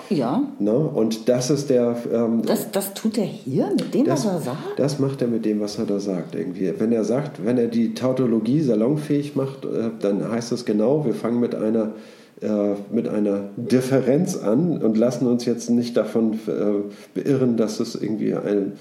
Ja. 0.09 0.43
Ne? 0.57 0.73
Und 0.73 1.29
das 1.29 1.51
ist 1.51 1.69
der. 1.69 1.95
Ähm, 2.11 2.41
das, 2.43 2.71
das 2.71 2.93
tut 2.95 3.17
er 3.19 3.25
hier 3.25 3.67
mit 3.67 3.93
dem, 3.93 4.05
das, 4.05 4.25
was 4.25 4.33
er 4.33 4.41
sagt? 4.41 4.79
Das 4.79 4.97
macht 4.99 5.21
er 5.21 5.27
mit 5.27 5.45
dem, 5.45 5.59
was 5.59 5.77
er 5.77 5.85
da 5.85 5.99
sagt. 5.99 6.33
Irgendwie. 6.33 6.73
Wenn 6.77 6.91
er 6.91 7.03
sagt, 7.03 7.45
wenn 7.45 7.57
er 7.57 7.67
die 7.67 7.93
Tautologie 7.93 8.61
salonfähig 8.61 9.35
macht, 9.35 9.65
äh, 9.65 9.91
dann 9.99 10.31
heißt 10.31 10.51
das 10.51 10.65
genau, 10.65 11.05
wir 11.05 11.13
fangen 11.13 11.39
mit 11.39 11.53
einer 11.53 11.93
äh, 12.41 12.75
mit 12.89 13.07
einer 13.07 13.49
Differenz 13.57 14.37
an 14.37 14.81
und 14.81 14.97
lassen 14.97 15.27
uns 15.27 15.45
jetzt 15.45 15.69
nicht 15.69 15.95
davon 15.97 16.39
äh, 16.47 17.19
beirren, 17.19 17.57
dass 17.57 17.79
es 17.79 17.95
irgendwie 17.95 18.33
ein, 18.33 18.73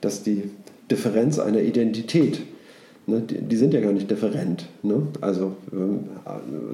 dass 0.00 0.22
die 0.22 0.50
Differenz 0.90 1.38
einer 1.38 1.60
Identität. 1.60 2.40
Ne, 3.06 3.22
die, 3.22 3.40
die, 3.40 3.56
sind 3.56 3.72
ja 3.72 3.80
gar 3.80 3.92
nicht 3.92 4.10
different. 4.10 4.66
Ne? 4.82 5.02
Also 5.20 5.56
ähm, 5.72 6.00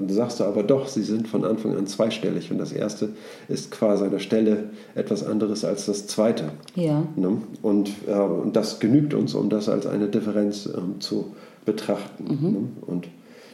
sagst 0.07 0.39
du 0.39 0.43
aber 0.43 0.61
doch, 0.61 0.87
sie 0.87 1.01
sind 1.01 1.27
von 1.27 1.45
Anfang 1.45 1.75
an 1.75 1.87
zweistellig 1.87 2.51
und 2.51 2.57
das 2.57 2.73
erste 2.73 3.09
ist 3.47 3.71
quasi 3.71 4.03
an 4.03 4.11
der 4.11 4.19
Stelle 4.19 4.65
etwas 4.93 5.23
anderes 5.25 5.63
als 5.63 5.85
das 5.85 6.05
zweite. 6.05 6.51
Ja. 6.75 7.03
Ne? 7.15 7.41
Und, 7.61 7.91
äh, 8.07 8.13
und 8.13 8.55
das 8.55 8.79
genügt 8.79 9.13
uns, 9.13 9.35
um 9.35 9.49
das 9.49 9.69
als 9.69 9.87
eine 9.87 10.09
Differenz 10.09 10.67
ähm, 10.67 10.99
zu 10.99 11.33
betrachten. 11.65 12.25
Mhm. 12.25 12.51
Ne? 12.51 12.67
Und 12.81 13.07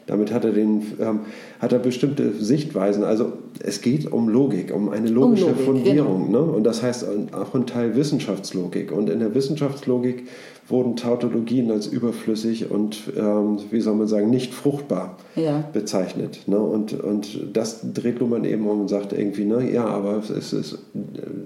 damit 0.06 0.34
hat 0.34 0.46
er, 0.46 0.52
den, 0.52 0.82
ähm, 1.00 1.22
hat 1.60 1.74
er 1.74 1.80
bestimmte 1.80 2.34
Sichtweisen. 2.34 3.04
Also 3.04 3.34
es 3.60 3.82
geht 3.82 4.12
um 4.12 4.30
Logik, 4.30 4.74
um 4.74 4.90
eine 4.90 5.08
logische 5.08 5.46
um 5.46 5.52
Logik, 5.52 5.66
Fundierung. 5.66 6.28
Genau. 6.28 6.46
Ne? 6.46 6.52
Und 6.52 6.64
das 6.64 6.84
heißt 6.84 7.06
auch 7.32 7.54
ein 7.54 7.66
Teil 7.66 7.96
Wissenschaftslogik. 7.96 8.92
Und 8.92 9.10
in 9.10 9.20
der 9.20 9.34
Wissenschaftslogik 9.34 10.28
wurden 10.68 10.96
Tautologien 10.96 11.70
als 11.72 11.88
überflüssig 11.88 12.72
und, 12.72 13.12
ähm, 13.18 13.60
wie 13.70 13.82
soll 13.82 13.96
man 13.96 14.08
sagen, 14.08 14.30
nicht 14.30 14.54
fruchtbar 14.54 15.18
ja. 15.36 15.64
bezeichnet. 15.74 16.48
Ne? 16.48 16.58
Und, 16.58 16.94
und 16.94 17.48
das 17.52 17.82
dreht 17.94 18.20
Luhmann 18.20 18.46
eben 18.46 18.66
um 18.68 18.82
und 18.82 18.88
sagt 18.88 19.12
irgendwie, 19.12 19.44
ne, 19.44 19.70
ja, 19.72 19.86
aber 19.86 20.18
es, 20.18 20.54
es 20.54 20.78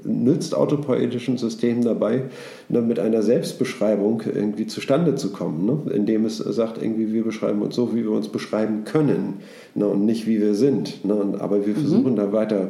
nützt 0.04 0.54
autopoetischen 0.54 1.38
Systemen 1.38 1.84
dabei, 1.84 2.24
ne, 2.70 2.82
mit 2.82 3.00
einer 3.00 3.24
Selbstbeschreibung 3.24 4.22
irgendwie 4.34 4.68
zustande 4.68 5.16
zu 5.16 5.32
kommen, 5.32 5.66
ne? 5.66 5.92
indem 5.94 6.26
es 6.26 6.38
sagt, 6.38 6.82
irgendwie, 6.82 7.12
wir 7.12 7.24
beschreiben 7.24 7.62
uns 7.64 7.76
so, 7.76 7.96
wie 7.96 8.04
wir 8.04 8.12
uns 8.12 8.30
beschreiben 8.30 8.84
können 8.84 9.42
ne? 9.74 9.88
und 9.88 10.06
nicht, 10.06 10.28
wie 10.28 10.40
wir 10.40 10.54
sind. 10.54 11.04
Ne? 11.06 11.16
Und, 11.16 11.42
aber 11.42 11.66
wir 11.66 11.74
mhm. 11.74 11.80
versuchen 11.80 12.16
da 12.16 12.32
weiter 12.34 12.70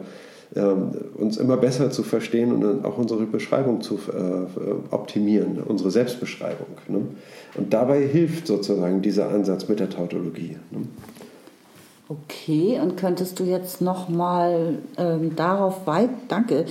uns 0.56 1.38
immer 1.38 1.58
besser 1.58 1.92
zu 1.92 2.04
verstehen 2.04 2.54
und 2.54 2.86
auch 2.86 2.98
unsere 2.98 3.26
Beschreibung 3.26 3.82
zu 3.82 3.96
äh, 3.96 4.94
optimieren, 4.94 5.62
unsere 5.62 5.92
Selbstbeschreibung. 5.92 6.68
Ne? 6.88 7.02
Und 7.56 7.74
dabei 7.74 8.02
hilft 8.02 8.48
sozusagen 8.48 9.02
dieser 9.02 9.30
Ansatz 9.30 9.68
mit 9.68 9.80
der 9.80 9.90
Tautologie. 9.90 10.58
Ne? 10.72 10.88
Okay, 12.08 12.80
und 12.82 12.96
könntest 12.96 13.40
du 13.40 13.44
jetzt 13.44 13.82
nochmal 13.82 14.78
ähm, 14.98 15.36
darauf 15.36 15.86
weit, 15.86 16.12
danke, 16.30 16.66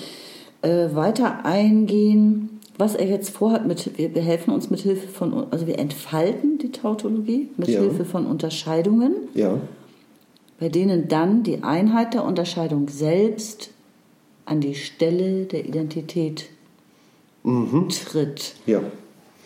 äh, 0.63 0.89
weiter 0.95 1.45
eingehen, 1.45 2.61
was 2.79 2.95
er 2.95 3.07
jetzt 3.07 3.31
vorhat 3.31 3.67
mit, 3.67 3.99
wir, 3.99 4.15
wir 4.15 4.23
helfen 4.23 4.55
uns 4.55 4.71
mit 4.71 4.81
Hilfe 4.81 5.09
von, 5.09 5.47
also 5.51 5.67
wir 5.67 5.79
entfalten 5.79 6.57
die 6.59 6.73
Tautologie 6.73 7.51
mit 7.59 7.69
ja. 7.69 7.81
Hilfe 7.81 8.07
von 8.07 8.25
Unterscheidungen. 8.25 9.13
Ja 9.35 9.59
bei 10.59 10.69
denen 10.69 11.09
dann 11.09 11.43
die 11.43 11.63
Einheit 11.63 12.15
der 12.15 12.25
Unterscheidung 12.25 12.89
selbst 12.89 13.71
an 14.45 14.61
die 14.61 14.75
Stelle 14.75 15.45
der 15.45 15.67
Identität 15.67 16.47
mhm. 17.43 17.89
tritt. 17.89 18.55
Ja. 18.67 18.81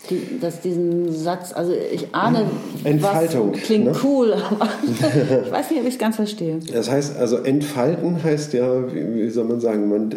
Die, 0.08 0.40
dass 0.40 0.62
diesen 0.62 1.12
Satz, 1.12 1.52
also 1.52 1.72
ich 1.72 2.14
ahne, 2.14 2.46
Entfaltung, 2.84 3.52
was 3.52 3.60
klingt 3.60 3.84
ne? 3.84 3.96
cool, 4.02 4.32
aber 4.32 4.68
ich 4.82 5.52
weiß 5.52 5.70
nicht, 5.70 5.80
ob 5.80 5.86
ich 5.86 5.94
es 5.94 5.98
ganz 5.98 6.16
verstehe. 6.16 6.58
Das 6.72 6.90
heißt, 6.90 7.18
also 7.18 7.36
entfalten 7.38 8.22
heißt 8.22 8.54
ja, 8.54 8.94
wie, 8.94 9.26
wie 9.26 9.30
soll 9.30 9.44
man 9.44 9.60
sagen, 9.60 9.90
man, 9.90 10.14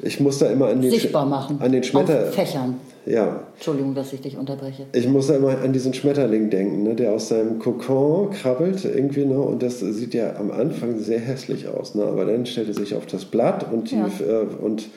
ich 0.00 0.20
muss 0.20 0.38
da 0.38 0.46
immer 0.46 0.68
an 0.68 0.80
den, 0.80 0.92
Sichtbar 0.92 1.26
machen, 1.26 1.60
an 1.60 1.72
den 1.72 1.82
Schmetter, 1.82 2.30
Fächern. 2.30 2.76
Ja. 3.06 3.44
Entschuldigung, 3.54 3.94
dass 3.94 4.12
ich 4.12 4.20
dich 4.20 4.36
unterbreche. 4.36 4.86
Ich 4.92 5.08
muss 5.08 5.28
da 5.28 5.36
immer 5.36 5.58
an 5.58 5.72
diesen 5.72 5.94
Schmetterling 5.94 6.50
denken, 6.50 6.82
ne, 6.82 6.94
der 6.94 7.12
aus 7.12 7.28
seinem 7.28 7.58
Kokon 7.58 8.30
krabbelt 8.30 8.84
irgendwie. 8.84 9.24
Ne, 9.24 9.38
und 9.38 9.62
das 9.62 9.80
sieht 9.80 10.14
ja 10.14 10.36
am 10.36 10.50
Anfang 10.50 10.98
sehr 10.98 11.18
hässlich 11.18 11.68
aus. 11.68 11.94
Ne, 11.94 12.04
aber 12.04 12.24
dann 12.24 12.46
stellt 12.46 12.68
er 12.68 12.74
sich 12.74 12.94
auf 12.94 13.06
das 13.06 13.24
Blatt 13.24 13.72
und, 13.72 13.90
die, 13.90 13.96
ja. 13.96 14.06
äh, 14.06 14.46
und 14.62 14.88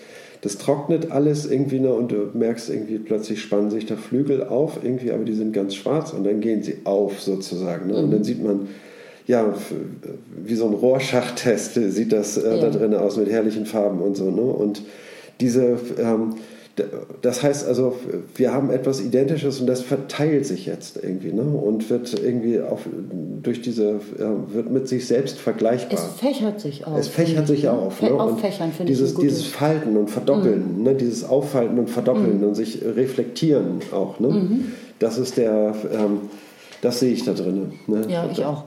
das 0.41 0.57
trocknet 0.57 1.11
alles 1.11 1.49
irgendwie. 1.49 1.79
Ne, 1.79 1.93
und 1.93 2.11
du 2.11 2.29
merkst 2.33 2.69
irgendwie, 2.69 2.97
plötzlich 2.99 3.41
spannen 3.41 3.71
sich 3.71 3.85
da 3.85 3.95
Flügel 3.95 4.43
auf 4.43 4.79
irgendwie, 4.83 5.11
aber 5.11 5.23
die 5.23 5.33
sind 5.33 5.53
ganz 5.53 5.75
schwarz 5.75 6.11
und 6.11 6.25
dann 6.25 6.41
gehen 6.41 6.61
sie 6.61 6.79
auf 6.83 7.21
sozusagen. 7.21 7.87
Ne, 7.87 7.93
mhm. 7.93 8.03
Und 8.03 8.11
dann 8.11 8.23
sieht 8.23 8.43
man 8.43 8.67
ja, 9.25 9.53
wie 10.35 10.55
so 10.55 10.67
ein 10.67 10.73
Rohrschachttest 10.73 11.75
sieht 11.75 12.11
das 12.11 12.37
äh, 12.37 12.55
ja. 12.55 12.61
da 12.61 12.69
drin 12.69 12.93
aus 12.93 13.17
mit 13.17 13.29
herrlichen 13.29 13.65
Farben 13.65 14.01
und 14.01 14.17
so. 14.17 14.29
Ne? 14.29 14.41
Und 14.41 14.81
diese, 15.39 15.79
ähm, 15.97 16.35
das 17.21 17.43
heißt 17.43 17.67
also, 17.67 17.95
wir 18.33 18.51
haben 18.51 18.71
etwas 18.71 18.99
Identisches 18.99 19.59
und 19.59 19.67
das 19.67 19.81
verteilt 19.81 20.47
sich 20.47 20.65
jetzt 20.65 20.97
irgendwie 21.01 21.31
ne? 21.31 21.43
und 21.43 21.91
wird 21.91 22.11
irgendwie 22.19 22.61
auf, 22.61 22.81
durch 23.43 23.61
diese, 23.61 23.99
wird 24.47 24.71
mit 24.71 24.87
sich 24.87 25.05
selbst 25.05 25.37
vergleichbar. 25.37 25.99
Es 25.99 26.19
fächert 26.19 26.59
sich 26.59 26.87
auf. 26.87 26.97
Es 26.97 27.07
fächert 27.07 27.47
sich 27.47 27.69
auf. 27.69 28.01
Ne? 28.01 28.11
Auffächern 28.11 28.71
finde 28.71 28.91
dieses, 28.91 29.11
ich 29.11 29.19
Dieses 29.19 29.45
Falten 29.45 29.95
und 29.97 30.09
Verdoppeln, 30.09 30.79
mhm. 30.79 30.83
ne? 30.83 30.95
dieses 30.95 31.23
Auffalten 31.23 31.77
und 31.77 31.91
Verdoppeln 31.91 32.39
mhm. 32.39 32.47
und 32.47 32.55
sich 32.55 32.81
reflektieren 32.83 33.81
auch. 33.91 34.19
Ne? 34.19 34.29
Mhm. 34.29 34.71
Das 34.97 35.19
ist 35.19 35.37
der, 35.37 35.75
ähm, 35.93 36.21
das 36.81 36.99
sehe 36.99 37.13
ich 37.13 37.23
da 37.23 37.33
drin. 37.33 37.73
Ne? 37.85 38.07
Ja, 38.09 38.27
ich 38.31 38.43
auch. 38.43 38.63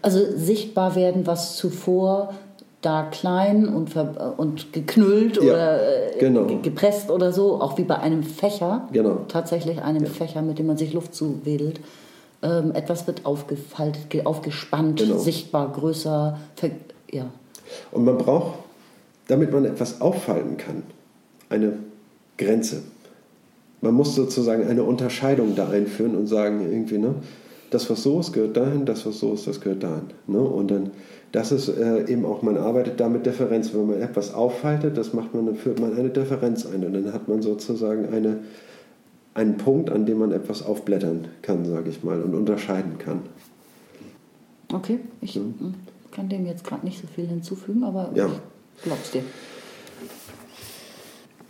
Also 0.00 0.20
sichtbar 0.36 0.94
werden, 0.94 1.26
was 1.26 1.56
zuvor 1.56 2.34
da 2.80 3.02
klein 3.10 3.68
und, 3.68 3.96
und 4.36 4.72
geknüllt 4.72 5.36
ja, 5.36 5.42
oder 5.42 6.14
äh, 6.14 6.18
genau. 6.18 6.46
gepresst 6.62 7.10
oder 7.10 7.32
so, 7.32 7.60
auch 7.60 7.76
wie 7.76 7.84
bei 7.84 7.98
einem 7.98 8.22
Fächer, 8.22 8.88
genau. 8.92 9.24
tatsächlich 9.28 9.82
einem 9.82 10.04
ja. 10.04 10.10
Fächer, 10.10 10.42
mit 10.42 10.58
dem 10.58 10.66
man 10.66 10.76
sich 10.76 10.92
Luft 10.92 11.14
zuwedelt. 11.14 11.80
Ähm, 12.40 12.72
etwas 12.72 13.06
wird 13.08 13.26
aufgefaltet, 13.26 14.24
aufgespannt, 14.24 15.00
genau. 15.00 15.18
sichtbar, 15.18 15.72
größer. 15.72 16.38
Ja. 17.10 17.26
Und 17.90 18.04
man 18.04 18.16
braucht, 18.16 18.58
damit 19.26 19.52
man 19.52 19.64
etwas 19.64 20.00
auffalten 20.00 20.56
kann, 20.56 20.84
eine 21.48 21.72
Grenze. 22.36 22.82
Man 23.80 23.94
muss 23.94 24.14
sozusagen 24.14 24.66
eine 24.68 24.84
Unterscheidung 24.84 25.56
da 25.56 25.68
einführen 25.68 26.14
und 26.14 26.28
sagen, 26.28 26.60
irgendwie, 26.60 26.98
ne, 26.98 27.16
das, 27.70 27.88
was 27.90 28.02
so 28.02 28.20
ist, 28.20 28.32
gehört 28.32 28.56
dahin, 28.56 28.84
das, 28.84 29.04
was 29.06 29.18
so 29.18 29.34
ist, 29.34 29.46
das 29.46 29.60
gehört 29.60 29.82
dahin. 29.82 30.04
Ne? 30.26 30.40
Und 30.40 30.70
dann, 30.70 30.90
das 31.32 31.52
ist 31.52 31.68
äh, 31.68 32.06
eben 32.10 32.24
auch, 32.24 32.42
man 32.42 32.56
arbeitet 32.56 33.00
da 33.00 33.08
mit 33.08 33.26
Differenz. 33.26 33.74
Wenn 33.74 33.86
man 33.86 34.00
etwas 34.00 34.32
aufhaltet, 34.32 34.96
das 34.96 35.12
macht 35.12 35.34
man, 35.34 35.46
dann 35.46 35.56
führt 35.56 35.80
man 35.80 35.96
eine 35.96 36.08
Differenz 36.08 36.66
ein 36.66 36.84
und 36.84 36.94
dann 36.94 37.12
hat 37.12 37.28
man 37.28 37.42
sozusagen 37.42 38.08
eine, 38.12 38.38
einen 39.34 39.56
Punkt, 39.56 39.90
an 39.90 40.06
dem 40.06 40.18
man 40.18 40.32
etwas 40.32 40.64
aufblättern 40.64 41.28
kann, 41.42 41.64
sage 41.64 41.90
ich 41.90 42.02
mal, 42.02 42.22
und 42.22 42.34
unterscheiden 42.34 42.98
kann. 42.98 43.20
Okay, 44.72 45.00
ich 45.20 45.34
ja. 45.34 45.42
Kann 46.10 46.28
dem 46.28 46.46
jetzt 46.46 46.64
gerade 46.64 46.84
nicht 46.84 47.00
so 47.00 47.06
viel 47.06 47.26
hinzufügen, 47.26 47.84
aber 47.84 48.10
ja. 48.14 48.26
ich 48.76 48.82
glaub's 48.82 49.10
dir. 49.10 49.22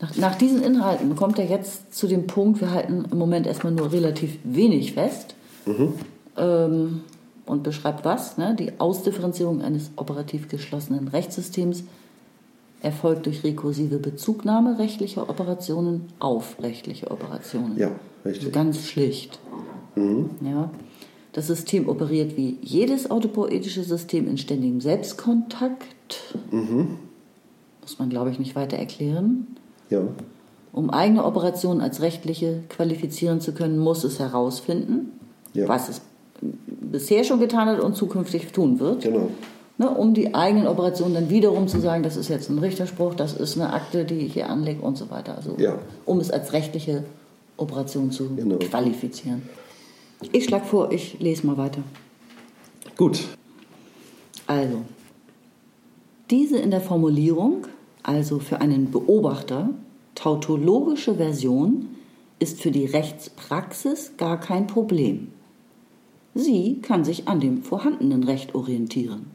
Nach, 0.00 0.16
nach, 0.16 0.34
diesen 0.36 0.62
Inhalten 0.62 1.16
kommt 1.16 1.38
er 1.38 1.46
jetzt 1.46 1.94
zu 1.94 2.06
dem 2.06 2.26
Punkt, 2.26 2.60
wir 2.60 2.70
halten 2.70 3.04
im 3.10 3.18
Moment 3.18 3.46
erstmal 3.46 3.72
nur 3.72 3.92
relativ 3.92 4.38
wenig 4.44 4.92
fest. 4.92 5.34
Mhm. 5.68 5.92
Ähm, 6.36 7.00
und 7.46 7.62
beschreibt 7.62 8.04
was? 8.04 8.36
Ne? 8.38 8.54
Die 8.58 8.78
Ausdifferenzierung 8.78 9.62
eines 9.62 9.90
operativ 9.96 10.48
geschlossenen 10.48 11.08
Rechtssystems 11.08 11.84
erfolgt 12.80 13.26
durch 13.26 13.42
rekursive 13.42 13.98
Bezugnahme 13.98 14.78
rechtlicher 14.78 15.28
Operationen 15.28 16.08
auf 16.18 16.56
rechtliche 16.62 17.10
Operationen. 17.10 17.76
Ja, 17.76 17.90
richtig. 18.24 18.46
Also 18.46 18.50
ganz 18.50 18.86
schlicht. 18.86 19.38
Mhm. 19.96 20.30
Ja. 20.44 20.70
Das 21.32 21.46
System 21.46 21.88
operiert 21.88 22.36
wie 22.36 22.58
jedes 22.62 23.10
autopoetische 23.10 23.82
System 23.82 24.28
in 24.28 24.38
ständigem 24.38 24.80
Selbstkontakt. 24.80 26.34
Mhm. 26.50 26.98
Muss 27.82 27.98
man, 27.98 28.10
glaube 28.10 28.30
ich, 28.30 28.38
nicht 28.38 28.54
weiter 28.56 28.76
erklären. 28.76 29.56
Ja. 29.90 30.02
Um 30.72 30.90
eigene 30.90 31.24
Operationen 31.24 31.80
als 31.80 32.00
rechtliche 32.00 32.62
qualifizieren 32.68 33.40
zu 33.40 33.52
können, 33.52 33.78
muss 33.78 34.04
es 34.04 34.18
herausfinden, 34.18 35.17
ja. 35.60 35.68
was 35.68 35.88
es 35.88 36.00
bisher 36.40 37.24
schon 37.24 37.40
getan 37.40 37.68
hat 37.68 37.80
und 37.80 37.96
zukünftig 37.96 38.52
tun 38.52 38.80
wird. 38.80 39.02
Genau. 39.02 39.28
Ne, 39.80 39.88
um 39.88 40.12
die 40.12 40.34
eigenen 40.34 40.66
Operationen 40.66 41.14
dann 41.14 41.30
wiederum 41.30 41.68
zu 41.68 41.80
sagen, 41.80 42.02
das 42.02 42.16
ist 42.16 42.28
jetzt 42.28 42.50
ein 42.50 42.58
Richterspruch, 42.58 43.14
das 43.14 43.34
ist 43.34 43.56
eine 43.56 43.72
Akte, 43.72 44.04
die 44.04 44.16
ich 44.16 44.32
hier 44.32 44.48
anlege 44.50 44.82
und 44.82 44.98
so 44.98 45.08
weiter. 45.08 45.36
Also, 45.36 45.54
ja. 45.56 45.78
um 46.04 46.18
es 46.18 46.32
als 46.32 46.52
rechtliche 46.52 47.04
Operation 47.56 48.10
zu 48.10 48.34
genau. 48.34 48.56
qualifizieren. 48.56 49.42
Ich 50.32 50.46
schlage 50.46 50.64
vor, 50.64 50.90
ich 50.90 51.20
lese 51.20 51.46
mal 51.46 51.56
weiter. 51.56 51.82
Gut. 52.96 53.20
Also, 54.48 54.78
diese 56.30 56.58
in 56.58 56.72
der 56.72 56.80
Formulierung, 56.80 57.68
also 58.02 58.40
für 58.40 58.60
einen 58.60 58.90
Beobachter, 58.90 59.70
tautologische 60.16 61.14
Version 61.14 61.86
ist 62.40 62.60
für 62.60 62.72
die 62.72 62.86
Rechtspraxis 62.86 64.16
gar 64.16 64.40
kein 64.40 64.66
Problem. 64.66 65.28
Sie 66.40 66.78
kann 66.82 67.04
sich 67.04 67.26
an 67.26 67.40
dem 67.40 67.64
vorhandenen 67.64 68.22
Recht 68.22 68.54
orientieren. 68.54 69.26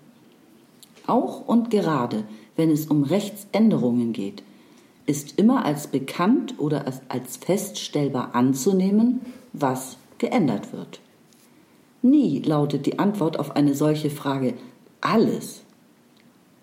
Auch 1.05 1.45
und 1.45 1.69
gerade, 1.69 2.23
wenn 2.55 2.71
es 2.71 2.85
um 2.85 3.03
Rechtsänderungen 3.03 4.13
geht, 4.13 4.41
ist 5.05 5.37
immer 5.37 5.65
als 5.65 5.87
bekannt 5.87 6.55
oder 6.59 6.85
als 7.09 7.35
feststellbar 7.35 8.33
anzunehmen, 8.35 9.19
was 9.51 9.97
geändert 10.17 10.71
wird. 10.71 11.01
Nie 12.01 12.39
lautet 12.39 12.85
die 12.85 12.99
Antwort 12.99 13.37
auf 13.37 13.53
eine 13.57 13.75
solche 13.75 14.09
Frage 14.09 14.53
alles. 15.01 15.63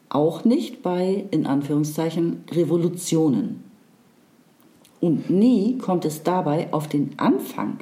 Auch 0.09 0.47
nicht 0.47 0.83
bei, 0.83 1.27
in 1.33 1.45
Anführungszeichen, 1.45 2.45
Revolutionen. 2.51 3.63
Und 5.01 5.29
nie 5.29 5.77
kommt 5.77 6.07
es 6.07 6.23
dabei 6.23 6.73
auf 6.73 6.89
den 6.89 7.19
Anfang 7.19 7.81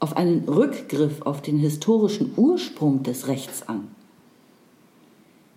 auf 0.00 0.16
einen 0.16 0.48
Rückgriff 0.48 1.20
auf 1.22 1.42
den 1.42 1.58
historischen 1.58 2.32
Ursprung 2.36 3.02
des 3.02 3.28
Rechts 3.28 3.68
an. 3.68 3.88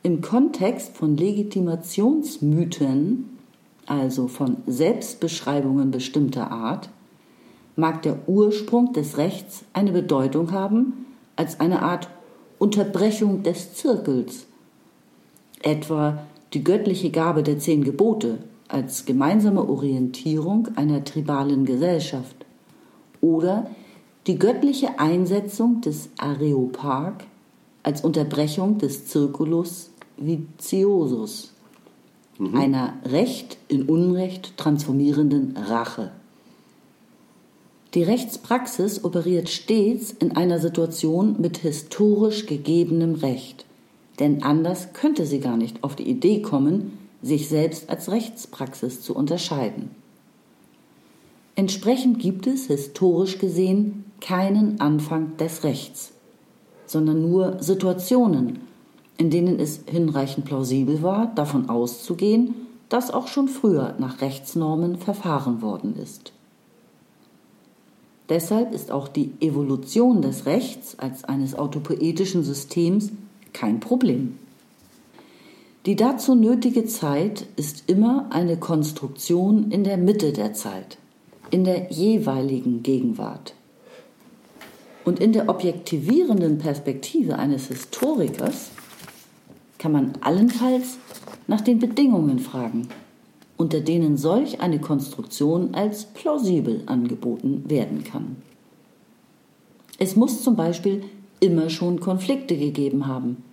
Im 0.04 0.22
Kontext 0.22 0.98
von 0.98 1.16
Legitimationsmythen, 1.16 3.38
also 3.86 4.28
von 4.28 4.58
Selbstbeschreibungen 4.66 5.92
bestimmter 5.92 6.50
Art, 6.50 6.90
mag 7.76 8.02
der 8.02 8.28
Ursprung 8.28 8.94
des 8.94 9.18
Rechts 9.18 9.64
eine 9.74 9.92
Bedeutung 9.92 10.52
haben 10.52 11.06
als 11.36 11.60
eine 11.60 11.84
Art 11.84 12.10
Unterbrechung 12.58 13.44
des 13.44 13.76
Zirkels, 13.76 14.48
etwa 15.62 16.26
die 16.54 16.64
göttliche 16.64 17.12
Gabe 17.12 17.44
der 17.44 17.60
zehn 17.60 17.84
Gebote 17.84 18.40
als 18.68 19.06
gemeinsame 19.06 19.68
Orientierung 19.68 20.70
einer 20.76 21.04
tribalen 21.04 21.66
Gesellschaft 21.66 22.36
oder 23.20 23.70
die 24.28 24.38
göttliche 24.38 25.00
Einsetzung 25.00 25.82
des 25.82 26.10
Areopag 26.18 27.26
als 27.84 28.04
Unterbrechung 28.04 28.78
des 28.78 29.10
Circulus 29.10 29.90
viciosus, 30.18 31.52
mhm. 32.38 32.56
einer 32.56 32.94
Recht 33.06 33.58
in 33.68 33.84
Unrecht 33.84 34.58
transformierenden 34.58 35.58
Rache. 35.58 36.12
Die 37.96 38.04
Rechtspraxis 38.04 39.04
operiert 39.04 39.50
stets 39.50 40.12
in 40.12 40.38
einer 40.38 40.60
Situation 40.60 41.42
mit 41.42 41.58
historisch 41.58 42.46
gegebenem 42.46 43.16
Recht, 43.16 43.66
denn 44.20 44.44
anders 44.44 44.94
könnte 44.94 45.26
sie 45.26 45.40
gar 45.40 45.58
nicht 45.58 45.84
auf 45.84 45.96
die 45.96 46.08
Idee 46.08 46.42
kommen, 46.42 46.98
sich 47.24 47.50
selbst 47.50 47.90
als 47.90 48.10
Rechtspraxis 48.10 49.02
zu 49.02 49.16
unterscheiden. 49.16 49.90
Entsprechend 51.56 52.20
gibt 52.20 52.48
es 52.48 52.68
historisch 52.68 53.40
gesehen 53.40 54.06
keinen 54.22 54.80
Anfang 54.80 55.36
des 55.38 55.64
Rechts, 55.64 56.14
sondern 56.86 57.22
nur 57.22 57.62
Situationen, 57.62 58.60
in 59.18 59.30
denen 59.30 59.60
es 59.60 59.82
hinreichend 59.86 60.46
plausibel 60.46 61.04
war, 61.04 61.34
davon 61.36 61.70
auszugehen, 61.70 62.56
dass 62.88 63.12
auch 63.12 63.28
schon 63.28 63.48
früher 63.48 63.96
nach 64.00 64.22
Rechtsnormen 64.22 64.98
verfahren 64.98 65.62
worden 65.62 65.96
ist. 65.98 66.34
Deshalb 68.30 68.74
ist 68.74 68.92
auch 68.92 69.10
die 69.10 69.32
Evolution 69.42 70.22
des 70.22 70.46
Rechts 70.46 70.98
als 70.98 71.26
eines 71.26 71.54
autopoetischen 71.56 72.44
Systems 72.44 73.12
kein 73.52 73.82
Problem. 73.82 74.38
Die 75.86 75.96
dazu 75.96 76.36
nötige 76.36 76.86
Zeit 76.86 77.48
ist 77.56 77.90
immer 77.90 78.28
eine 78.30 78.56
Konstruktion 78.58 79.72
in 79.72 79.84
der 79.84 79.98
Mitte 79.98 80.32
der 80.32 80.54
Zeit, 80.54 80.98
in 81.50 81.64
der 81.64 81.92
jeweiligen 81.92 82.84
Gegenwart. 82.84 83.56
Und 85.04 85.20
in 85.20 85.34
der 85.34 85.50
objektivierenden 85.50 86.60
Perspektive 86.60 87.38
eines 87.38 87.68
Historikers 87.68 88.70
kann 89.78 89.92
man 89.92 90.14
allenfalls 90.22 90.98
nach 91.48 91.62
den 91.62 91.80
Bedingungen 91.80 92.40
fragen, 92.40 92.88
unter 93.58 93.82
denen 93.82 94.16
solch 94.18 94.62
eine 94.62 94.80
Konstruktion 94.80 95.74
als 95.74 96.06
plausibel 96.06 96.84
angeboten 96.86 97.64
werden 97.68 98.04
kann. 98.04 98.38
Es 99.98 100.16
muss 100.16 100.44
zum 100.44 100.56
Beispiel 100.56 101.04
immer 101.40 101.70
schon 101.70 102.00
Konflikte 102.00 102.56
gegeben 102.56 103.08
haben, 103.08 103.44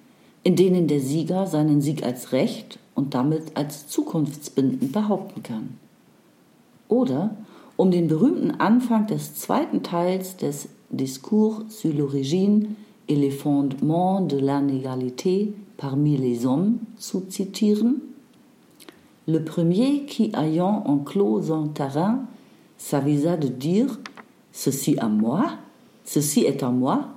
in 0.44 0.56
denen 0.56 0.86
der 0.86 1.00
Sieger 1.00 1.46
seinen 1.46 1.80
Sieg 1.80 2.02
als 2.02 2.32
Recht 2.32 2.78
und 2.94 3.14
damit 3.14 3.56
als 3.56 3.88
zukunftsbindend 3.88 4.92
behaupten 4.92 5.42
kann. 5.42 5.78
Oder 6.88 7.36
um 7.78 7.92
den 7.92 8.08
berühmten 8.08 8.60
Anfang 8.60 9.06
des 9.06 9.34
zweiten 9.36 9.82
Teils 9.82 10.36
des 10.36 10.68
Discours 10.90 11.62
sur 11.68 11.94
l'origine 11.94 12.74
et 13.08 13.14
les 13.14 13.30
fondements 13.30 14.20
de 14.20 14.36
l'inégalité 14.36 15.54
parmi 15.76 16.16
les 16.16 16.44
hommes 16.44 16.78
zu 16.98 17.22
zitieren. 17.30 18.00
Le 19.28 19.44
premier 19.44 20.06
qui, 20.06 20.32
ayant 20.34 20.82
enclos 20.86 21.52
un 21.52 21.68
terrain, 21.68 22.24
s'avisa 22.78 23.36
de 23.36 23.48
dire 23.48 24.00
Ceci 24.50 24.96
à 24.98 25.08
moi, 25.08 25.44
ceci 26.04 26.40
est 26.40 26.64
à 26.64 26.70
moi, 26.70 27.10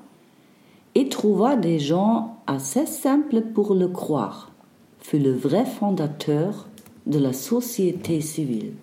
et 0.93 1.09
trouva 1.09 1.55
des 1.55 1.79
gens 1.79 2.37
assez 2.45 2.85
simples 2.85 3.41
pour 3.41 3.73
le 3.73 3.87
croire, 3.87 4.51
fut 4.99 5.17
le 5.17 5.33
vrai 5.33 5.65
fondateur 5.65 6.67
de 7.07 7.17
la 7.17 7.33
société 7.33 8.21
civile. 8.21 8.73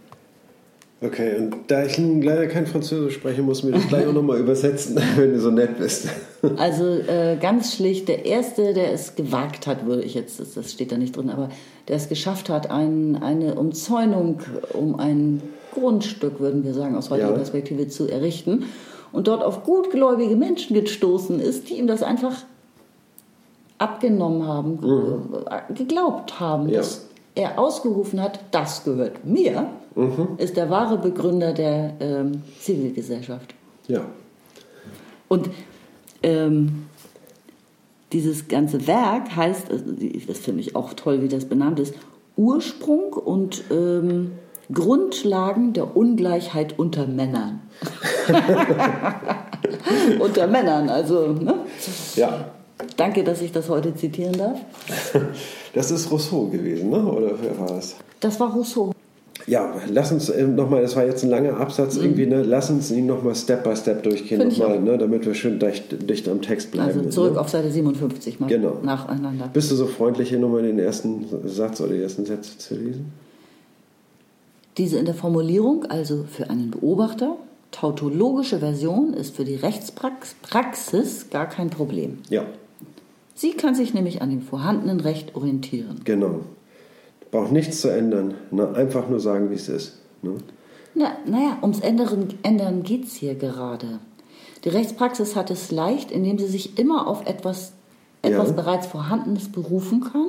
Okay, 1.00 1.36
und 1.36 1.54
da 1.68 1.84
ich 1.84 1.96
nun 1.96 2.22
leider 2.22 2.48
kein 2.48 2.66
Französisch 2.66 3.14
spreche, 3.14 3.40
muss 3.42 3.62
mir 3.62 3.70
das 3.70 3.86
gleich 3.86 4.04
auch 4.08 4.12
nochmal 4.12 4.38
übersetzen, 4.40 4.96
wenn 5.16 5.32
du 5.32 5.40
so 5.40 5.50
nett 5.50 5.78
bist. 5.78 6.08
Also 6.56 6.84
äh, 6.86 7.36
ganz 7.40 7.74
schlicht, 7.74 8.06
der 8.06 8.24
Erste, 8.24 8.72
der 8.72 8.92
es 8.92 9.16
gewagt 9.16 9.66
hat, 9.66 9.86
würde 9.86 10.02
ich 10.02 10.14
jetzt, 10.14 10.38
das, 10.38 10.54
das 10.54 10.70
steht 10.72 10.92
da 10.92 10.96
nicht 10.96 11.16
drin, 11.16 11.30
aber 11.30 11.48
der 11.88 11.96
es 11.96 12.08
geschafft 12.08 12.48
hat, 12.48 12.70
ein, 12.70 13.18
eine 13.20 13.56
Umzäunung 13.56 14.40
um 14.72 15.00
ein 15.00 15.42
Grundstück, 15.74 16.38
würden 16.38 16.62
wir 16.62 16.74
sagen, 16.74 16.94
aus 16.96 17.10
heutiger 17.10 17.30
Ja. 17.30 17.34
Perspektive 17.36 17.88
zu 17.88 18.06
errichten 18.08 18.64
und 19.10 19.26
dort 19.26 19.42
auf 19.42 19.64
gutgläubige 19.64 20.36
Menschen 20.36 20.74
gestoßen 20.74 21.40
ist, 21.40 21.68
die 21.70 21.74
ihm 21.74 21.88
das 21.88 22.04
einfach 22.04 22.34
abgenommen 23.78 24.46
haben, 24.46 24.78
äh, 25.46 25.72
geglaubt 25.74 26.40
haben, 26.40 26.64
Mhm. 26.64 26.70
Ja. 26.70 26.78
dass 26.78 27.06
er 27.34 27.58
ausgerufen 27.58 28.20
hat, 28.20 28.40
das 28.50 28.84
gehört 28.84 29.24
mir, 29.24 29.66
Mhm. 29.94 30.36
ist 30.38 30.56
der 30.56 30.70
wahre 30.70 30.98
Begründer 30.98 31.52
der 31.52 31.94
ähm, 32.00 32.42
Zivilgesellschaft. 32.60 33.54
Ja. 33.86 34.04
Und 35.28 35.50
ähm, 36.22 36.86
dieses 38.12 38.48
ganze 38.48 38.86
Werk 38.86 39.34
heißt, 39.36 39.70
also 39.70 39.84
das 40.26 40.38
finde 40.38 40.60
ich 40.60 40.74
auch 40.74 40.94
toll, 40.94 41.22
wie 41.22 41.28
das 41.28 41.44
benannt 41.44 41.78
ist, 41.78 41.94
Ursprung 42.36 43.12
und 43.12 43.64
ähm, 43.70 44.32
Grundlagen 44.72 45.72
der 45.72 45.96
Ungleichheit 45.96 46.78
unter 46.78 47.06
Männern. 47.06 47.60
unter 50.20 50.46
Männern, 50.46 50.88
also 50.88 51.32
ne? 51.32 51.54
Ja. 52.16 52.50
danke, 52.96 53.24
dass 53.24 53.40
ich 53.40 53.52
das 53.52 53.68
heute 53.68 53.94
zitieren 53.94 54.36
darf. 54.36 54.58
Das 55.74 55.90
ist 55.90 56.10
Rousseau 56.10 56.46
gewesen, 56.46 56.88
ne? 56.88 57.04
oder 57.04 57.32
wer 57.40 57.56
war 57.60 57.68
das? 57.68 57.94
Das 58.20 58.40
war 58.40 58.50
Rousseau. 58.52 58.92
Ja, 59.48 59.74
lass 59.90 60.12
uns 60.12 60.28
äh, 60.28 60.46
nochmal, 60.46 60.82
das 60.82 60.94
war 60.94 61.06
jetzt 61.06 61.24
ein 61.24 61.30
langer 61.30 61.56
Absatz 61.58 61.96
irgendwie, 61.96 62.26
ne? 62.26 62.42
lass 62.42 62.68
uns 62.70 62.90
ihn 62.90 63.06
nochmal 63.06 63.34
Step 63.34 63.64
by 63.64 63.74
Step 63.74 64.02
durchgehen, 64.02 64.40
Finde 64.40 64.48
ich 64.52 64.58
noch 64.58 64.68
mal, 64.68 64.76
auch. 64.76 64.82
ne? 64.82 64.98
damit 64.98 65.24
wir 65.24 65.34
schön 65.34 65.58
dicht, 65.58 66.08
dicht 66.08 66.28
am 66.28 66.42
Text 66.42 66.70
bleiben. 66.70 66.88
Also 66.98 67.08
zurück 67.08 67.34
ne? 67.34 67.40
auf 67.40 67.48
Seite 67.48 67.70
57 67.70 68.40
mal 68.40 68.46
Genau. 68.48 68.78
nacheinander. 68.82 69.48
Bist 69.52 69.70
du 69.70 69.74
so 69.76 69.86
freundlich, 69.86 70.28
hier 70.28 70.38
nochmal 70.38 70.62
den 70.62 70.78
ersten 70.78 71.24
Satz 71.46 71.80
oder 71.80 71.94
die 71.94 72.02
ersten 72.02 72.26
Sätze 72.26 72.58
zu 72.58 72.74
lesen? 72.74 73.12
Diese 74.76 74.98
in 74.98 75.06
der 75.06 75.14
Formulierung, 75.14 75.86
also 75.86 76.24
für 76.30 76.50
einen 76.50 76.70
Beobachter, 76.70 77.36
tautologische 77.70 78.58
Version 78.58 79.12
ist 79.14 79.34
für 79.34 79.44
die 79.44 79.56
Rechtspraxis 79.56 81.30
gar 81.30 81.46
kein 81.48 81.70
Problem. 81.70 82.18
Ja, 82.30 82.44
Sie 83.34 83.52
kann 83.52 83.74
sich 83.76 83.94
nämlich 83.94 84.20
an 84.20 84.30
dem 84.30 84.42
vorhandenen 84.42 84.98
Recht 85.00 85.36
orientieren. 85.36 86.00
genau. 86.04 86.40
Braucht 87.30 87.52
nichts 87.52 87.80
zu 87.80 87.88
ändern, 87.88 88.34
ne? 88.50 88.74
einfach 88.74 89.08
nur 89.08 89.20
sagen, 89.20 89.50
wie 89.50 89.54
es 89.54 89.68
ist. 89.68 89.98
Ne? 90.22 90.34
Na, 90.94 91.16
naja, 91.26 91.58
ums 91.62 91.80
Ändern, 91.80 92.28
Ändern 92.42 92.82
geht 92.82 93.04
es 93.04 93.14
hier 93.14 93.34
gerade. 93.34 94.00
Die 94.64 94.70
Rechtspraxis 94.70 95.36
hat 95.36 95.50
es 95.50 95.70
leicht, 95.70 96.10
indem 96.10 96.38
sie 96.38 96.46
sich 96.46 96.78
immer 96.78 97.06
auf 97.06 97.26
etwas, 97.26 97.72
etwas 98.22 98.48
Ja. 98.48 98.54
bereits 98.54 98.86
Vorhandenes 98.86 99.50
berufen 99.50 100.00
kann. 100.00 100.28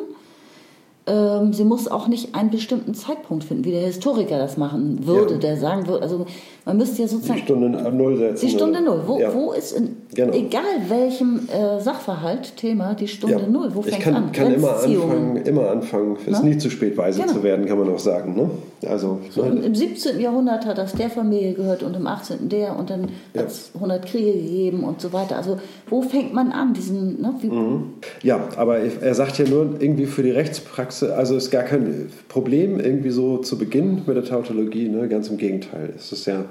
Ähm, 1.10 1.54
sie 1.54 1.64
muss 1.64 1.88
auch 1.88 2.08
nicht 2.08 2.36
einen 2.36 2.52
bestimmten 2.52 2.94
Zeitpunkt 2.94 3.44
finden, 3.44 3.66
wie 3.66 3.72
der 3.72 3.82
Historiker 3.82 4.38
das 4.38 4.58
machen 4.58 5.08
würde, 5.08 5.34
Ja. 5.34 5.40
der 5.40 5.58
sagen 5.58 5.88
würde, 5.88 6.04
also 6.04 6.26
man 6.66 6.78
müsste 6.78 7.02
ja 7.02 7.08
Die 7.08 7.14
sozusagen 7.16 7.40
Stunde 7.40 7.92
Null 7.92 8.18
setzen. 8.18 8.46
Die 8.46 8.52
Stunde? 8.52 8.82
Null. 8.82 9.02
Wo, 9.08 9.18
ja. 9.20 9.34
wo 9.34 9.52
ist, 9.54 9.72
in, 9.72 9.98
Genau. 10.14 10.34
egal 10.34 10.62
welchem 10.88 11.48
äh, 11.50 11.80
Sachverhalt, 11.80 12.56
Thema, 12.58 12.94
die 12.94 13.08
Stunde 13.08 13.40
Ja. 13.42 13.48
Null? 13.48 13.70
Wo 13.74 13.82
fängt 13.82 13.98
ich 13.98 14.04
kann, 14.04 14.16
an? 14.16 14.32
kann 14.32 14.54
immer 14.54 14.76
anfangen, 14.76 15.38
immer 15.38 15.70
anfangen. 15.72 16.18
Es 16.28 16.34
ist 16.34 16.44
nie 16.44 16.58
zu 16.58 16.70
spät, 16.70 16.96
weise 16.98 17.22
Genau. 17.22 17.34
zu 17.34 17.44
werden, 17.44 17.66
kann 17.66 17.80
man 17.80 17.90
auch 17.90 18.00
sagen. 18.00 18.36
Ne? 18.36 18.50
Also, 18.88 19.20
So, 19.32 19.44
ne? 19.44 19.50
im, 19.52 19.64
Im 19.64 19.76
17. 19.76 20.20
Jahrhundert 20.20 20.66
hat 20.66 20.78
das 20.78 20.94
der 20.94 21.10
Familie 21.10 21.54
gehört 21.54 21.82
und 21.84 21.96
im 21.96 22.06
18. 22.08 22.50
der 22.50 22.78
und 22.78 22.90
dann 22.90 23.04
hat 23.38 23.48
es 23.48 23.72
100 23.76 24.06
Kriege 24.06 24.32
gegeben 24.34 24.84
und 24.84 25.02
so 25.02 25.12
weiter. 25.14 25.38
Also 25.38 25.58
wo 25.90 26.02
fängt 26.02 26.34
man 26.34 26.52
an? 26.52 26.74
Diesen, 26.74 27.22
ne, 27.22 27.34
Mhm. 27.42 27.94
Ja, 28.22 28.40
aber 28.58 28.80
er 28.80 29.14
sagt 29.16 29.38
ja 29.38 29.48
nur 29.48 29.76
irgendwie 29.80 30.06
für 30.06 30.24
die 30.24 30.32
Rechtspraxis, 30.32 30.99
also 31.04 31.36
ist 31.36 31.52
gar 31.52 31.64
kein 31.64 32.10
Problem 32.28 32.80
irgendwie 32.80 33.10
so 33.10 33.38
zu 33.38 33.58
beginnen 33.58 34.04
mit 34.06 34.16
der 34.16 34.26
Tautologie, 34.26 34.90
ne? 34.90 35.08
ganz 35.08 35.30
im 35.30 35.38
Gegenteil. 35.38 35.94
Es 35.96 36.12
ist 36.12 36.24
sehr 36.24 36.46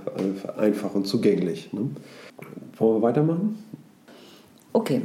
einfach 0.57 0.95
und 0.95 1.07
zugänglich. 1.07 1.73
Ne? 1.73 1.91
Wollen 2.77 2.97
wir 2.97 3.03
weitermachen? 3.03 3.59
Okay. 4.73 5.03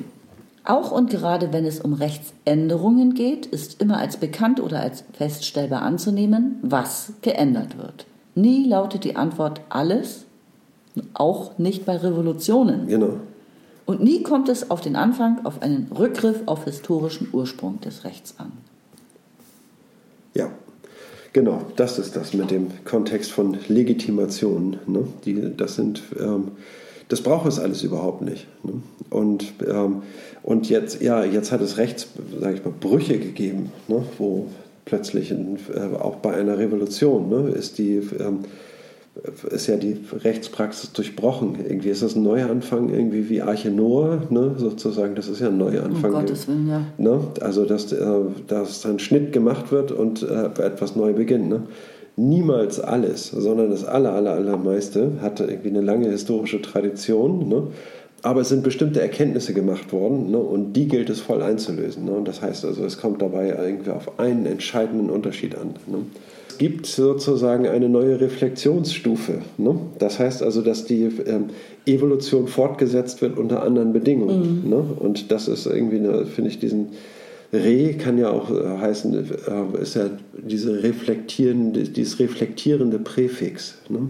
Auch 0.65 0.91
und 0.91 1.09
gerade 1.09 1.51
wenn 1.51 1.65
es 1.65 1.81
um 1.81 1.93
Rechtsänderungen 1.93 3.15
geht, 3.15 3.45
ist 3.45 3.81
immer 3.81 3.97
als 3.97 4.17
bekannt 4.17 4.61
oder 4.61 4.79
als 4.79 5.03
feststellbar 5.11 5.81
anzunehmen, 5.81 6.57
was 6.61 7.13
geändert 7.21 7.77
wird. 7.77 8.05
Nie 8.35 8.67
lautet 8.67 9.03
die 9.03 9.17
Antwort 9.17 9.61
alles, 9.67 10.25
auch 11.13 11.57
nicht 11.57 11.85
bei 11.85 11.97
Revolutionen. 11.97 12.87
Genau. 12.87 13.17
Und 13.85 14.01
nie 14.01 14.23
kommt 14.23 14.47
es 14.47 14.71
auf 14.71 14.79
den 14.79 14.95
Anfang, 14.95 15.45
auf 15.45 15.61
einen 15.61 15.91
Rückgriff 15.91 16.43
auf 16.45 16.63
historischen 16.63 17.27
Ursprung 17.33 17.81
des 17.81 18.05
Rechts 18.05 18.35
an. 18.37 18.53
Ja, 20.33 20.51
genau, 21.31 21.61
das 21.75 21.99
ist 21.99 22.15
das 22.15 22.33
mit 22.33 22.51
dem 22.51 22.67
Kontext 22.85 23.31
von 23.31 23.57
Legitimation. 23.67 24.77
Ne? 24.87 25.07
Die, 25.25 25.55
das 25.55 25.75
sind, 25.75 26.01
ähm, 26.19 26.51
das 27.09 27.21
braucht 27.21 27.47
es 27.47 27.59
alles 27.59 27.83
überhaupt 27.83 28.21
nicht. 28.21 28.47
Ne? 28.63 28.81
Und, 29.09 29.53
ähm, 29.67 30.03
und 30.41 30.69
jetzt, 30.69 31.01
ja, 31.01 31.23
jetzt 31.23 31.51
hat 31.51 31.61
es 31.61 31.77
Rechts, 31.77 32.07
sage 32.39 32.55
ich 32.55 32.65
mal, 32.65 32.73
Brüche 32.79 33.19
gegeben, 33.19 33.71
ne? 33.87 34.03
wo 34.17 34.47
plötzlich 34.85 35.31
in, 35.31 35.57
äh, 35.73 35.95
auch 35.95 36.17
bei 36.17 36.33
einer 36.33 36.57
Revolution 36.57 37.29
ne? 37.29 37.49
ist 37.49 37.77
die 37.77 37.97
ähm, 38.19 38.39
ist 39.51 39.67
ja 39.67 39.75
die 39.75 39.97
Rechtspraxis 40.11 40.91
durchbrochen. 40.91 41.57
Irgendwie 41.63 41.89
ist 41.89 42.01
das 42.01 42.15
ein 42.15 42.23
Neuanfang, 42.23 42.89
irgendwie 42.89 43.29
wie 43.29 43.41
Arche 43.41 43.69
Noah, 43.69 44.23
ne? 44.29 44.55
sozusagen. 44.57 45.13
Das 45.15 45.27
ist 45.27 45.39
ja 45.39 45.49
ein 45.49 45.57
Neuanfang. 45.57 46.13
Um 46.13 46.21
Gottes 46.21 46.47
Willen, 46.47 46.67
ja. 46.67 46.81
Ne? 46.97 47.19
Also, 47.39 47.65
dass, 47.65 47.91
äh, 47.91 48.05
dass 48.47 48.85
ein 48.85 48.99
Schnitt 48.99 49.31
gemacht 49.31 49.71
wird 49.71 49.91
und 49.91 50.23
äh, 50.23 50.45
etwas 50.45 50.95
neu 50.95 51.13
beginnt. 51.13 51.47
Ne? 51.47 51.63
Niemals 52.15 52.79
alles, 52.79 53.29
sondern 53.29 53.69
das 53.69 53.85
aller, 53.85 54.13
aller, 54.13 54.31
allermeiste 54.31 55.13
hatte 55.21 55.45
irgendwie 55.45 55.69
eine 55.69 55.81
lange 55.81 56.09
historische 56.09 56.61
Tradition. 56.61 57.47
Ne? 57.47 57.67
Aber 58.23 58.41
es 58.41 58.49
sind 58.49 58.63
bestimmte 58.63 59.01
Erkenntnisse 59.01 59.53
gemacht 59.53 59.91
worden 59.93 60.31
ne? 60.31 60.37
und 60.37 60.73
die 60.73 60.87
gilt 60.87 61.09
es 61.11 61.19
voll 61.19 61.43
einzulösen. 61.43 62.05
Ne? 62.05 62.11
Und 62.11 62.27
das 62.27 62.41
heißt 62.41 62.65
also, 62.65 62.83
es 62.83 62.97
kommt 62.97 63.21
dabei 63.21 63.49
irgendwie 63.49 63.91
auf 63.91 64.19
einen 64.19 64.47
entscheidenden 64.47 65.11
Unterschied 65.11 65.55
an. 65.55 65.75
Ne? 65.85 65.99
Es 66.53 66.59
gibt 66.59 66.85
sozusagen 66.85 67.65
eine 67.65 67.89
neue 67.89 68.21
Reflexionsstufe. 68.21 69.41
Ne? 69.57 69.75
Das 69.97 70.19
heißt 70.19 70.43
also, 70.43 70.61
dass 70.61 70.85
die 70.85 71.05
ähm, 71.25 71.45
Evolution 71.87 72.47
fortgesetzt 72.47 73.23
wird 73.23 73.39
unter 73.39 73.63
anderen 73.63 73.91
Bedingungen. 73.91 74.69
Ne? 74.69 74.75
Und 74.77 75.31
das 75.31 75.47
ist 75.47 75.65
irgendwie, 75.65 75.97
finde 76.25 76.51
ich, 76.51 76.59
diesen 76.59 76.89
Re 77.51 77.95
kann 77.95 78.19
ja 78.19 78.29
auch 78.29 78.51
äh, 78.51 78.77
heißen, 78.77 79.15
äh, 79.15 79.81
ist 79.81 79.95
ja 79.95 80.11
diese 80.37 80.83
reflektierende, 80.83 81.85
dieses 81.85 82.19
reflektierende 82.19 82.99
Präfix. 82.99 83.79
Ne? 83.89 84.09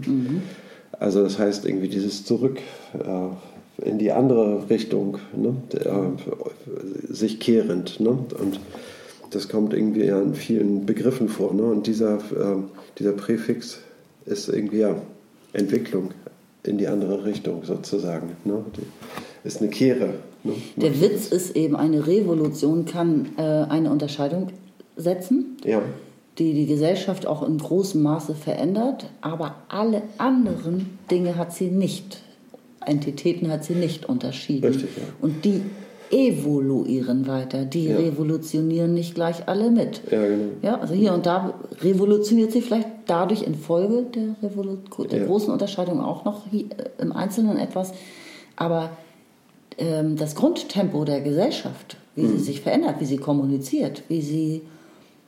Also 1.00 1.22
das 1.22 1.38
heißt 1.38 1.64
irgendwie 1.64 1.88
dieses 1.88 2.26
Zurück 2.26 2.58
äh, 2.92 3.88
in 3.88 3.96
die 3.96 4.12
andere 4.12 4.68
Richtung, 4.68 5.16
ne? 5.34 5.56
äh, 5.72 7.10
sich 7.10 7.40
kehrend. 7.40 8.00
Ne? 8.00 8.10
Und 8.10 8.60
das 9.34 9.48
kommt 9.48 9.72
irgendwie 9.74 10.04
ja 10.04 10.20
in 10.20 10.34
vielen 10.34 10.86
Begriffen 10.86 11.28
vor. 11.28 11.52
Ne? 11.54 11.62
Und 11.62 11.86
dieser, 11.86 12.16
äh, 12.16 12.56
dieser 12.98 13.12
Präfix 13.12 13.78
ist 14.26 14.48
irgendwie 14.48 14.78
ja 14.78 14.96
Entwicklung 15.52 16.10
in 16.62 16.78
die 16.78 16.86
andere 16.86 17.24
Richtung 17.24 17.64
sozusagen. 17.64 18.36
Ne? 18.44 18.64
Ist 19.44 19.60
eine 19.60 19.70
Kehre. 19.70 20.14
Ne? 20.42 20.54
Der 20.76 21.00
Witz 21.00 21.28
ist 21.28 21.56
eben, 21.56 21.76
eine 21.76 22.06
Revolution 22.06 22.84
kann 22.84 23.30
äh, 23.36 23.42
eine 23.42 23.90
Unterscheidung 23.90 24.48
setzen, 24.96 25.56
Ja, 25.64 25.82
die 26.38 26.54
die 26.54 26.66
Gesellschaft 26.66 27.26
auch 27.26 27.46
in 27.46 27.58
großem 27.58 28.02
Maße 28.02 28.34
verändert, 28.34 29.10
aber 29.20 29.56
alle 29.68 30.02
anderen 30.18 30.98
Dinge 31.10 31.36
hat 31.36 31.52
sie 31.52 31.68
nicht. 31.68 32.22
Entitäten 32.84 33.50
hat 33.50 33.64
sie 33.64 33.74
nicht 33.74 34.06
unterschieden. 34.06 34.66
Richtig, 34.66 34.90
ja. 34.96 35.04
Und 35.20 35.44
die 35.44 35.62
evoluieren 36.10 37.26
weiter, 37.26 37.64
die 37.64 37.88
Ja. 37.88 37.96
revolutionieren 37.96 38.94
nicht 38.94 39.14
gleich 39.14 39.48
alle 39.48 39.70
mit. 39.70 40.00
ja 40.10 40.22
genau. 40.26 40.44
Ja, 40.62 40.80
also 40.80 40.94
hier 40.94 41.12
und 41.14 41.26
da 41.26 41.54
revolutioniert 41.80 42.52
sie 42.52 42.60
vielleicht 42.62 42.88
dadurch 43.06 43.42
infolge 43.42 44.04
der, 44.14 44.36
Revolu 44.42 44.78
der 45.10 45.20
Ja. 45.20 45.26
großen 45.26 45.52
Unterscheidung 45.52 46.00
auch 46.00 46.24
noch 46.24 46.42
äh, 46.52 46.64
im 47.00 47.12
Einzelnen 47.12 47.56
etwas. 47.58 47.92
Aber 48.56 48.90
ähm, 49.78 50.16
das 50.16 50.34
Grundtempo 50.34 51.04
der 51.04 51.20
Gesellschaft, 51.20 51.96
wie 52.14 52.22
Mhm. 52.22 52.38
sie 52.38 52.44
sich 52.44 52.60
verändert, 52.60 52.96
wie 53.00 53.04
sie 53.06 53.16
kommuniziert, 53.16 54.02
wie 54.08 54.20
sie 54.22 54.62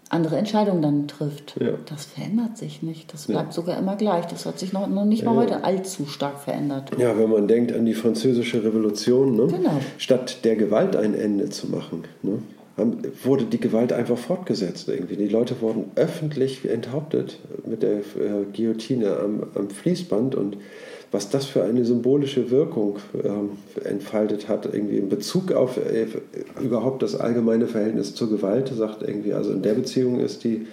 andere 0.09 0.37
Entscheidungen 0.37 0.83
dann 0.83 1.09
trifft, 1.09 1.57
Ja. 1.61 1.73
das 1.89 2.05
verändert 2.05 2.57
sich 2.57 2.83
nicht. 2.83 3.13
Das 3.13 3.27
bleibt 3.27 3.53
sogar 3.53 3.79
immer 3.79 3.97
gleich. 3.97 4.27
Das 4.27 4.47
hat 4.47 4.59
sich 4.59 4.73
noch, 4.73 4.87
noch 4.87 5.05
nicht 5.05 5.25
mal 5.25 5.35
Ja. 5.35 5.41
heute 5.41 5.65
allzu 5.65 6.07
stark 6.07 6.39
verändert. 6.41 6.91
Ja, 6.99 7.19
wenn 7.19 7.29
man 7.31 7.49
denkt 7.49 7.73
an 7.73 7.85
die 7.85 7.95
französische 7.95 8.63
Revolution, 8.63 9.35
ne? 9.37 9.47
Genau. 9.49 9.81
statt 9.99 10.45
der 10.45 10.57
Gewalt 10.57 10.95
ein 10.97 11.15
Ende 11.15 11.49
zu 11.51 11.69
machen, 11.69 12.05
ne? 12.23 12.39
wurde 13.25 13.45
die 13.45 13.59
Gewalt 13.59 13.93
einfach 13.93 14.19
fortgesetzt 14.19 14.89
irgendwie. 14.89 15.17
Die 15.17 15.29
Leute 15.29 15.61
wurden 15.63 15.85
öffentlich 15.95 16.69
enthauptet 16.69 17.39
mit 17.65 17.83
der 17.83 17.99
äh, 18.01 18.45
Guillotine 18.55 19.17
am, 19.17 19.45
am, 19.55 19.71
Fließband 19.71 20.35
und 20.35 20.59
was 21.17 21.31
das 21.31 21.47
für 21.47 21.65
eine 21.65 21.83
symbolische 21.87 22.51
Wirkung 22.51 22.99
äh, 23.15 23.89
entfaltet 23.89 24.51
hat, 24.51 24.67
irgendwie 24.67 24.99
in 24.99 25.09
Bezug 25.09 25.51
auf 25.51 25.79
äh, 25.79 26.07
überhaupt 26.61 27.03
das 27.03 27.19
allgemeine 27.19 27.69
Verhältnis 27.69 28.15
zur 28.15 28.29
Gewalt, 28.29 28.71
sagt 28.77 29.03
irgendwie, 29.03 29.33
also 29.33 29.51
in 29.53 29.63
der 29.63 29.73
Beziehung 29.73 30.21
ist 30.21 30.45
die 30.45 30.67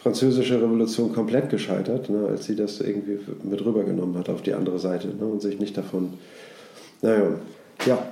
französische 0.00 0.62
Revolution 0.62 1.12
komplett 1.12 1.50
gescheitert, 1.50 2.10
ne, 2.10 2.28
als 2.28 2.44
sie 2.44 2.54
das 2.54 2.80
irgendwie 2.80 3.18
mit 3.42 3.64
rübergenommen 3.64 4.16
hat 4.16 4.28
auf 4.28 4.42
die 4.42 4.54
andere 4.54 4.78
Seite 4.78 5.08
ne, 5.08 5.24
und 5.24 5.42
sich 5.42 5.58
nicht 5.58 5.76
davon. 5.76 6.10
Naja, 7.00 7.40
ja. 7.84 8.06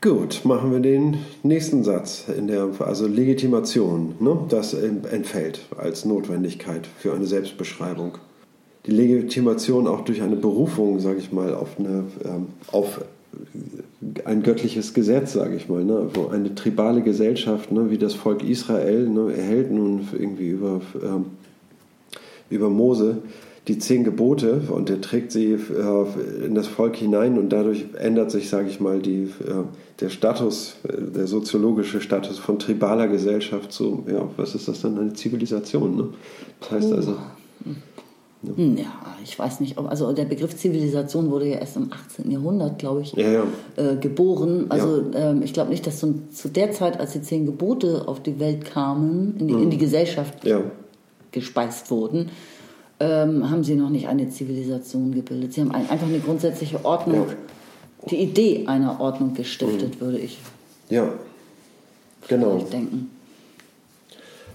Gut, 0.00 0.40
machen 0.44 0.72
wir 0.72 0.80
den 0.80 1.18
nächsten 1.42 1.84
Satz 1.84 2.24
in 2.34 2.46
der 2.46 2.66
also 2.78 3.06
Legitimation, 3.06 4.14
ne, 4.20 4.38
das 4.48 4.72
entfällt 4.72 5.60
als 5.76 6.06
Notwendigkeit 6.06 6.88
für 6.98 7.12
eine 7.12 7.26
Selbstbeschreibung. 7.26 8.16
Die 8.86 8.90
Legitimation 8.90 9.86
auch 9.86 10.00
durch 10.02 10.22
eine 10.22 10.36
Berufung, 10.36 10.98
sage 11.00 11.18
ich 11.18 11.32
mal, 11.32 11.54
auf, 11.54 11.78
eine, 11.78 12.04
ähm, 12.24 12.46
auf 12.72 13.00
ein 14.24 14.42
göttliches 14.42 14.94
Gesetz, 14.94 15.32
sage 15.32 15.56
ich 15.56 15.68
mal, 15.68 15.84
ne? 15.84 16.08
wo 16.14 16.28
eine 16.28 16.54
tribale 16.54 17.02
Gesellschaft, 17.02 17.70
ne, 17.72 17.90
wie 17.90 17.98
das 17.98 18.14
Volk 18.14 18.42
Israel, 18.42 19.08
ne, 19.08 19.32
erhält 19.32 19.70
nun 19.70 20.08
irgendwie 20.12 20.48
über, 20.48 20.80
ähm, 21.02 21.26
über 22.50 22.68
Mose 22.68 23.18
die 23.68 23.78
zehn 23.78 24.02
Gebote 24.02 24.62
und 24.70 24.90
er 24.90 25.00
trägt 25.00 25.30
sie 25.30 25.52
äh, 25.52 26.44
in 26.44 26.54
das 26.54 26.66
Volk 26.66 26.96
hinein 26.96 27.38
und 27.38 27.50
dadurch 27.50 27.86
ändert 27.96 28.32
sich, 28.32 28.48
sage 28.48 28.68
ich 28.68 28.80
mal, 28.80 28.98
die, 28.98 29.22
äh, 29.22 29.62
der 30.00 30.08
Status, 30.08 30.76
äh, 30.88 31.00
der 31.00 31.28
soziologische 31.28 32.00
Status 32.00 32.38
von 32.38 32.58
tribaler 32.58 33.06
Gesellschaft 33.06 33.72
zu, 33.72 34.04
ja, 34.10 34.28
was 34.36 34.56
ist 34.56 34.66
das 34.66 34.80
dann, 34.80 34.98
eine 34.98 35.12
Zivilisation. 35.12 35.96
Ne? 35.96 36.08
Das 36.58 36.70
heißt 36.72 36.92
also, 36.92 37.16
ja, 38.42 39.16
ich 39.22 39.38
weiß 39.38 39.60
nicht, 39.60 39.78
ob, 39.78 39.88
also 39.88 40.12
der 40.12 40.24
Begriff 40.24 40.56
Zivilisation 40.56 41.30
wurde 41.30 41.48
ja 41.48 41.58
erst 41.58 41.76
im 41.76 41.92
18. 41.92 42.28
Jahrhundert, 42.28 42.78
glaube 42.78 43.02
ich, 43.02 43.12
ja, 43.12 43.30
ja. 43.30 43.44
Äh, 43.76 43.96
geboren. 43.96 44.66
Also 44.68 45.04
ja. 45.12 45.30
ähm, 45.30 45.42
ich 45.42 45.52
glaube 45.52 45.70
nicht, 45.70 45.86
dass 45.86 46.00
zu, 46.00 46.28
zu, 46.32 46.48
der 46.48 46.72
Zeit, 46.72 46.98
als 46.98 47.12
die 47.12 47.22
zehn 47.22 47.46
Gebote 47.46 48.08
auf 48.08 48.20
die 48.20 48.40
Welt 48.40 48.64
kamen, 48.64 49.36
in 49.38 49.46
die, 49.46 49.54
mhm. 49.54 49.62
in 49.62 49.70
die 49.70 49.78
Gesellschaft 49.78 50.44
gespeist 51.30 51.90
wurden, 51.92 52.30
ähm, 52.98 53.48
haben 53.48 53.62
sie 53.62 53.76
noch 53.76 53.90
nicht 53.90 54.08
eine 54.08 54.28
Zivilisation 54.28 55.12
gebildet. 55.12 55.52
Sie 55.52 55.60
haben 55.60 55.70
ein, 55.70 55.88
einfach 55.88 56.08
eine 56.08 56.18
grundsätzliche 56.18 56.84
Ordnung, 56.84 57.26
die 58.10 58.16
Idee 58.16 58.64
einer 58.66 59.00
Ordnung 59.00 59.34
gestiftet, 59.34 59.96
mhm. 59.96 60.04
würde 60.04 60.18
ich 60.18 60.38
ja. 60.90 61.08
genau. 62.26 62.58
denken. 62.58 63.11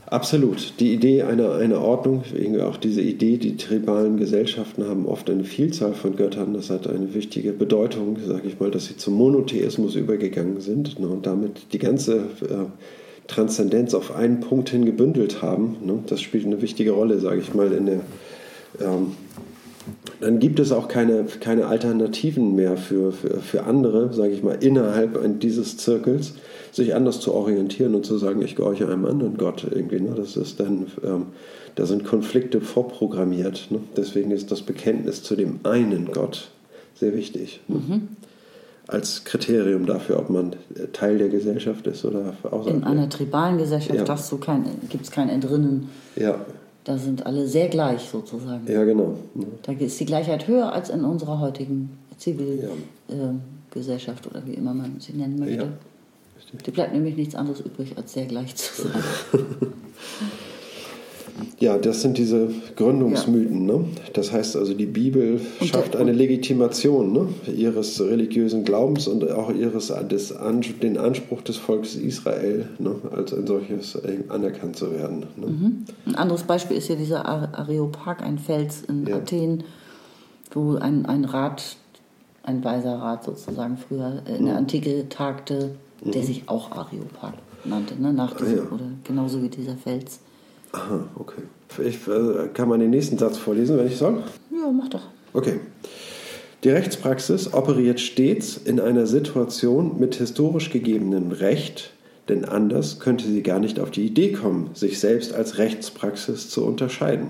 Absolut. 0.09 0.79
Die 0.79 0.93
Idee 0.93 1.23
einer, 1.23 1.55
einer 1.55 1.81
Ordnung, 1.81 2.23
auch 2.61 2.77
diese 2.77 3.01
Idee, 3.01 3.35
die 3.35 3.57
tribalen 3.57 4.15
Gesellschaften 4.15 4.87
haben 4.87 5.05
oft 5.05 5.29
eine 5.29 5.43
Vielzahl 5.43 5.93
von 5.93 6.15
Göttern. 6.15 6.53
Das 6.53 6.69
hat 6.69 6.87
eine 6.87 7.13
wichtige 7.13 7.51
Bedeutung, 7.51 8.17
sage 8.25 8.47
ich 8.47 8.57
mal, 8.57 8.71
dass 8.71 8.85
sie 8.85 8.95
zum 8.95 9.15
Monotheismus 9.15 9.95
übergegangen 9.95 10.61
sind 10.61 10.97
ne, 10.97 11.07
und 11.07 11.25
damit 11.25 11.73
die 11.73 11.79
ganze 11.79 12.19
äh, 12.19 12.67
Transzendenz 13.27 13.93
auf 13.93 14.15
einen 14.15 14.39
Punkt 14.39 14.69
hin 14.69 14.85
gebündelt 14.85 15.41
haben. 15.41 15.75
Ne. 15.83 15.99
Das 16.07 16.21
spielt 16.21 16.45
eine 16.45 16.61
wichtige 16.61 16.91
Rolle, 16.91 17.19
sage 17.19 17.41
ich 17.41 17.53
mal, 17.53 17.73
in 17.73 17.85
der. 17.87 17.99
Ähm, 18.79 19.11
dann 20.21 20.39
gibt 20.39 20.59
es 20.59 20.71
auch 20.71 20.87
keine, 20.87 21.25
keine 21.41 21.67
Alternativen 21.67 22.55
mehr 22.55 22.77
für, 22.77 23.11
für, 23.11 23.39
für 23.39 23.63
andere, 23.63 24.13
sage 24.13 24.31
ich 24.33 24.41
mal, 24.41 24.57
innerhalb 24.61 25.19
dieses 25.41 25.77
Zirkels 25.77 26.33
sich 26.77 26.95
anders 26.95 27.19
zu 27.19 27.33
orientieren 27.33 27.93
und 27.93 28.05
zu 28.05 28.17
sagen, 28.17 28.41
ich 28.41 28.55
gehorche 28.55 28.87
einem 28.87 29.05
anderen 29.05 29.37
Gott 29.37 29.67
irgendwie. 29.69 29.99
Ne? 29.99 30.13
Das 30.15 30.37
ist 30.37 30.61
dann, 30.61 30.87
ähm, 31.03 31.25
da 31.75 31.85
sind 31.85 32.05
Konflikte 32.05 32.61
vorprogrammiert. 32.61 33.67
Ne? 33.69 33.79
Deswegen 33.97 34.31
ist 34.31 34.49
das 34.51 34.61
Bekenntnis 34.61 35.23
zu 35.23 35.35
dem 35.35 35.59
einen 35.63 36.09
Gott 36.13 36.51
sehr 36.95 37.13
wichtig. 37.13 37.59
Ne? 37.67 37.75
Mhm. 37.75 38.07
Als 38.87 39.25
Kriterium 39.25 39.85
dafür, 39.85 40.19
ob 40.19 40.29
man 40.29 40.55
Teil 40.93 41.17
der 41.17 41.27
Gesellschaft 41.27 41.85
ist 41.87 42.05
oder 42.05 42.33
außerhalb. 42.43 42.67
In 42.67 42.85
einer 42.85 43.09
tribalen 43.09 43.57
Gesellschaft 43.57 44.07
ja. 44.07 44.37
kein, 44.37 44.63
gibt 44.87 45.03
es 45.03 45.11
kein 45.11 45.27
Entrinnen. 45.27 45.89
Ja. 46.15 46.39
Da 46.85 46.97
sind 46.97 47.25
alle 47.25 47.45
sehr 47.47 47.67
gleich 47.67 48.07
sozusagen. 48.09 48.65
Ja, 48.71 48.85
genau. 48.85 49.17
Da 49.63 49.73
ist 49.73 49.99
die 49.99 50.05
Gleichheit 50.05 50.47
höher 50.47 50.71
als 50.71 50.89
in 50.89 51.03
unserer 51.03 51.41
heutigen 51.41 51.89
Zivilgesellschaft 52.17 54.25
ja. 54.25 54.31
äh, 54.31 54.39
oder 54.39 54.47
wie 54.47 54.53
immer 54.53 54.73
man 54.73 54.95
sie 54.99 55.11
nennen 55.11 55.37
möchte. 55.37 55.63
Ja. 55.63 55.69
Die 56.65 56.71
bleibt 56.71 56.93
nämlich 56.93 57.17
nichts 57.17 57.35
anderes 57.35 57.59
übrig, 57.59 57.97
als 57.97 58.13
sehr 58.13 58.25
gleich 58.25 58.55
zu 58.55 58.83
sein. 58.83 59.03
Ja, 61.59 61.77
das 61.77 62.01
sind 62.01 62.17
diese 62.17 62.49
Gründungsmythen. 62.75 63.67
Ja. 63.67 63.77
Ne? 63.77 63.85
Das 64.13 64.31
heißt 64.31 64.55
also, 64.55 64.73
die 64.73 64.85
Bibel 64.85 65.39
und 65.59 65.67
schafft 65.67 65.95
eine 65.95 66.11
Legitimation 66.11 67.13
ne? 67.13 67.27
ihres 67.51 67.99
religiösen 68.01 68.63
Glaubens 68.63 69.07
und 69.07 69.29
auch 69.31 69.51
ihres, 69.51 69.93
des, 70.09 70.33
den 70.81 70.97
Anspruch 70.97 71.41
des 71.41 71.57
Volkes 71.57 71.95
Israel, 71.95 72.69
ne? 72.79 72.95
als 73.11 73.33
ein 73.33 73.45
solches 73.45 73.95
äh, 73.95 74.23
anerkannt 74.29 74.77
zu 74.77 74.91
werden. 74.91 75.25
Ne? 75.35 75.47
Mhm. 75.47 75.85
Ein 76.05 76.15
anderes 76.15 76.43
Beispiel 76.43 76.77
ist 76.77 76.89
ja 76.89 76.95
dieser 76.95 77.25
Areopag, 77.25 78.21
ein 78.21 78.39
Fels 78.39 78.83
in 78.87 79.05
ja. 79.05 79.17
Athen, 79.17 79.63
wo 80.51 80.75
ein, 80.75 81.05
ein 81.05 81.25
Rat, 81.25 81.75
ein 82.43 82.63
weiser 82.63 82.95
Rat 82.95 83.25
sozusagen 83.25 83.77
früher 83.77 84.21
in 84.27 84.45
der 84.45 84.53
mhm. 84.53 84.59
Antike 84.59 85.09
tagte 85.09 85.75
der 86.01 86.21
mhm. 86.21 86.25
sich 86.25 86.43
auch 86.47 86.71
Areopag 86.71 87.33
nannte, 87.63 88.01
ne? 88.01 88.13
nach 88.13 88.35
diesem, 88.35 88.59
ah, 88.59 88.63
ja. 88.63 88.71
oder 88.71 88.85
genauso 89.03 89.41
wie 89.41 89.49
dieser 89.49 89.75
Fels. 89.75 90.19
Aha, 90.71 91.03
okay. 91.15 91.43
Ich, 91.83 92.07
äh, 92.07 92.47
kann 92.53 92.69
man 92.69 92.79
den 92.79 92.89
nächsten 92.89 93.17
Satz 93.17 93.37
vorlesen, 93.37 93.77
wenn 93.77 93.87
ich 93.87 93.97
soll? 93.97 94.23
Ja, 94.51 94.71
mach 94.71 94.89
doch. 94.89 95.03
Okay. 95.33 95.59
Die 96.63 96.69
Rechtspraxis 96.69 97.53
operiert 97.53 97.99
stets 97.99 98.57
in 98.57 98.79
einer 98.79 99.05
Situation 99.05 99.99
mit 99.99 100.15
historisch 100.15 100.71
gegebenem 100.71 101.31
Recht, 101.31 101.91
denn 102.29 102.45
anders 102.45 102.99
könnte 102.99 103.25
sie 103.25 103.43
gar 103.43 103.59
nicht 103.59 103.79
auf 103.79 103.91
die 103.91 104.05
Idee 104.05 104.33
kommen, 104.33 104.71
sich 104.73 104.99
selbst 104.99 105.33
als 105.33 105.59
Rechtspraxis 105.59 106.49
zu 106.49 106.65
unterscheiden. 106.65 107.29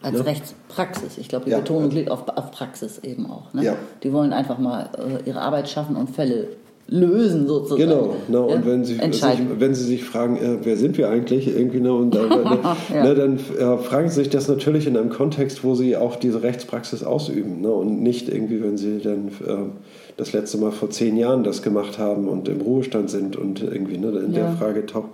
Als 0.00 0.18
ne? 0.18 0.26
Rechtspraxis. 0.26 1.18
Ich 1.18 1.28
glaube, 1.28 1.44
die 1.44 1.52
ja, 1.52 1.58
Betonung 1.58 1.90
liegt 1.90 2.10
auf, 2.10 2.26
auf, 2.28 2.50
Praxis 2.50 2.98
eben 2.98 3.30
auch. 3.30 3.52
Ne? 3.52 3.64
Ja. 3.64 3.76
Die 4.02 4.12
wollen 4.12 4.32
einfach 4.32 4.58
mal 4.58 4.90
äh, 4.98 5.28
ihre 5.28 5.40
Arbeit 5.40 5.68
schaffen 5.68 5.94
und 5.94 6.10
Fälle 6.10 6.48
lösen 6.88 7.46
sozusagen. 7.46 7.80
Genau, 7.80 8.44
und 8.46 8.50
ja? 8.50 8.66
wenn, 8.66 8.84
Sie, 8.84 8.94
sich, 8.94 9.22
wenn 9.58 9.74
Sie 9.74 9.84
sich 9.84 10.04
fragen, 10.04 10.36
äh, 10.36 10.58
wer 10.62 10.76
sind 10.76 10.98
wir 10.98 11.08
eigentlich, 11.08 11.48
irgendwie, 11.48 11.80
ne, 11.80 11.92
und 11.92 12.14
dann, 12.14 12.28
ne, 12.44 12.58
ja. 12.92 13.04
ne, 13.04 13.14
dann 13.14 13.36
äh, 13.36 13.78
fragen 13.78 14.08
Sie 14.08 14.16
sich 14.16 14.30
das 14.30 14.48
natürlich 14.48 14.86
in 14.86 14.96
einem 14.96 15.10
Kontext, 15.10 15.64
wo 15.64 15.74
Sie 15.74 15.96
auch 15.96 16.16
diese 16.16 16.42
Rechtspraxis 16.42 17.02
ausüben 17.02 17.60
ne, 17.60 17.70
und 17.70 18.02
nicht 18.02 18.28
irgendwie, 18.28 18.62
wenn 18.62 18.76
Sie 18.76 18.98
dann 18.98 19.28
äh, 19.28 19.70
das 20.16 20.32
letzte 20.32 20.58
Mal 20.58 20.70
vor 20.70 20.90
zehn 20.90 21.16
Jahren 21.16 21.44
das 21.44 21.62
gemacht 21.62 21.98
haben 21.98 22.28
und 22.28 22.48
im 22.48 22.60
Ruhestand 22.60 23.10
sind 23.10 23.36
und 23.36 23.62
irgendwie 23.62 23.98
ne, 23.98 24.08
in 24.08 24.32
ja. 24.32 24.48
der 24.48 24.52
Frage 24.52 24.84
taucht, 24.84 25.10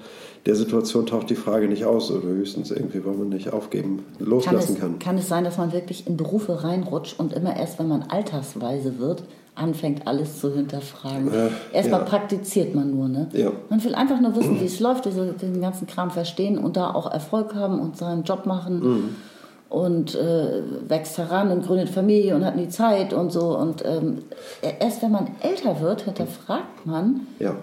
der 0.47 0.57
Situation 0.57 1.07
taucht 1.07 1.31
die 1.31 1.37
Frage 1.37 1.69
nicht 1.69 1.85
aus 1.85 2.11
oder 2.11 2.27
höchstens 2.27 2.71
irgendwie, 2.71 3.05
weil 3.05 3.15
man 3.15 3.29
nicht 3.29 3.53
aufgeben, 3.53 4.05
loslassen 4.19 4.75
kann. 4.75 4.75
Es, 4.75 4.81
kann. 4.81 4.99
kann 4.99 5.19
es 5.19 5.29
sein, 5.29 5.45
dass 5.45 5.59
man 5.59 5.73
wirklich 5.73 6.07
in 6.07 6.17
Berufe 6.17 6.65
reinrutscht 6.65 7.21
und 7.21 7.33
immer 7.33 7.57
erst, 7.57 7.79
wenn 7.79 7.89
man 7.89 8.03
altersweise 8.03 8.99
wird, 8.99 9.25
anfängt, 9.59 10.07
alles 10.07 10.41
zu 10.41 10.55
hinterfragen. 10.55 11.33
Äh, 11.33 11.49
Erstmal 11.73 12.01
ja. 12.01 12.07
praktiziert 12.07 12.75
man 12.75 12.91
nur. 12.91 13.09
Ne? 13.09 13.29
Ja. 13.33 13.53
Man 13.69 13.83
will 13.83 13.95
einfach 13.95 14.21
nur 14.21 14.35
wissen, 14.37 14.61
wie 14.61 14.67
es 14.67 14.81
läuft, 14.81 15.05
diese, 15.05 15.33
den 15.33 15.61
ganzen 15.61 15.87
Kram 15.87 16.11
verstehen 16.11 16.59
und 16.59 16.77
da 16.77 16.91
auch 16.93 17.11
Erfolg 17.11 17.55
haben 17.55 17.81
und 17.81 17.97
seinen 17.97 18.25
Job 18.25 18.47
machen. 18.47 18.81
Mhm. 18.81 19.17
Und 19.69 20.15
äh, 20.15 20.63
wächst 20.89 21.19
heran 21.19 21.51
und 21.51 21.67
gründet 21.67 21.91
Familie 21.91 22.35
und 22.35 22.43
hat 22.43 22.57
nie 22.57 22.71
Zeit 22.71 23.13
und 23.13 23.31
so. 23.31 23.55
Und 23.59 23.85
ähm, 23.85 24.23
erst 24.81 25.03
wenn 25.03 25.13
man 25.13 25.29
älter 25.41 25.83
wird, 25.83 26.03
hinterfragt 26.03 26.87
man, 26.87 27.27
ja. 27.39 27.55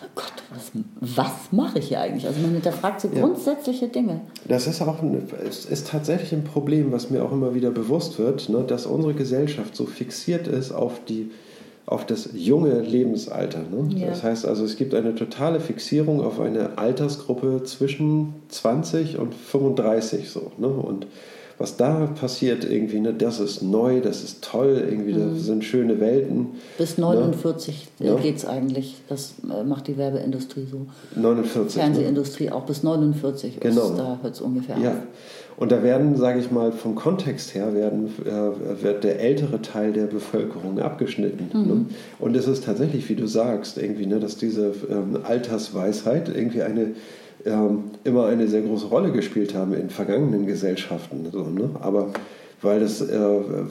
Oh 0.00 0.06
Gott, 0.14 0.32
was, 0.50 0.72
was 1.00 1.52
mache 1.52 1.78
ich 1.78 1.88
hier 1.88 2.00
eigentlich? 2.00 2.26
Also 2.26 2.40
man 2.40 2.52
hinterfragt 2.52 3.00
so 3.00 3.08
ja. 3.08 3.20
grundsätzliche 3.20 3.88
Dinge. 3.88 4.22
Das 4.48 4.66
ist 4.66 4.80
auch 4.80 5.02
ein, 5.02 5.28
ist, 5.46 5.70
ist 5.70 5.88
tatsächlich 5.88 6.32
ein 6.32 6.44
Problem, 6.44 6.92
was 6.92 7.10
mir 7.10 7.24
auch 7.24 7.32
immer 7.32 7.54
wieder 7.54 7.70
bewusst 7.70 8.18
wird, 8.18 8.48
ne, 8.48 8.64
dass 8.66 8.86
unsere 8.86 9.14
Gesellschaft 9.14 9.76
so 9.76 9.86
fixiert 9.86 10.48
ist 10.48 10.72
auf 10.72 11.04
die 11.04 11.30
auf 11.84 12.06
das 12.06 12.30
junge 12.32 12.80
Lebensalter. 12.80 13.58
Ne? 13.58 13.98
Ja. 13.98 14.06
Das 14.06 14.22
heißt 14.22 14.46
also, 14.46 14.64
es 14.64 14.76
gibt 14.76 14.94
eine 14.94 15.14
totale 15.14 15.60
Fixierung 15.60 16.22
auf 16.22 16.40
eine 16.40 16.78
Altersgruppe 16.78 17.64
zwischen 17.64 18.34
20 18.48 19.18
und 19.18 19.34
35 19.34 20.30
so. 20.30 20.52
Ne? 20.58 20.68
Und 20.68 21.06
was 21.58 21.76
da 21.76 22.06
passiert 22.06 22.64
irgendwie, 22.64 23.00
ne, 23.00 23.14
das 23.14 23.40
ist 23.40 23.62
neu, 23.62 24.00
das 24.00 24.22
ist 24.22 24.42
toll, 24.42 24.82
irgendwie, 24.88 25.12
mhm. 25.12 25.34
das 25.34 25.44
sind 25.44 25.64
schöne 25.64 26.00
Welten. 26.00 26.48
Bis 26.78 26.98
49 26.98 27.88
ne? 27.98 28.16
geht 28.22 28.36
es 28.36 28.44
eigentlich, 28.44 28.96
das 29.08 29.34
äh, 29.44 29.64
macht 29.64 29.88
die 29.88 29.96
Werbeindustrie 29.96 30.66
so. 30.70 30.86
49. 31.20 31.80
Fernsehindustrie 31.80 32.46
ne? 32.46 32.54
auch 32.54 32.64
bis 32.64 32.82
49, 32.82 33.60
genau. 33.60 33.90
Ist, 33.90 33.98
da 33.98 34.18
hört 34.22 34.34
es 34.34 34.40
ungefähr 34.40 34.78
ja. 34.78 34.90
auf. 34.90 34.96
Und 35.56 35.70
da 35.70 35.82
werden, 35.82 36.16
sage 36.16 36.40
ich 36.40 36.50
mal, 36.50 36.72
vom 36.72 36.94
Kontext 36.94 37.54
her 37.54 37.74
werden, 37.74 38.10
äh, 38.24 38.82
wird 38.82 39.04
der 39.04 39.20
ältere 39.20 39.60
Teil 39.60 39.92
der 39.92 40.06
Bevölkerung 40.06 40.78
abgeschnitten. 40.80 41.50
Mhm. 41.52 41.66
Ne? 41.66 41.86
Und 42.18 42.36
es 42.36 42.48
ist 42.48 42.64
tatsächlich, 42.64 43.08
wie 43.08 43.14
du 43.14 43.26
sagst, 43.26 43.78
irgendwie, 43.78 44.06
ne, 44.06 44.18
dass 44.18 44.36
diese 44.36 44.72
ähm, 44.90 45.18
Altersweisheit 45.22 46.28
irgendwie 46.34 46.62
eine 46.62 46.92
ähm, 47.44 47.84
immer 48.04 48.26
eine 48.26 48.48
sehr 48.48 48.62
große 48.62 48.86
Rolle 48.86 49.12
gespielt 49.12 49.54
haben 49.54 49.74
in 49.74 49.90
vergangenen 49.90 50.46
Gesellschaften. 50.46 51.26
So, 51.30 51.44
ne? 51.44 51.70
Aber 51.80 52.12
weil, 52.62 52.78
das, 52.78 53.00
äh, 53.00 53.18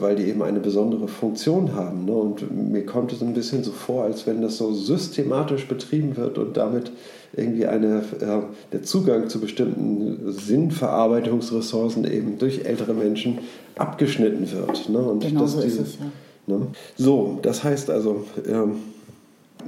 weil 0.00 0.16
die 0.16 0.24
eben 0.24 0.42
eine 0.42 0.60
besondere 0.60 1.08
Funktion 1.08 1.74
haben. 1.74 2.04
Ne? 2.04 2.12
Und 2.12 2.70
mir 2.70 2.84
kommt 2.84 3.12
es 3.12 3.22
ein 3.22 3.32
bisschen 3.32 3.64
so 3.64 3.72
vor, 3.72 4.04
als 4.04 4.26
wenn 4.26 4.42
das 4.42 4.58
so 4.58 4.72
systematisch 4.74 5.66
betrieben 5.66 6.16
wird 6.16 6.36
und 6.36 6.56
damit 6.56 6.92
irgendwie 7.34 7.66
eine, 7.66 8.02
äh, 8.20 8.40
der 8.72 8.82
Zugang 8.82 9.30
zu 9.30 9.40
bestimmten 9.40 10.30
Sinnverarbeitungsressourcen 10.30 12.04
eben 12.04 12.38
durch 12.38 12.66
ältere 12.66 12.92
Menschen 12.92 13.38
abgeschnitten 13.76 14.52
wird. 14.52 14.88
Ne? 14.90 14.98
Und 14.98 15.24
genau 15.24 15.40
das, 15.40 15.52
so 15.52 15.62
diese, 15.62 15.82
ist 15.82 15.88
es, 15.88 15.98
ja. 15.98 16.58
ne? 16.58 16.66
So, 16.96 17.38
das 17.40 17.64
heißt 17.64 17.88
also, 17.88 18.24
ähm, 18.46 18.74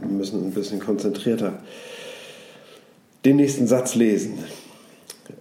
wir 0.03 0.11
müssen 0.19 0.45
ein 0.45 0.53
bisschen 0.53 0.81
konzentrierter 0.81 1.55
den 3.25 3.37
nächsten 3.37 3.67
Satz 3.67 3.95
lesen. 3.95 4.35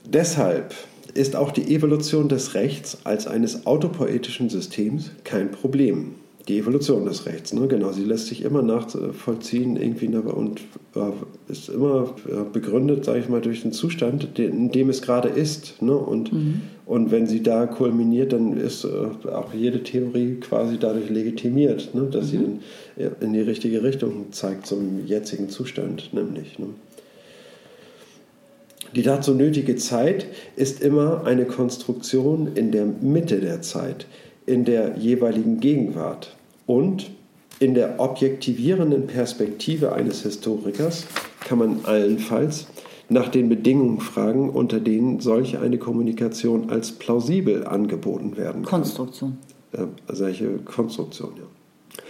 Deshalb 0.06 0.74
ist 1.14 1.36
auch 1.36 1.52
die 1.52 1.76
Evolution 1.76 2.30
des 2.30 2.54
Rechts 2.54 3.00
als 3.04 3.28
eines 3.28 3.66
autopoetischen 3.66 4.50
Systems 4.50 5.12
kein 5.24 5.52
Problem. 5.52 6.16
Die 6.48 6.58
Evolution 6.58 7.06
des 7.06 7.26
Rechts, 7.26 7.54
ne? 7.54 7.68
genau, 7.68 7.94
sie 7.94 8.04
lässt 8.04 8.28
sich 8.28 8.44
immer 8.44 8.62
nachvollziehen 8.62 9.78
irgendwie 9.78 10.10
ne? 10.10 10.22
und 10.22 10.60
äh, 10.94 11.50
ist 11.50 11.70
immer 11.70 12.16
äh, 12.28 12.44
begründet, 12.52 13.06
sage 13.06 13.20
ich 13.20 13.30
mal, 13.30 13.40
durch 13.40 13.62
den 13.62 13.72
Zustand, 13.72 14.38
in 14.38 14.70
dem 14.70 14.90
es 14.90 15.02
gerade 15.02 15.30
ist. 15.30 15.82
Ne? 15.82 15.96
Und, 15.96 16.34
mhm. 16.34 16.64
und 16.86 17.12
wenn 17.12 17.28
sie 17.28 17.44
da 17.44 17.66
kulminiert, 17.66 18.34
dann 18.34 18.58
ist 18.58 18.84
äh, 18.84 19.30
auch 19.30 19.54
jede 19.54 19.84
Theorie 19.84 20.36
quasi 20.42 20.78
dadurch 20.78 21.10
legitimiert, 21.10 21.96
ne? 21.96 22.10
dass 22.12 22.34
mhm. 22.34 22.60
sie 22.98 23.04
in, 23.04 23.12
in, 23.22 23.34
die 23.34 23.42
richtige 23.42 23.82
Richtung 23.82 24.34
zeigt 24.34 24.66
zum 24.66 25.06
jetzigen 25.06 25.48
Zustand, 25.48 26.10
nämlich. 26.14 26.60
Ne? 26.60 26.68
Die 28.96 29.02
dazu 29.02 29.34
nötige 29.34 29.76
Zeit 29.76 30.28
ist 30.56 30.82
immer 30.82 31.26
eine 31.26 31.46
Konstruktion 31.46 32.56
in 32.56 32.72
der 32.72 32.86
Mitte 32.86 33.40
der 33.40 33.62
Zeit, 33.62 34.06
in 34.46 34.66
der 34.66 34.98
jeweiligen 34.98 35.60
Gegenwart 35.60 36.36
und 36.68 37.10
in 37.60 37.74
der 37.74 38.00
objektivierenden 38.00 39.08
Perspektive 39.08 39.94
eines 39.94 40.24
Historikers 40.24 41.06
kann 41.40 41.60
man 41.60 41.80
allenfalls 41.86 42.68
nach 43.10 43.30
den 43.30 43.50
Bedingungen 43.50 44.00
fragen, 44.00 44.50
unter 44.50 44.80
denen 44.80 45.20
solche 45.20 45.60
eine 45.60 45.78
Kommunikation 45.78 46.70
als 46.70 46.92
plausibel 46.92 47.66
angeboten 47.66 48.38
werden 48.38 48.64
kann. 48.64 48.82
Konstruktion. 48.82 49.38
Ja, 49.76 49.88
solche 50.08 50.58
Konstruktion, 50.66 51.32
ja. 51.38 52.04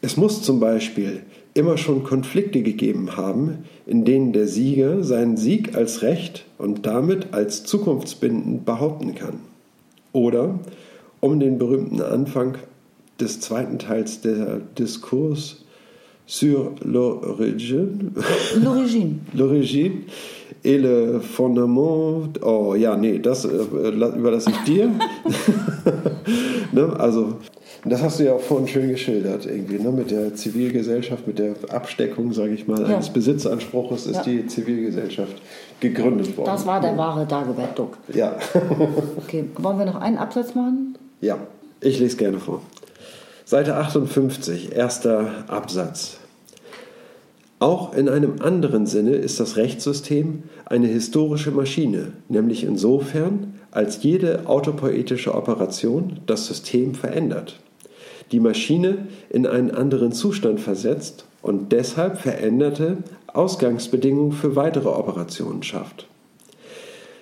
Es 0.00 0.16
muss 0.16 0.42
zum 0.42 0.58
Beispiel 0.58 1.22
immer 1.54 1.76
schon 1.76 2.02
Konflikte 2.02 2.62
gegeben 2.62 3.16
haben, 3.16 3.64
in 3.86 4.04
denen 4.04 4.32
der 4.32 4.46
Sieger 4.46 5.02
seinen 5.02 5.36
Sieg 5.36 5.74
als 5.74 6.02
Recht 6.02 6.46
und 6.58 6.86
damit 6.86 7.32
als 7.32 7.64
zukunftsbindend 7.64 8.64
behaupten 8.64 9.14
kann. 9.14 9.40
Oder 10.12 10.58
um 11.20 11.40
den 11.40 11.58
berühmten 11.58 12.00
Anfang 12.00 12.58
des 13.20 13.40
zweiten 13.40 13.78
Teils 13.78 14.20
der 14.20 14.60
Diskurs 14.78 15.64
sur 16.26 16.74
l'origine. 16.82 18.12
L'origine. 19.34 19.94
l'origine 20.64 20.72
et 20.72 20.78
le 20.78 21.20
fondement. 21.20 22.22
Oh 22.42 22.74
ja, 22.74 22.96
nee, 22.96 23.18
das 23.18 23.44
äh, 23.44 23.48
überlasse 23.48 24.50
ich 24.50 24.58
dir. 24.64 24.90
ne? 26.72 26.94
Also 26.98 27.34
das 27.84 28.00
hast 28.00 28.20
du 28.20 28.24
ja 28.24 28.34
auch 28.34 28.40
vorhin 28.40 28.68
schön 28.68 28.88
geschildert, 28.90 29.44
irgendwie, 29.46 29.78
ne? 29.78 29.90
mit 29.90 30.12
der 30.12 30.34
Zivilgesellschaft, 30.34 31.26
mit 31.26 31.40
der 31.40 31.54
Absteckung, 31.70 32.32
sage 32.32 32.54
ich 32.54 32.68
mal, 32.68 32.80
ja. 32.80 32.94
eines 32.94 33.10
Besitzanspruches 33.10 34.06
ist 34.06 34.16
ja. 34.16 34.22
die 34.22 34.46
Zivilgesellschaft 34.46 35.34
gegründet 35.80 36.36
worden. 36.36 36.46
Das 36.46 36.64
war 36.64 36.80
der 36.80 36.96
wahre 36.96 37.26
Dagobert 37.26 37.76
Duck. 37.76 37.98
Ja. 38.12 38.36
okay, 39.16 39.46
wollen 39.58 39.78
wir 39.78 39.86
noch 39.86 40.00
einen 40.00 40.16
Absatz 40.16 40.54
machen? 40.54 40.96
Ja, 41.20 41.38
ich 41.80 41.98
lese 41.98 42.16
gerne 42.16 42.38
vor. 42.38 42.62
Seite 43.44 43.74
58, 43.74 44.76
erster 44.76 45.44
Absatz. 45.48 46.18
Auch 47.62 47.94
in 47.94 48.08
einem 48.08 48.40
anderen 48.40 48.86
Sinne 48.86 49.12
ist 49.12 49.38
das 49.38 49.56
Rechtssystem 49.56 50.42
eine 50.64 50.88
historische 50.88 51.52
Maschine, 51.52 52.12
nämlich 52.28 52.64
insofern, 52.64 53.54
als 53.70 54.02
jede 54.02 54.48
autopoetische 54.48 55.34
Operation 55.34 56.20
das 56.26 56.46
System 56.46 56.94
verändert 56.94 57.60
die 58.32 58.40
Maschine 58.40 59.06
in 59.30 59.46
einen 59.46 59.70
anderen 59.70 60.12
Zustand 60.12 60.58
versetzt 60.58 61.26
und 61.42 61.72
deshalb 61.72 62.18
veränderte 62.18 62.98
Ausgangsbedingungen 63.26 64.32
für 64.32 64.56
weitere 64.56 64.88
Operationen 64.88 65.62
schafft. 65.62 66.08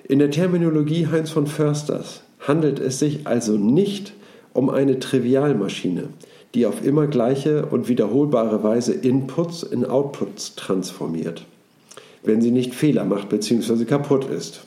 In 0.08 0.18
der 0.20 0.30
Terminologie 0.30 1.08
Heinz 1.08 1.30
von 1.30 1.46
Försters 1.46 2.22
handelt 2.40 2.78
es 2.78 2.98
sich 2.98 3.26
also 3.26 3.56
nicht 3.56 4.12
um 4.52 4.70
eine 4.70 4.98
Trivialmaschine, 4.98 6.08
die 6.54 6.66
auf 6.66 6.84
immer 6.84 7.06
gleiche 7.06 7.66
und 7.66 7.88
wiederholbare 7.88 8.62
Weise 8.62 8.92
Inputs 8.92 9.62
in 9.62 9.84
Outputs 9.84 10.56
transformiert, 10.56 11.44
wenn 12.22 12.40
sie 12.40 12.50
nicht 12.50 12.74
Fehler 12.74 13.04
macht 13.04 13.28
bzw. 13.28 13.84
kaputt 13.84 14.24
ist, 14.24 14.64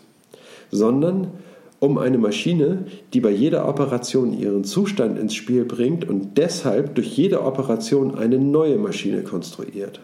sondern 0.71 1.27
um 1.79 1.97
eine 1.97 2.17
Maschine, 2.17 2.85
die 3.13 3.19
bei 3.19 3.31
jeder 3.31 3.67
Operation 3.67 4.31
ihren 4.31 4.63
Zustand 4.63 5.19
ins 5.19 5.35
Spiel 5.35 5.65
bringt 5.65 6.07
und 6.07 6.37
deshalb 6.37 6.95
durch 6.95 7.17
jede 7.17 7.43
Operation 7.43 8.15
eine 8.17 8.37
neue 8.37 8.77
Maschine 8.77 9.23
konstruiert. 9.23 9.99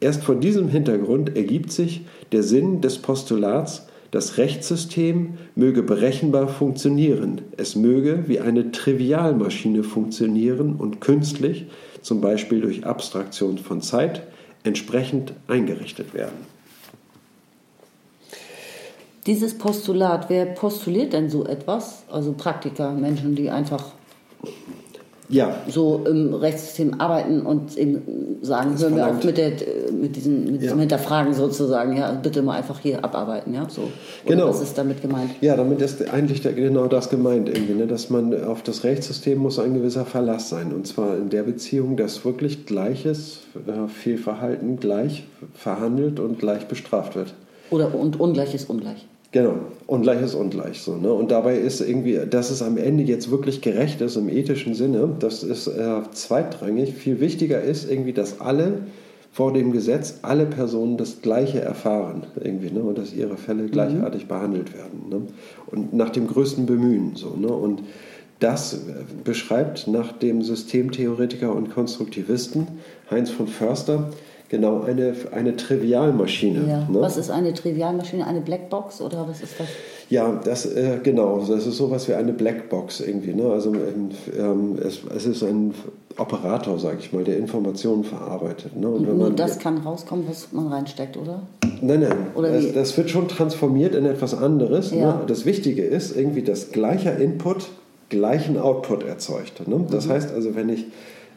Erst 0.00 0.24
vor 0.24 0.34
diesem 0.34 0.68
Hintergrund 0.68 1.36
ergibt 1.36 1.70
sich 1.70 2.02
der 2.32 2.42
Sinn 2.42 2.80
des 2.80 2.98
Postulats, 2.98 3.86
das 4.16 4.38
Rechtssystem 4.38 5.36
möge 5.56 5.82
berechenbar 5.82 6.48
funktionieren, 6.48 7.42
es 7.58 7.76
möge 7.76 8.24
wie 8.28 8.40
eine 8.40 8.72
Trivialmaschine 8.72 9.82
funktionieren 9.82 10.76
und 10.76 11.02
künstlich, 11.02 11.66
zum 12.00 12.22
Beispiel 12.22 12.62
durch 12.62 12.86
Abstraktion 12.86 13.58
von 13.58 13.82
Zeit, 13.82 14.22
entsprechend 14.64 15.34
eingerichtet 15.48 16.14
werden. 16.14 16.46
Dieses 19.26 19.58
Postulat, 19.58 20.30
wer 20.30 20.46
postuliert 20.46 21.12
denn 21.12 21.28
so 21.28 21.44
etwas? 21.44 22.04
Also 22.10 22.32
Praktiker, 22.32 22.92
Menschen, 22.92 23.34
die 23.34 23.50
einfach 23.50 23.84
ja. 25.28 25.54
so 25.68 26.04
im 26.06 26.34
Rechtssystem 26.34 27.00
arbeiten 27.00 27.42
und 27.42 27.76
eben 27.76 28.38
sagen, 28.42 28.72
das 28.72 28.82
hören 28.82 28.96
wir 28.96 29.08
auf 29.08 29.24
mit, 29.24 29.38
der, 29.38 29.52
mit, 29.92 30.16
diesen, 30.16 30.44
mit 30.52 30.62
diesem 30.62 30.76
ja. 30.76 30.80
Hinterfragen 30.80 31.34
sozusagen, 31.34 31.96
ja, 31.96 32.12
bitte 32.12 32.42
mal 32.42 32.56
einfach 32.56 32.78
hier 32.80 33.04
abarbeiten, 33.04 33.54
ja, 33.54 33.68
so. 33.68 33.82
Oder 34.24 34.36
genau. 34.36 34.48
was 34.48 34.60
ist 34.60 34.76
damit 34.78 35.02
gemeint? 35.02 35.30
Ja, 35.40 35.56
damit 35.56 35.80
ist 35.80 36.08
eigentlich 36.10 36.42
genau 36.42 36.86
das 36.86 37.10
gemeint 37.10 37.48
irgendwie, 37.48 37.74
ne? 37.74 37.86
dass 37.86 38.10
man 38.10 38.44
auf 38.44 38.62
das 38.62 38.84
Rechtssystem 38.84 39.38
muss 39.38 39.58
ein 39.58 39.74
gewisser 39.74 40.04
Verlass 40.04 40.48
sein 40.48 40.72
und 40.72 40.86
zwar 40.86 41.16
in 41.16 41.30
der 41.30 41.42
Beziehung, 41.42 41.96
dass 41.96 42.24
wirklich 42.24 42.66
gleiches 42.66 43.40
äh, 43.66 43.88
Fehlverhalten 43.88 44.78
gleich 44.78 45.24
verhandelt 45.54 46.20
und 46.20 46.38
gleich 46.38 46.66
bestraft 46.66 47.16
wird. 47.16 47.34
Oder 47.70 47.94
und 47.94 48.20
ungleich 48.20 48.54
ist 48.54 48.70
ungleich. 48.70 49.06
Genau, 49.32 49.54
ungleich 49.86 50.22
ist 50.22 50.34
ungleich 50.34 50.80
so. 50.80 50.96
Ne? 50.96 51.12
Und 51.12 51.30
dabei 51.30 51.56
ist 51.56 51.80
irgendwie, 51.80 52.20
dass 52.30 52.50
es 52.50 52.62
am 52.62 52.78
Ende 52.78 53.02
jetzt 53.02 53.30
wirklich 53.30 53.60
gerecht 53.60 54.00
ist 54.00 54.16
im 54.16 54.28
ethischen 54.28 54.74
Sinne, 54.74 55.16
das 55.18 55.42
ist 55.42 55.66
äh, 55.66 56.00
zweitrangig. 56.12 56.94
Viel 56.94 57.20
wichtiger 57.20 57.60
ist 57.60 57.90
irgendwie, 57.90 58.12
dass 58.12 58.40
alle 58.40 58.82
vor 59.32 59.52
dem 59.52 59.72
Gesetz, 59.72 60.20
alle 60.22 60.46
Personen 60.46 60.96
das 60.96 61.20
Gleiche 61.20 61.60
erfahren 61.60 62.26
irgendwie 62.42 62.70
ne? 62.70 62.80
und 62.80 62.96
dass 62.96 63.12
ihre 63.12 63.36
Fälle 63.36 63.64
mhm. 63.64 63.70
gleichartig 63.70 64.24
mhm. 64.24 64.28
behandelt 64.28 64.72
werden. 64.72 65.08
Ne? 65.10 65.22
Und 65.66 65.92
nach 65.92 66.08
dem 66.08 66.26
größten 66.26 66.64
Bemühen. 66.64 67.16
So, 67.16 67.36
ne? 67.36 67.48
Und 67.48 67.82
das 68.38 68.80
beschreibt 69.24 69.88
nach 69.88 70.12
dem 70.12 70.42
Systemtheoretiker 70.42 71.54
und 71.54 71.70
Konstruktivisten 71.70 72.66
Heinz 73.10 73.30
von 73.30 73.46
Förster 73.46 74.10
genau 74.48 74.82
eine, 74.82 75.14
eine 75.32 75.56
Trivialmaschine. 75.56 76.68
Ja. 76.68 76.78
Ne? 76.90 77.00
Was 77.00 77.16
ist 77.16 77.30
eine 77.30 77.54
Trivialmaschine? 77.54 78.26
Eine 78.26 78.40
Blackbox 78.40 79.00
oder 79.00 79.26
was 79.28 79.42
ist 79.42 79.58
das? 79.58 79.66
Ja, 80.08 80.40
das 80.44 80.66
äh, 80.66 80.98
genau. 81.02 81.44
Das 81.46 81.66
ist 81.66 81.76
sowas 81.76 82.08
wie 82.08 82.14
eine 82.14 82.32
Blackbox 82.32 83.00
irgendwie. 83.00 83.34
Ne? 83.34 83.50
Also 83.50 83.74
ähm, 83.74 84.78
es, 84.80 85.00
es, 85.14 85.26
ist 85.26 85.42
ein 85.42 85.74
Operator, 86.16 86.78
sage 86.78 86.98
ich 87.00 87.12
mal, 87.12 87.24
der 87.24 87.38
Informationen 87.38 88.04
verarbeitet. 88.04 88.76
Ne? 88.76 88.88
Und, 88.88 89.08
Und 89.08 89.18
nur 89.18 89.30
das 89.30 89.58
kann 89.58 89.78
rauskommen, 89.78 90.26
was 90.28 90.52
man 90.52 90.68
reinsteckt, 90.68 91.16
oder? 91.16 91.42
Nein, 91.80 92.00
nein. 92.00 92.16
Oder 92.34 92.52
das, 92.52 92.72
das 92.72 92.96
wird 92.96 93.10
schon 93.10 93.26
transformiert 93.28 93.94
in 93.94 94.06
etwas 94.06 94.34
anderes. 94.34 94.92
Ne? 94.92 95.00
Ja. 95.00 95.14
Ne? 95.16 95.20
Das 95.26 95.44
Wichtige 95.44 95.82
ist 95.82 96.16
irgendwie, 96.16 96.42
dass 96.42 96.70
gleicher 96.70 97.18
Input 97.18 97.66
gleichen 98.08 98.56
Output 98.56 99.04
erzeugt. 99.04 99.66
Ne? 99.66 99.84
Das 99.90 100.06
mhm. 100.06 100.10
heißt 100.10 100.32
also, 100.32 100.54
wenn 100.54 100.68
ich 100.68 100.86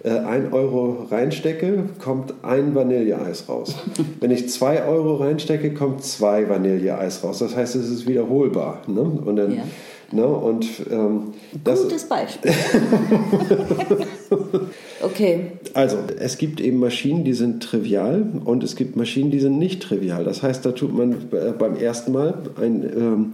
äh, 0.04 0.12
1 0.12 0.54
Euro 0.54 1.08
reinstecke, 1.12 1.84
kommt 2.02 2.34
ein 2.42 2.74
Vanilleeis 2.74 3.50
raus. 3.50 3.76
Wenn 4.22 4.32
ich 4.32 4.50
2 4.50 4.86
Euro 4.86 5.16
reinstecke, 5.16 5.74
kommt 5.74 6.04
zwei 6.04 6.48
Vanilleeis 6.48 7.24
raus. 7.24 7.40
Das 7.40 7.56
heißt, 7.56 7.76
es 7.76 7.90
ist 7.90 8.08
wiederholbar. 8.08 8.82
Ne? 8.88 9.02
Und 9.02 9.36
dann, 9.36 9.56
ja. 9.56 9.64
ne? 10.12 10.26
Und, 10.26 10.68
ähm, 10.90 11.34
Gutes 11.66 12.06
Beispiel. 12.06 12.52
okay. 15.02 15.52
Also, 15.74 15.98
es 16.18 16.38
gibt 16.38 16.62
eben 16.62 16.80
Maschinen, 16.80 17.26
die 17.26 17.34
sind 17.34 17.62
trivial 17.62 18.26
und 18.46 18.64
es 18.64 18.78
gibt 18.78 18.96
Maschinen, 18.96 19.32
die 19.32 19.40
sind 19.40 19.60
nicht 19.60 19.84
trivial. 19.84 20.24
Das 20.24 20.44
heißt, 20.44 20.66
da 20.66 20.72
tut 20.72 20.98
man 20.98 21.12
äh, 21.32 21.52
beim 21.58 21.76
ersten 21.76 22.14
Mal 22.14 22.36
ein, 22.62 22.84
ähm, 22.84 23.34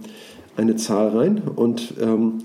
eine 0.56 0.74
Zahl 0.74 1.10
rein 1.10 1.42
und 1.54 1.94
ähm, 2.02 2.38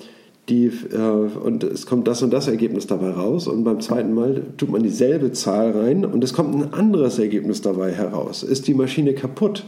die, 0.49 0.65
äh, 0.65 0.97
und 0.97 1.63
es 1.63 1.85
kommt 1.85 2.07
das 2.07 2.21
und 2.23 2.31
das 2.31 2.47
Ergebnis 2.47 2.87
dabei 2.87 3.11
raus 3.11 3.47
und 3.47 3.63
beim 3.63 3.79
zweiten 3.79 4.13
Mal 4.13 4.41
tut 4.57 4.71
man 4.71 4.83
dieselbe 4.83 5.31
Zahl 5.31 5.71
rein 5.71 6.05
und 6.05 6.23
es 6.23 6.33
kommt 6.33 6.55
ein 6.55 6.73
anderes 6.73 7.19
Ergebnis 7.19 7.61
dabei 7.61 7.91
heraus. 7.91 8.43
Ist 8.43 8.67
die 8.67 8.73
Maschine 8.73 9.13
kaputt? 9.13 9.63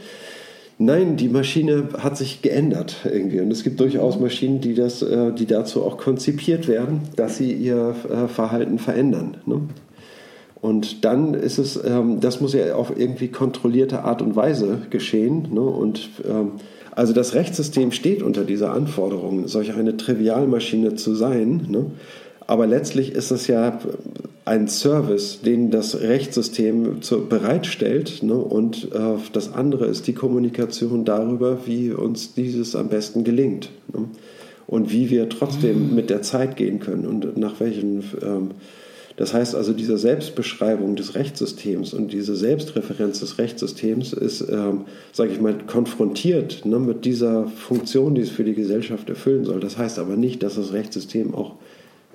Nein, 0.79 1.17
die 1.17 1.29
Maschine 1.29 1.89
hat 1.99 2.17
sich 2.17 2.41
geändert 2.41 2.97
irgendwie 3.05 3.39
und 3.39 3.51
es 3.51 3.63
gibt 3.63 3.79
durchaus 3.79 4.19
Maschinen, 4.19 4.59
die, 4.59 4.73
das, 4.73 5.03
äh, 5.03 5.31
die 5.31 5.45
dazu 5.45 5.83
auch 5.83 5.97
konzipiert 5.97 6.67
werden, 6.67 7.01
dass 7.15 7.37
sie 7.37 7.53
ihr 7.53 7.95
äh, 8.09 8.27
Verhalten 8.27 8.79
verändern. 8.79 9.37
Ne? 9.45 9.61
Und 10.63 11.03
dann 11.03 11.33
ist 11.33 11.57
es, 11.57 11.77
ähm, 11.85 12.21
das 12.21 12.39
muss 12.39 12.53
ja 12.53 12.75
auf 12.75 12.97
irgendwie 12.97 13.27
kontrollierte 13.27 14.03
Art 14.03 14.21
und 14.21 14.35
Weise 14.37 14.79
geschehen. 14.89 15.49
Ne? 15.51 15.59
Und 15.59 16.09
ähm, 16.25 16.53
also 16.95 17.13
das 17.13 17.33
Rechtssystem 17.33 17.91
steht 17.91 18.21
unter 18.21 18.43
dieser 18.43 18.71
Anforderung, 18.71 19.47
solch 19.47 19.73
eine 19.73 19.97
Trivialmaschine 19.97 20.95
zu 20.95 21.15
sein. 21.15 21.67
Ne? 21.69 21.85
Aber 22.45 22.67
letztlich 22.67 23.13
ist 23.13 23.31
es 23.31 23.47
ja 23.47 23.79
ein 24.45 24.67
Service, 24.67 25.41
den 25.41 25.71
das 25.71 26.01
Rechtssystem 26.01 27.01
zu, 27.01 27.25
bereitstellt. 27.25 28.21
Ne? 28.21 28.35
Und 28.35 28.89
äh, 28.93 29.15
das 29.31 29.53
andere 29.53 29.85
ist 29.85 30.07
die 30.07 30.13
Kommunikation 30.13 31.05
darüber, 31.05 31.59
wie 31.65 31.91
uns 31.91 32.33
dieses 32.33 32.75
am 32.75 32.89
besten 32.89 33.23
gelingt. 33.23 33.69
Ne? 33.93 34.05
Und 34.67 34.91
wie 34.91 35.09
wir 35.09 35.29
trotzdem 35.29 35.89
mhm. 35.89 35.95
mit 35.95 36.09
der 36.09 36.21
Zeit 36.21 36.57
gehen 36.57 36.79
können 36.79 37.05
und 37.05 37.37
nach 37.37 37.59
welchen 37.59 38.03
ähm, 38.21 38.51
das 39.15 39.33
heißt 39.33 39.55
also, 39.55 39.73
diese 39.73 39.97
Selbstbeschreibung 39.97 40.95
des 40.95 41.13
Rechtssystems 41.15 41.93
und 41.93 42.11
diese 42.13 42.35
Selbstreferenz 42.35 43.19
des 43.19 43.37
Rechtssystems 43.37 44.13
ist, 44.13 44.41
ähm, 44.41 44.81
sage 45.11 45.31
ich 45.31 45.39
mal, 45.39 45.55
konfrontiert 45.67 46.65
ne, 46.65 46.79
mit 46.79 47.05
dieser 47.05 47.47
Funktion, 47.47 48.15
die 48.15 48.21
es 48.21 48.29
für 48.29 48.43
die 48.43 48.55
Gesellschaft 48.55 49.09
erfüllen 49.09 49.45
soll. 49.45 49.59
Das 49.59 49.77
heißt 49.77 49.99
aber 49.99 50.15
nicht, 50.15 50.41
dass 50.41 50.55
das 50.55 50.73
Rechtssystem 50.73 51.35
auch 51.35 51.53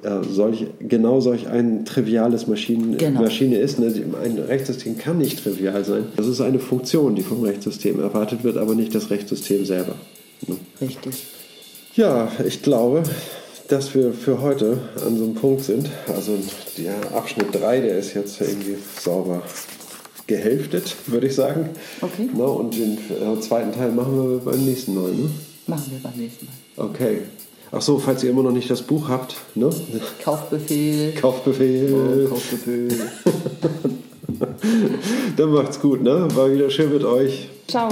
äh, 0.02 0.22
solch, 0.28 0.66
genau 0.80 1.20
solch 1.20 1.48
ein 1.48 1.84
triviales 1.84 2.46
Maschinen, 2.46 2.96
genau. 2.98 3.22
Maschine 3.22 3.58
ist. 3.58 3.78
Ne? 3.78 3.92
Ein 4.22 4.38
Rechtssystem 4.38 4.98
kann 4.98 5.18
nicht 5.18 5.42
trivial 5.42 5.84
sein. 5.84 6.06
Das 6.16 6.26
ist 6.26 6.40
eine 6.40 6.58
Funktion, 6.58 7.14
die 7.14 7.22
vom 7.22 7.42
Rechtssystem 7.42 8.00
erwartet 8.00 8.42
wird, 8.42 8.56
aber 8.56 8.74
nicht 8.74 8.94
das 8.94 9.10
Rechtssystem 9.10 9.64
selber. 9.64 9.94
Ne? 10.46 10.56
Richtig. 10.80 11.26
Ja, 11.94 12.30
ich 12.46 12.62
glaube, 12.62 13.02
dass 13.68 13.94
wir 13.94 14.12
für 14.12 14.40
heute 14.40 14.78
an 15.06 15.16
so 15.16 15.24
einem 15.24 15.34
Punkt 15.34 15.62
sind. 15.62 15.88
Also 16.08 16.38
der 16.76 16.94
Abschnitt 17.14 17.54
3, 17.54 17.80
der 17.80 17.98
ist 17.98 18.14
jetzt 18.14 18.40
irgendwie 18.40 18.76
sauber 18.98 19.42
gehälftet, 20.26 20.96
würde 21.06 21.26
ich 21.26 21.34
sagen. 21.34 21.70
Okay. 22.00 22.28
Und 22.34 22.74
den 22.76 22.98
äh, 22.98 23.40
zweiten 23.40 23.72
Teil 23.72 23.92
machen 23.92 24.16
wir 24.16 24.38
beim 24.38 24.64
nächsten 24.64 24.94
Mal, 24.94 25.12
ne? 25.12 25.30
Machen 25.66 25.90
wir 25.90 25.98
beim 26.02 26.18
nächsten 26.18 26.46
Mal. 26.46 26.86
Okay. 26.86 27.22
Ach 27.70 27.82
so, 27.82 27.98
falls 27.98 28.24
ihr 28.24 28.30
immer 28.30 28.42
noch 28.42 28.52
nicht 28.52 28.70
das 28.70 28.80
Buch 28.80 29.08
habt, 29.08 29.36
ne? 29.54 29.70
Kaufbefehl. 30.24 31.12
Kaufbefehl. 31.12 32.26
Oh, 32.26 32.28
Kaufbefehl. 32.30 32.88
Dann 35.36 35.50
macht's 35.50 35.80
gut, 35.80 36.02
ne? 36.02 36.28
War 36.34 36.50
wieder 36.50 36.70
schön 36.70 36.92
mit 36.92 37.04
euch. 37.04 37.48
Ciao. 37.66 37.88